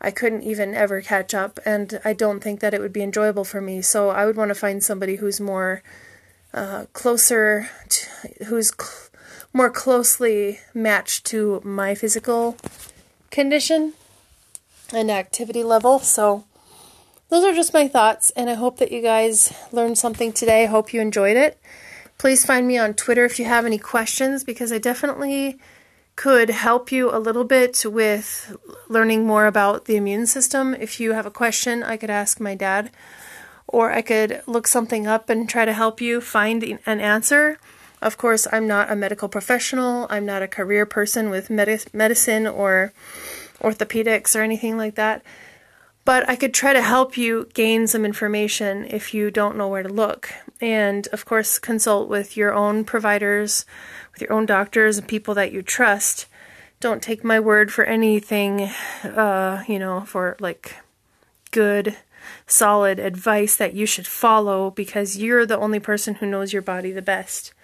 I 0.00 0.10
couldn't 0.10 0.42
even 0.42 0.74
ever 0.74 1.02
catch 1.02 1.34
up, 1.34 1.60
and 1.66 2.00
I 2.04 2.14
don't 2.14 2.40
think 2.40 2.60
that 2.60 2.72
it 2.72 2.80
would 2.80 2.92
be 2.92 3.02
enjoyable 3.02 3.44
for 3.44 3.60
me. 3.60 3.82
So 3.82 4.08
I 4.08 4.24
would 4.24 4.36
want 4.36 4.48
to 4.48 4.54
find 4.54 4.82
somebody 4.82 5.16
who's 5.16 5.40
more 5.40 5.82
uh, 6.54 6.86
closer, 6.92 7.68
to, 7.88 8.44
who's 8.46 8.72
cl- 8.72 9.10
more 9.52 9.70
closely 9.70 10.60
matched 10.72 11.26
to 11.26 11.60
my 11.64 11.94
physical 11.94 12.56
condition 13.30 13.92
and 14.92 15.10
activity 15.10 15.62
level. 15.62 15.98
So 15.98 16.44
those 17.28 17.44
are 17.44 17.54
just 17.54 17.74
my 17.74 17.86
thoughts, 17.86 18.30
and 18.30 18.48
I 18.48 18.54
hope 18.54 18.78
that 18.78 18.90
you 18.90 19.02
guys 19.02 19.52
learned 19.70 19.98
something 19.98 20.32
today. 20.32 20.64
I 20.64 20.66
hope 20.66 20.94
you 20.94 21.00
enjoyed 21.00 21.36
it. 21.36 21.60
Please 22.16 22.44
find 22.44 22.66
me 22.66 22.78
on 22.78 22.94
Twitter 22.94 23.24
if 23.24 23.38
you 23.38 23.44
have 23.44 23.66
any 23.66 23.78
questions, 23.78 24.44
because 24.44 24.72
I 24.72 24.78
definitely 24.78 25.58
could 26.16 26.50
help 26.50 26.92
you 26.92 27.10
a 27.10 27.18
little 27.18 27.44
bit 27.44 27.84
with 27.86 28.56
learning 28.88 29.26
more 29.26 29.46
about 29.46 29.86
the 29.86 29.96
immune 29.96 30.26
system. 30.26 30.74
If 30.74 31.00
you 31.00 31.12
have 31.12 31.26
a 31.26 31.30
question, 31.30 31.82
I 31.82 31.96
could 31.96 32.10
ask 32.10 32.40
my 32.40 32.54
dad, 32.54 32.90
or 33.66 33.90
I 33.90 34.02
could 34.02 34.42
look 34.46 34.66
something 34.66 35.06
up 35.06 35.30
and 35.30 35.48
try 35.48 35.64
to 35.64 35.72
help 35.72 36.00
you 36.00 36.20
find 36.20 36.62
an 36.84 37.00
answer. 37.00 37.58
Of 38.02 38.16
course, 38.16 38.46
I'm 38.50 38.66
not 38.66 38.90
a 38.90 38.96
medical 38.96 39.28
professional, 39.28 40.06
I'm 40.10 40.26
not 40.26 40.42
a 40.42 40.48
career 40.48 40.86
person 40.86 41.30
with 41.30 41.50
medicine 41.50 42.46
or 42.46 42.92
orthopedics 43.60 44.34
or 44.34 44.42
anything 44.42 44.76
like 44.76 44.94
that. 44.94 45.22
But 46.10 46.28
I 46.28 46.34
could 46.34 46.52
try 46.52 46.72
to 46.72 46.82
help 46.82 47.16
you 47.16 47.46
gain 47.54 47.86
some 47.86 48.04
information 48.04 48.84
if 48.84 49.14
you 49.14 49.30
don't 49.30 49.56
know 49.56 49.68
where 49.68 49.84
to 49.84 49.88
look. 49.88 50.32
And 50.60 51.06
of 51.12 51.24
course, 51.24 51.60
consult 51.60 52.08
with 52.08 52.36
your 52.36 52.52
own 52.52 52.84
providers 52.84 53.64
with 54.10 54.20
your 54.20 54.32
own 54.32 54.44
doctors 54.44 54.98
and 54.98 55.06
people 55.06 55.34
that 55.34 55.52
you 55.52 55.62
trust. 55.62 56.26
Don't 56.80 57.00
take 57.00 57.22
my 57.22 57.38
word 57.38 57.72
for 57.72 57.84
anything, 57.84 58.62
uh, 59.04 59.62
you 59.68 59.78
know, 59.78 60.00
for 60.00 60.36
like 60.40 60.78
good, 61.52 61.96
solid 62.44 62.98
advice 62.98 63.54
that 63.54 63.74
you 63.74 63.86
should 63.86 64.08
follow 64.08 64.72
because 64.72 65.16
you're 65.16 65.46
the 65.46 65.60
only 65.60 65.78
person 65.78 66.16
who 66.16 66.26
knows 66.26 66.52
your 66.52 66.60
body 66.60 66.90
the 66.90 67.02
best. 67.02 67.54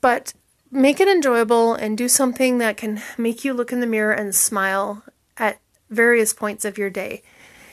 But 0.00 0.34
make 0.72 0.98
it 0.98 1.06
enjoyable 1.06 1.74
and 1.74 1.96
do 1.96 2.08
something 2.08 2.58
that 2.58 2.76
can 2.76 3.00
make 3.16 3.44
you 3.44 3.54
look 3.54 3.70
in 3.70 3.78
the 3.78 3.86
mirror 3.86 4.12
and 4.12 4.34
smile 4.34 5.04
at 5.36 5.60
various 5.90 6.32
points 6.32 6.64
of 6.64 6.76
your 6.76 6.90
day. 6.90 7.22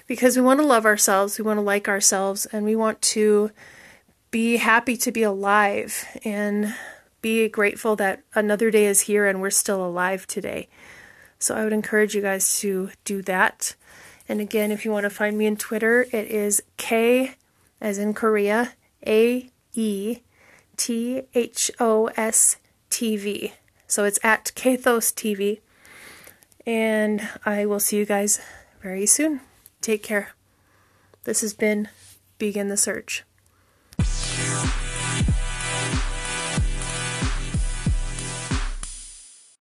Because 0.09 0.35
we 0.35 0.41
want 0.41 0.59
to 0.59 0.65
love 0.65 0.85
ourselves, 0.85 1.37
we 1.37 1.45
want 1.45 1.57
to 1.57 1.61
like 1.61 1.87
ourselves, 1.87 2.45
and 2.47 2.65
we 2.65 2.75
want 2.75 3.01
to 3.01 3.51
be 4.29 4.57
happy 4.57 4.97
to 4.97 5.11
be 5.11 5.23
alive. 5.23 6.05
And 6.25 6.73
be 7.21 7.49
grateful 7.49 7.95
that 7.97 8.23
another 8.33 8.71
day 8.71 8.85
is 8.85 9.01
here 9.01 9.27
and 9.27 9.41
we're 9.41 9.49
still 9.49 9.85
alive 9.85 10.25
today. 10.27 10.69
So 11.37 11.55
I 11.55 11.63
would 11.63 11.73
encourage 11.73 12.15
you 12.15 12.21
guys 12.21 12.59
to 12.59 12.91
do 13.03 13.21
that. 13.23 13.75
And 14.27 14.39
again, 14.39 14.71
if 14.71 14.85
you 14.85 14.91
want 14.91 15.05
to 15.05 15.09
find 15.09 15.37
me 15.37 15.47
on 15.47 15.57
Twitter, 15.57 16.03
it 16.11 16.27
is 16.27 16.61
K 16.77 17.35
as 17.81 17.97
in 17.97 18.13
Korea, 18.13 18.73
A 19.05 19.49
E 19.73 20.19
T 20.77 21.23
H 21.33 21.71
O 21.79 22.07
S 22.15 22.57
T 22.89 23.17
V. 23.17 23.53
So 23.87 24.03
it's 24.03 24.19
at 24.23 24.51
Kaethos 24.55 25.11
TV. 25.13 25.61
And 26.65 27.27
I 27.45 27.65
will 27.65 27.79
see 27.79 27.97
you 27.97 28.05
guys 28.05 28.39
very 28.81 29.05
soon. 29.05 29.41
Take 29.81 30.03
care. 30.03 30.31
This 31.23 31.41
has 31.41 31.53
been 31.53 31.89
Begin 32.37 32.69
the 32.69 32.77
Search. 32.77 33.23